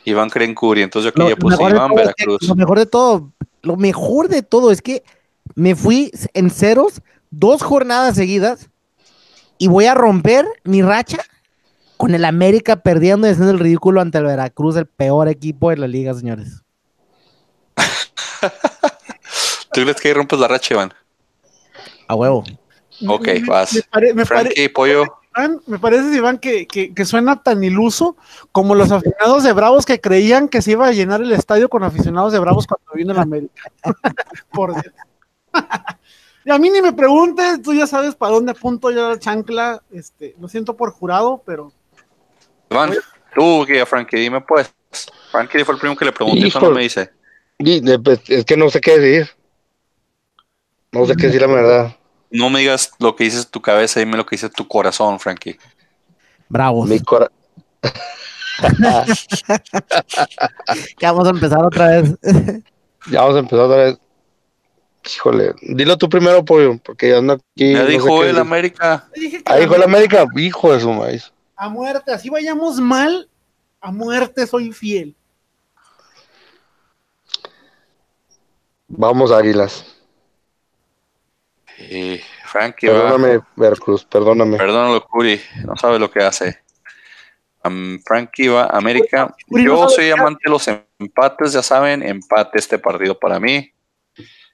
[0.05, 2.47] Iván cree en Curi, entonces yo aquí ya puse Iván todo es que- Veracruz.
[2.47, 3.31] lo mejor de todo,
[3.61, 5.03] lo mejor de todo es que
[5.55, 8.69] me fui en ceros dos jornadas seguidas
[9.57, 11.19] y voy a romper mi racha
[11.97, 15.77] con el América perdiendo y haciendo el ridículo ante el Veracruz, el peor equipo de
[15.77, 16.61] la liga, señores.
[19.73, 20.93] ¿Tú crees que ahí rompes la racha, Iván?
[22.07, 22.43] A huevo.
[23.07, 23.73] Ok, Me- vas.
[23.73, 25.03] Me, pare- me pare- Frankie, Pollo.
[25.35, 28.15] Iván, me parece, Iván, que, que- que suena tan iluso
[28.51, 31.83] como los aficionados de Bravos que creían que se iba a llenar el estadio con
[31.83, 33.71] aficionados de Bravos cuando vino el América.
[34.51, 34.93] Por Dios.
[36.45, 39.83] y a mí ni me preguntes, tú ya sabes para dónde apunto yo la chancla.
[39.91, 41.71] Este, lo siento por jurado, pero
[42.69, 42.93] Iván,
[43.35, 44.73] tú, guía Frankie, dime pues.
[45.31, 47.11] Frankie fue el primero que le pregunté, eso no me dice.
[47.59, 49.29] Y, pues, es que no sé qué decir.
[50.91, 51.95] No sé qué decir la verdad.
[52.29, 55.57] No me digas lo que dices tu cabeza, dime lo que dice tu corazón, Frankie.
[56.49, 56.89] Bravos.
[56.89, 57.31] Mi cora-
[60.99, 62.15] Ya vamos a empezar otra vez.
[63.11, 63.97] Ya vamos a empezar otra vez.
[65.15, 67.73] Híjole, dilo tú primero, pollo, porque ando aquí.
[67.73, 68.41] Ya no dijo el decir.
[68.41, 69.07] América.
[69.13, 71.31] que Ahí fue el América, hijo de su maíz.
[71.57, 73.29] A muerte, así vayamos mal,
[73.81, 75.15] a muerte soy fiel.
[78.87, 79.85] Vamos, Águilas.
[81.77, 83.01] Y Frankie va.
[83.01, 84.57] Perdóname, Veracruz, perdóname.
[84.57, 86.59] Perdónalo, Curi, no sabe lo que hace.
[87.63, 89.35] Am, Frankie va a América.
[89.47, 90.67] Yo soy amante de los
[90.99, 93.71] empates, ya saben, empate este partido para mí.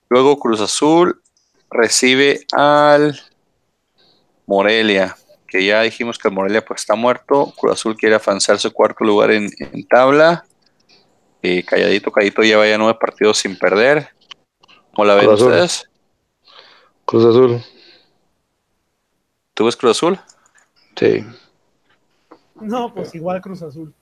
[0.09, 1.21] Luego Cruz Azul
[1.69, 3.19] recibe al
[4.45, 5.15] Morelia,
[5.53, 7.53] que ya dijimos que el Morelia pues está muerto.
[7.55, 10.43] Cruz Azul quiere avanzar su cuarto lugar en, en tabla.
[11.43, 14.09] Eh, calladito, calladito, lleva ya nueve partidos sin perder.
[14.95, 15.51] ¿Cómo la ven Cruz Azul.
[15.51, 15.89] ustedes?
[17.05, 17.63] Cruz Azul.
[19.53, 20.19] ¿Tú ves Cruz Azul?
[20.95, 21.23] Sí.
[22.55, 23.93] No, pues igual Cruz Azul.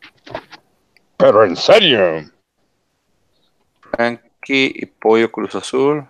[1.17, 2.31] Pero en serio.
[3.91, 6.07] Frankie y Pollo Cruz Azul.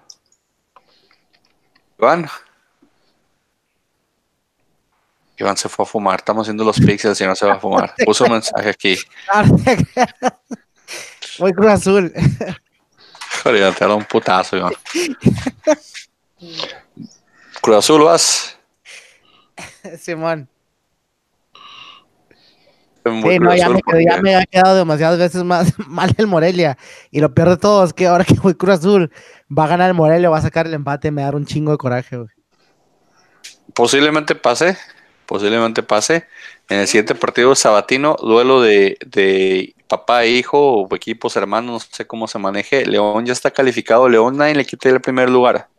[1.97, 2.27] Iván.
[5.41, 6.19] Iván se fue a fumar.
[6.19, 7.93] Estamos haciendo los pixels y no se va a fumar.
[8.05, 8.97] Puso un mensaje aquí.
[11.39, 12.13] Voy Cruz Azul.
[13.43, 14.73] Joder, te da un putazo, Iván.
[17.61, 18.57] Cruz Azul vas.
[19.99, 20.47] Simón.
[23.03, 26.77] Sí, no, ya me, ya me ha quedado demasiadas veces más mal el Morelia.
[27.09, 29.11] Y lo peor de todo es que ahora que voy Cruz Azul,
[29.49, 31.47] va a ganar el Morelia, va a sacar el empate, me va a dar un
[31.47, 32.29] chingo de coraje, güey.
[33.73, 34.77] Posiblemente pase,
[35.31, 36.25] posiblemente pase.
[36.67, 41.95] En el siguiente partido sabatino, duelo de, de papá e hijo o equipos hermanos, no
[41.95, 42.85] sé cómo se maneje.
[42.85, 44.09] León ya está calificado.
[44.09, 45.69] León nadie le quita el primer lugar.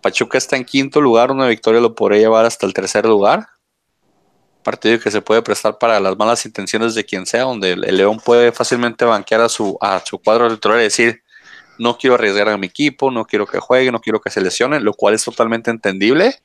[0.00, 3.48] Pachuca está en quinto lugar, una victoria lo podría llevar hasta el tercer lugar.
[4.62, 8.20] Partido que se puede prestar para las malas intenciones de quien sea, donde el, León
[8.24, 11.20] puede fácilmente banquear a su, a su cuadro electoral y decir,
[11.80, 14.78] no quiero arriesgar a mi equipo, no quiero que juegue, no quiero que se lesione,
[14.78, 16.43] lo cual es totalmente entendible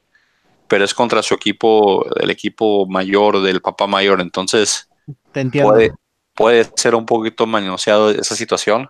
[0.70, 4.88] pero es contra su equipo, el equipo mayor del papá mayor, entonces
[5.34, 5.72] Te entiendo.
[5.74, 5.92] puede,
[6.36, 8.90] puede ser un poquito manoseado esa situación,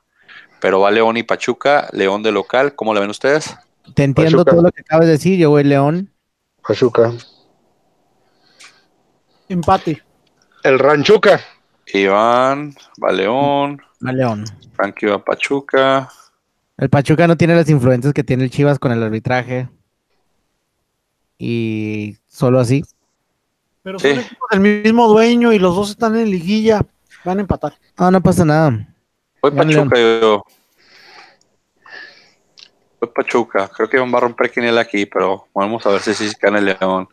[0.59, 3.55] pero va León y Pachuca, León de local, ¿cómo la ven ustedes?
[3.95, 4.51] Te entiendo Pachuca.
[4.51, 6.11] todo lo que acabas de decir, yo voy León.
[6.67, 7.11] Pachuca.
[9.47, 10.03] Empate.
[10.63, 11.39] El Ranchuca.
[11.91, 14.45] Iván, va León, A León.
[14.73, 16.07] Frankie va Pachuca,
[16.77, 19.69] El Pachuca no tiene las influencias que tiene el Chivas con el arbitraje.
[21.41, 22.83] Y solo así.
[23.81, 24.09] Pero Sí.
[24.09, 26.85] son equipos del mismo dueño y los dos están en liguilla.
[27.23, 27.73] Van a empatar.
[27.97, 28.69] Ah, no pasa nada.
[29.41, 30.43] voy Gana Pachuca yo.
[32.99, 36.29] Voy Pachuca, creo que va a romper quiniel aquí, pero vamos a ver si sí
[36.41, 37.07] gana el León.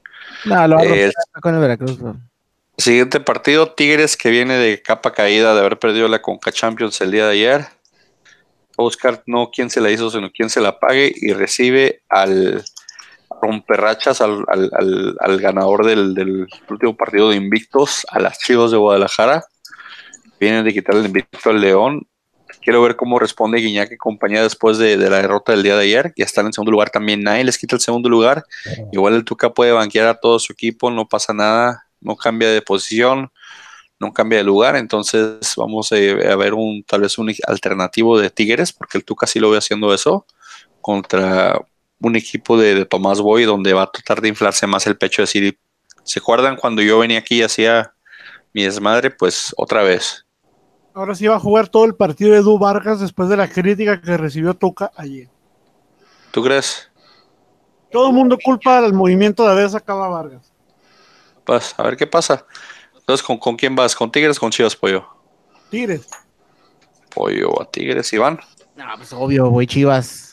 [0.45, 1.99] No, lo va a romper Eh, con el Veracruz.
[1.99, 2.17] bro.
[2.79, 7.13] Siguiente partido, Tigres que viene de capa caída de haber perdido la Conca Champions el
[7.13, 7.67] día de ayer.
[8.77, 12.63] Buscar no quién se la hizo, sino quién se la pague y recibe al
[13.41, 18.71] romperrachas, al, al- al- al ganador del, del último partido de Invictos, a las Chivas
[18.71, 19.45] de Guadalajara.
[20.39, 22.07] Vienen de quitar el invicto al León.
[22.61, 25.85] Quiero ver cómo responde Guiñac y compañía después de, de la derrota del día de
[25.85, 26.13] ayer.
[26.17, 27.23] Ya están en segundo lugar también.
[27.23, 28.45] Nadie les quita el segundo lugar.
[28.93, 32.61] Igual el Tuca puede banquear a todo su equipo, no pasa nada, no cambia de
[32.61, 33.31] posición,
[34.01, 34.77] no cambia de lugar.
[34.77, 39.27] Entonces vamos eh, a ver un tal vez un alternativo de Tigres, porque el Tuca
[39.27, 40.27] sí lo ve haciendo eso
[40.81, 41.61] contra
[42.01, 45.23] un equipo de, de Tomás Boy, donde va a tratar de inflarse más el pecho,
[45.23, 45.59] decir,
[46.05, 47.95] ¿se acuerdan cuando yo venía aquí y hacía
[48.53, 49.11] mi desmadre?
[49.11, 50.25] Pues otra vez.
[50.95, 54.01] Ahora sí va a jugar todo el partido de Edu Vargas después de la crítica
[54.01, 55.29] que recibió Tuca ayer.
[56.31, 56.91] ¿Tú crees?
[57.91, 60.53] Todo el mundo culpa al movimiento de haber sacado a Vargas.
[61.45, 62.47] Pues a ver qué pasa.
[62.97, 63.95] Entonces, ¿con, con quién vas?
[63.95, 65.07] ¿Con Tigres o con Chivas, Pollo?
[65.71, 66.09] Tigres.
[67.15, 68.41] Pollo a Tigres, Iván.
[68.75, 70.26] No, pues obvio, voy Chivas.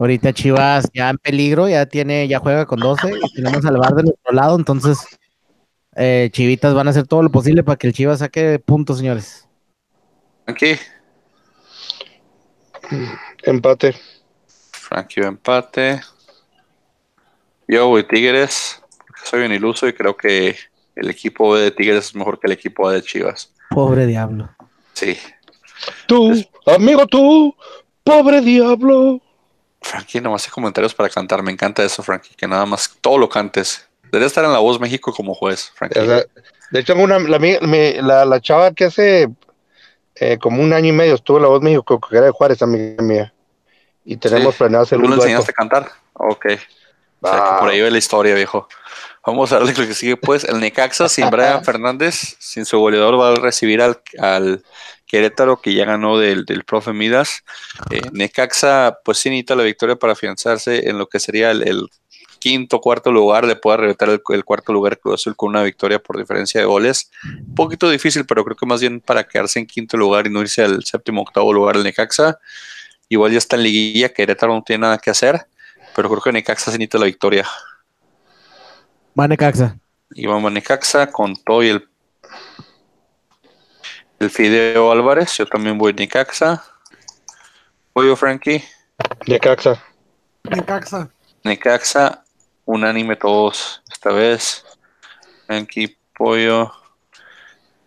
[0.00, 3.94] Ahorita Chivas ya en peligro, ya tiene, ya juega con 12 y tenemos al bar
[3.94, 4.98] de nuestro lado, entonces
[5.94, 9.46] eh, Chivitas van a hacer todo lo posible para que el Chivas saque puntos, señores.
[10.46, 10.72] Aquí.
[13.42, 13.94] Empate.
[14.72, 16.00] Frankie empate.
[17.68, 18.82] Yo voy Tigres.
[18.96, 20.56] porque Soy un iluso y creo que
[20.96, 23.52] el equipo B de Tigres es mejor que el equipo A de Chivas.
[23.68, 24.48] Pobre diablo.
[24.94, 25.18] Sí.
[26.06, 26.32] Tú,
[26.64, 27.54] amigo tú,
[28.02, 29.20] pobre diablo.
[29.82, 31.42] Frankie, nomás hace comentarios para cantar.
[31.42, 32.34] Me encanta eso, Frankie.
[32.36, 33.88] Que nada más todo lo cantes.
[34.04, 36.00] Debería estar en La Voz México como juez, Frankie.
[36.00, 37.38] De hecho, tengo una, la,
[38.02, 39.28] la, la chava que hace
[40.16, 42.62] eh, como un año y medio estuvo en la voz México, que era de Juárez,
[42.62, 43.32] amiga mía.
[44.04, 44.58] Y tenemos Sí.
[44.58, 45.28] planeado hacer ¿Tú un le dueto.
[45.28, 45.88] enseñaste a cantar?
[46.14, 46.46] Ok.
[47.20, 48.68] O sea, que por ahí ve la historia, viejo.
[49.26, 50.44] Vamos a darle lo que sigue, pues.
[50.44, 54.64] El Necaxa sin Brian Fernández, sin su goleador, va a recibir al, al
[55.06, 57.44] Querétaro, que ya ganó del, del profe Midas.
[57.90, 61.88] Eh, Necaxa, pues sí necesita la victoria para afianzarse en lo que sería el, el
[62.38, 63.44] quinto, cuarto lugar.
[63.44, 66.66] Le puede arrebatar el, el cuarto lugar Cruz Azul con una victoria por diferencia de
[66.66, 67.10] goles.
[67.46, 70.40] Un poquito difícil, pero creo que más bien para quedarse en quinto lugar y no
[70.40, 72.38] irse al séptimo, octavo lugar el Necaxa.
[73.10, 75.46] Igual ya está en liguilla, Querétaro no tiene nada que hacer,
[75.94, 77.46] pero creo que Necaxa sí necesita la victoria.
[79.18, 79.76] Va Necaxa.
[80.12, 81.88] Y vamos a Necaxa con todo y el,
[84.18, 85.36] el Fideo Álvarez.
[85.38, 86.62] Yo también voy Necaxa.
[87.94, 88.62] Voy yo, Frankie.
[89.26, 89.82] Necaxa.
[90.44, 91.10] Necaxa.
[91.44, 92.24] Necaxa,
[92.64, 94.64] unánime todos esta vez.
[95.46, 96.72] Frankie, Pollo.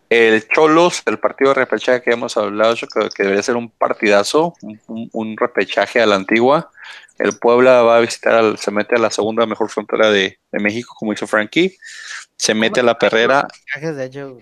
[0.09, 3.69] El Cholos, el partido de repechaje que hemos hablado, yo creo que debería ser un
[3.71, 6.69] partidazo, un, un- un repechaje a la antigua.
[7.19, 10.59] El Puebla va a visitar, al- se mete a la segunda mejor frontera de, de
[10.59, 11.77] México, como hizo Frankie.
[12.37, 13.47] Se mete a la perrera,
[13.81, 14.39] De hecho,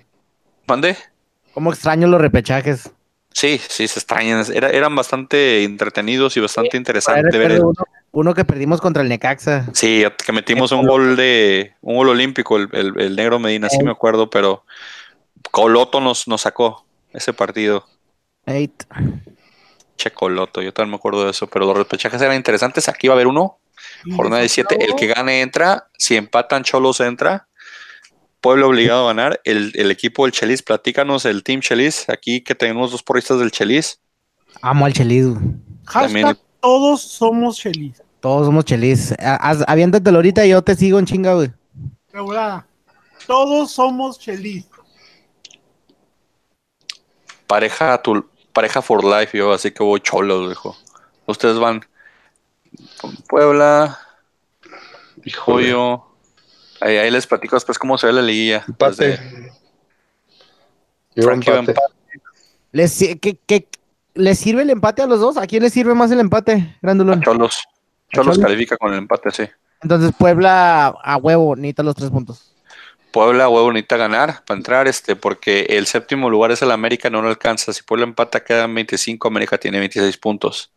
[0.68, 0.96] ¿Mande?
[1.54, 2.90] ¿Cómo extraño los repechajes?
[3.34, 4.44] Sí, sí, se extrañan.
[4.54, 7.62] Era- eran bastante entretenidos y bastante interesante Ahora ver.
[7.64, 7.74] uno,
[8.12, 9.68] uno que perdimos contra el Necaxa.
[9.74, 13.84] Sí, que metimos un gol de un gol olímpico, el, el- el negro Medina, sí
[13.84, 14.66] me acuerdo, pero
[15.52, 17.86] Coloto nos, nos sacó ese partido.
[18.46, 18.84] Eight.
[20.02, 22.90] Che Coloto, yo también me acuerdo de eso, pero los repechajes eran interesantes.
[22.90, 23.60] Aquí va a haber uno,
[24.16, 27.48] jornada 17, el que gane entra, si empatan Cholos entra,
[28.40, 32.56] Pueblo obligado a ganar, el, el equipo del Chelis, platícanos el Team Chelis, aquí que
[32.56, 34.00] tenemos dos porristas del Chelis.
[34.64, 35.28] Amo al Chelis.
[35.92, 38.04] También- todos somos felices.
[38.20, 39.12] Todos somos Chelis.
[39.20, 41.52] A- haz- Aviéntatelo ahorita y yo te sigo en chinga, güey.
[42.12, 42.66] Regulada.
[43.28, 44.66] Todos somos felices.
[47.48, 50.76] pareja tu, pareja for life yo así que voy cholos dijo
[51.26, 51.82] ustedes van
[53.28, 53.98] Puebla.
[55.46, 56.06] Pollo
[56.80, 59.14] ahí, ahí les platico después cómo se ve la liguilla Empate.
[61.16, 61.52] Empate.
[61.52, 61.74] empate.
[62.72, 63.68] ¿Les, qué- qué-
[64.14, 65.38] ¿Les sirve el empate a los dos?
[65.38, 67.22] ¿A quién les sirve más el empate, Grandulón?
[67.22, 68.40] Cholos ¿A Cholos Cholos?
[68.40, 69.44] califica con el empate sí
[69.82, 72.51] Entonces Puebla a huevo, necesita los tres puntos.
[73.12, 77.22] Puebla huevo necesita ganar para entrar este porque el séptimo lugar es el América no
[77.22, 80.72] lo alcanza si Puebla empata quedan 25 América tiene 26 puntos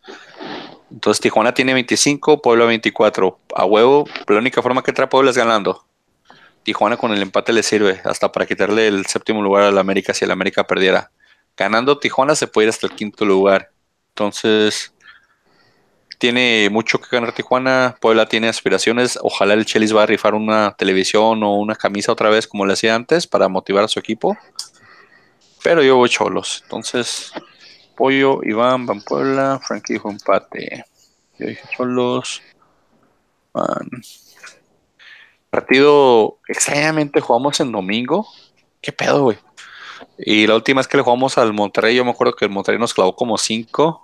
[0.90, 5.36] entonces Tijuana tiene 25 Puebla 24 a huevo la única forma que entra Puebla es
[5.36, 5.85] ganando
[6.65, 10.24] Tijuana con el empate le sirve hasta para quitarle el séptimo lugar al América si
[10.24, 11.11] el América perdiera.
[11.56, 13.70] Ganando Tijuana se puede ir hasta el quinto lugar.
[14.09, 14.93] Entonces,
[16.24, 17.98] tiene mucho que ganar Tijuana.
[18.01, 19.18] Puebla tiene aspiraciones.
[19.20, 22.72] Ojalá el Chelis va a rifar una televisión o una camisa otra vez como le
[22.72, 24.34] hacía antes para motivar a su equipo.
[25.62, 26.62] Pero yo voy cholos.
[26.62, 27.30] Entonces,
[27.94, 30.86] Pollo, Iván, Van Puebla, Frankie dijo empate.
[31.38, 32.40] Yo dije cholos.
[35.51, 38.26] Partido extrañamente jugamos en domingo.
[38.80, 39.36] ¿Qué pedo, güey?
[40.16, 42.80] Y la última vez que le jugamos al Monterrey, yo me acuerdo que el Monterrey
[42.80, 44.03] nos clavó como cinco.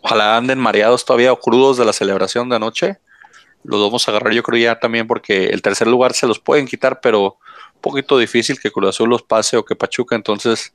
[0.00, 2.98] Ojalá anden mareados todavía o crudos de la celebración de anoche.
[3.64, 6.66] Los vamos a agarrar, yo creo ya también, porque el tercer lugar se los pueden
[6.66, 7.38] quitar, pero
[7.74, 10.16] un poquito difícil que Cruz Azul los pase o que Pachuca.
[10.16, 10.72] Entonces,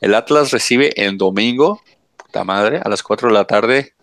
[0.00, 1.82] el Atlas recibe en domingo,
[2.16, 3.94] puta madre, a las 4 de la tarde,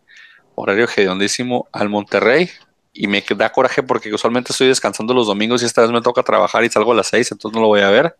[0.56, 2.50] horario hedondísimo, al Monterrey.
[2.94, 6.24] Y me da coraje porque usualmente estoy descansando los domingos y esta vez me toca
[6.24, 8.16] trabajar y salgo a las 6, entonces no lo voy a ver.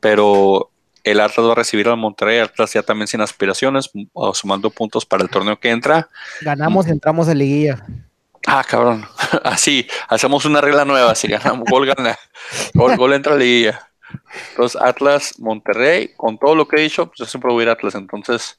[0.00, 0.70] Pero
[1.10, 3.90] el Atlas va a recibir al Monterrey, Atlas ya también sin aspiraciones,
[4.34, 6.08] sumando puntos para el torneo que entra.
[6.40, 7.84] Ganamos y entramos en liguilla.
[8.46, 9.04] Ah, cabrón.
[9.44, 11.14] Así, hacemos una regla nueva.
[11.14, 12.18] Si ganamos, gol gana.
[12.74, 13.88] Gol, gol entra a liguilla.
[14.50, 17.68] Entonces, Atlas, Monterrey, con todo lo que he dicho, pues yo siempre voy a ir
[17.68, 17.94] a Atlas.
[17.94, 18.56] Entonces,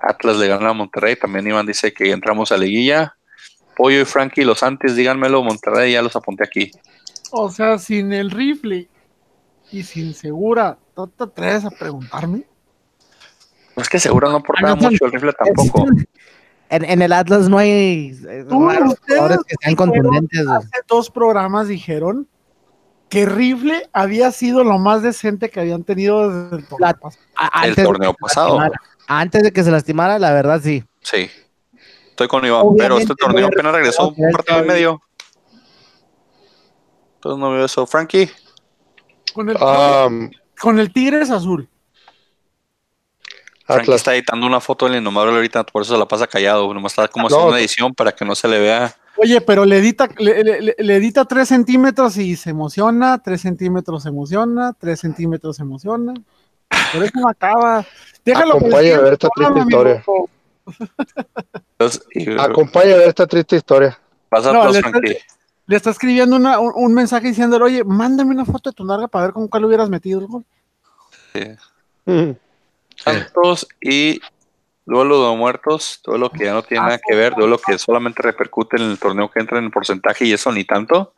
[0.00, 1.16] Atlas le gana a Monterrey.
[1.16, 3.14] También Iván dice que entramos a liguilla.
[3.76, 5.42] Pollo y Frankie, los antes, díganmelo.
[5.42, 6.70] Monterrey ya los apunté aquí.
[7.30, 8.88] O sea, sin el rifle
[9.72, 12.44] y sin segura, ¿no te atreves a preguntarme?
[13.76, 15.86] No es que seguro no aporta Ah, no, mucho el rifle tampoco.
[16.68, 18.94] En, en el Atlas no hay eh, Tú, raros
[19.46, 20.46] que sean contundentes.
[20.46, 22.28] Hace dos programas dijeron
[23.08, 27.48] que rifle había sido lo más decente que habían tenido desde el torneo La- El
[27.52, 28.48] antes de torneo que se pasado.
[28.60, 28.80] lastimara.
[29.08, 30.84] Antes de que se lastimara, la verdad sí.
[31.02, 31.28] Sí.
[32.10, 35.02] Estoy con Iván, Obviamente pero este torneo apenas regresó un partido y medio.
[37.16, 37.86] Entonces no veo eso.
[37.86, 38.30] Frankie.
[39.32, 40.08] Con el, Ah,
[40.60, 41.68] con el Tigres Azul.
[43.66, 43.96] Atlas.
[43.96, 46.72] está editando una foto del innombrable ahorita, por eso se la pasa callado.
[46.74, 47.26] Nomás está como No.
[47.28, 48.94] haciendo una edición para que no se le vea.
[49.16, 53.40] Oye, pero le edita, le, le- le- le edita 3 centímetros y se emociona, 3
[53.40, 56.14] centímetros se emociona, 3 centímetros se emociona.
[56.92, 57.84] Por eso no acaba.
[58.24, 59.92] Déjalo Acompáñame a ver esta triste historia.
[60.06, 60.28] amigo.
[61.78, 63.98] Entonces, y- Acompaña a ver esta triste historia.
[64.30, 65.18] vas a No, le-.
[65.70, 69.06] Le está escribiendo una- un, un mensaje diciéndole, oye, mándame una foto de tu narga
[69.06, 70.44] para ver con cuál hubieras metido el gol.
[72.06, 72.32] Mm.
[72.96, 74.20] Santos y
[74.84, 78.78] duelo de muertos, duelo que ya no tiene nada que ver, duelo que solamente repercute
[78.78, 81.14] en el torneo que entra en el porcentaje y eso ni tanto.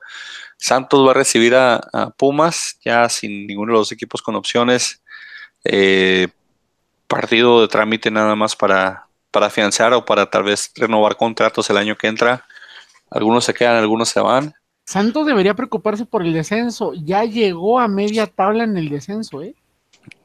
[0.59, 5.03] Santos va a recibir a, a Pumas, ya sin ninguno de los equipos con opciones.
[5.65, 6.29] Eh,
[7.07, 11.79] partido de trámite nada más para, para afianzar o para tal vez renovar contratos el
[11.79, 12.45] año que entra.
[13.14, 14.55] Algunos se quedan, algunos se van.
[14.84, 16.93] Santos debería preocuparse por el descenso.
[16.94, 19.55] Ya llegó a media tabla en el descenso, ¿eh?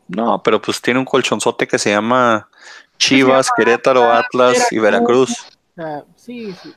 [0.07, 2.49] No, pero pues tiene un colchonzote que se llama
[2.97, 5.31] Chivas, Querétaro, Atlas y Veracruz.
[5.31, 6.73] O sea, sí, sí.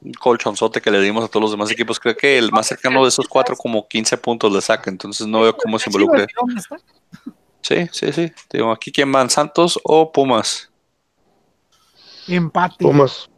[0.00, 1.98] un colchonzote que le dimos a todos los demás equipos.
[1.98, 4.90] Creo que el más cercano de esos cuatro, como 15 puntos le saca.
[4.90, 6.26] Entonces no veo cómo se involucre.
[7.60, 8.32] Sí, sí, sí.
[8.48, 10.70] Te digo, aquí quién van, Santos o Pumas.
[12.28, 12.76] Empate.
[12.78, 13.28] Pumas.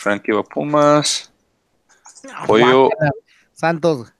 [0.00, 1.30] Frankie va a Pumas.
[2.46, 2.88] Pollo,
[3.52, 4.12] Santos.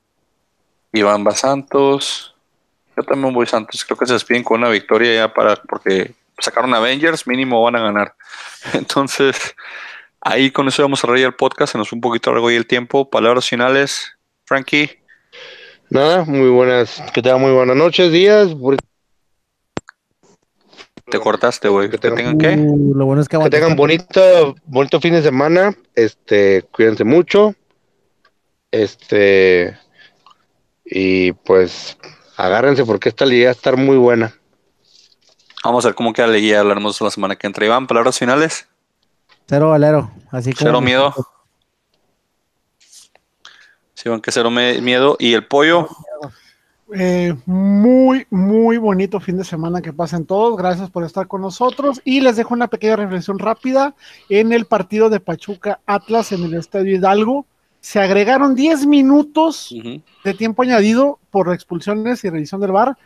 [0.93, 2.35] Iván va a Santos.
[2.97, 3.85] Yo también voy Santos.
[3.85, 7.81] Creo que se despiden con una victoria ya para, porque sacaron Avengers, mínimo van a
[7.81, 8.15] ganar.
[8.75, 9.55] Entonces,
[10.21, 11.73] ahí con eso vamos a reír el podcast.
[11.73, 13.09] Se nos fue un poquito largo y el tiempo.
[13.09, 14.13] Palabras finales,
[14.45, 14.99] Frankie.
[15.89, 18.55] Nada, muy buenas, que tengan muy buenas noches, días.
[21.11, 21.91] Te cortaste, güey.
[21.91, 22.63] Que ¿Que tengan- tengan qué?
[22.63, 25.75] Uh, lo bueno es que, tengan bonito, bonito fin de semana.
[25.95, 27.55] Este, cuídense mucho.
[28.71, 29.77] Este,
[30.85, 31.97] y pues
[32.37, 34.35] agárrense porque esta liga va a estar muy buena.
[35.65, 36.61] Vamos a ver cómo queda la guía.
[36.61, 37.67] Hablaremos la semana que entra.
[37.67, 38.67] Iván, palabras finales.
[39.47, 40.11] Cero valero.
[40.31, 41.13] Así como Cero miedo.
[43.95, 45.17] Sí, Iván, que cero me- miedo.
[45.19, 45.89] Y el pollo.
[46.93, 50.57] Eh, muy, muy bonito fin de semana que pasen todos.
[50.57, 52.01] Gracias por estar con nosotros.
[52.05, 53.95] Y les dejo una pequeña reflexión rápida.
[54.29, 57.47] En el partido de Pachuca Atlas en el Estadio Hidalgo,
[57.81, 59.75] se agregaron 10 minutos
[60.25, 62.97] de tiempo añadido por expulsiones y revisión del VAR.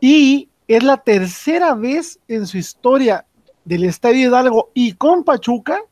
[0.00, 3.24] Y es la tercera vez en su historia
[3.64, 5.82] del Estadio Hidalgo y con Pachuca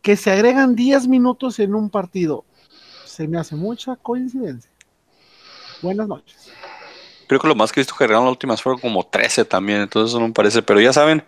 [0.00, 2.44] que se agregan 10 minutos en un partido.
[3.04, 4.69] Se me hace mucha coincidencia.
[5.82, 6.52] Buenas noches.
[7.26, 9.80] Creo que lo más que he visto que agregaron las últimas fueron como 13 también,
[9.82, 10.62] entonces eso no me parece.
[10.62, 11.24] Pero ya saben,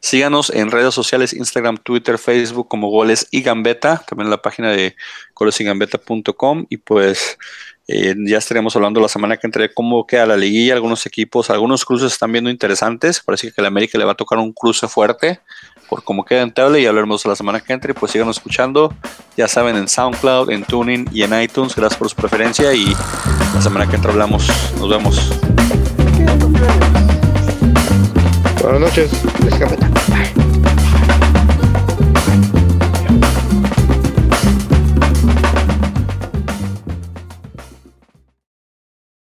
[0.00, 4.70] síganos en redes sociales, Instagram, Twitter, Facebook como Goles y Gambeta, también en la página
[4.70, 4.96] de
[5.34, 7.38] golesygambeta.com y pues
[7.86, 11.50] eh, ya estaremos hablando la semana que entra de cómo queda la liguilla, algunos equipos,
[11.50, 14.88] algunos cruces están viendo interesantes, parece que la América le va a tocar un cruce
[14.88, 15.40] fuerte
[15.88, 18.92] por cómo queda en tabla y hablaremos la semana que entra y pues síganos escuchando,
[19.36, 22.94] ya saben en SoundCloud, en Tuning y en iTunes, gracias por su preferencia y
[23.54, 24.48] la semana que entra hablamos,
[24.78, 25.30] nos vemos.
[28.62, 29.10] Buenas noches.
[30.08, 30.47] Bye.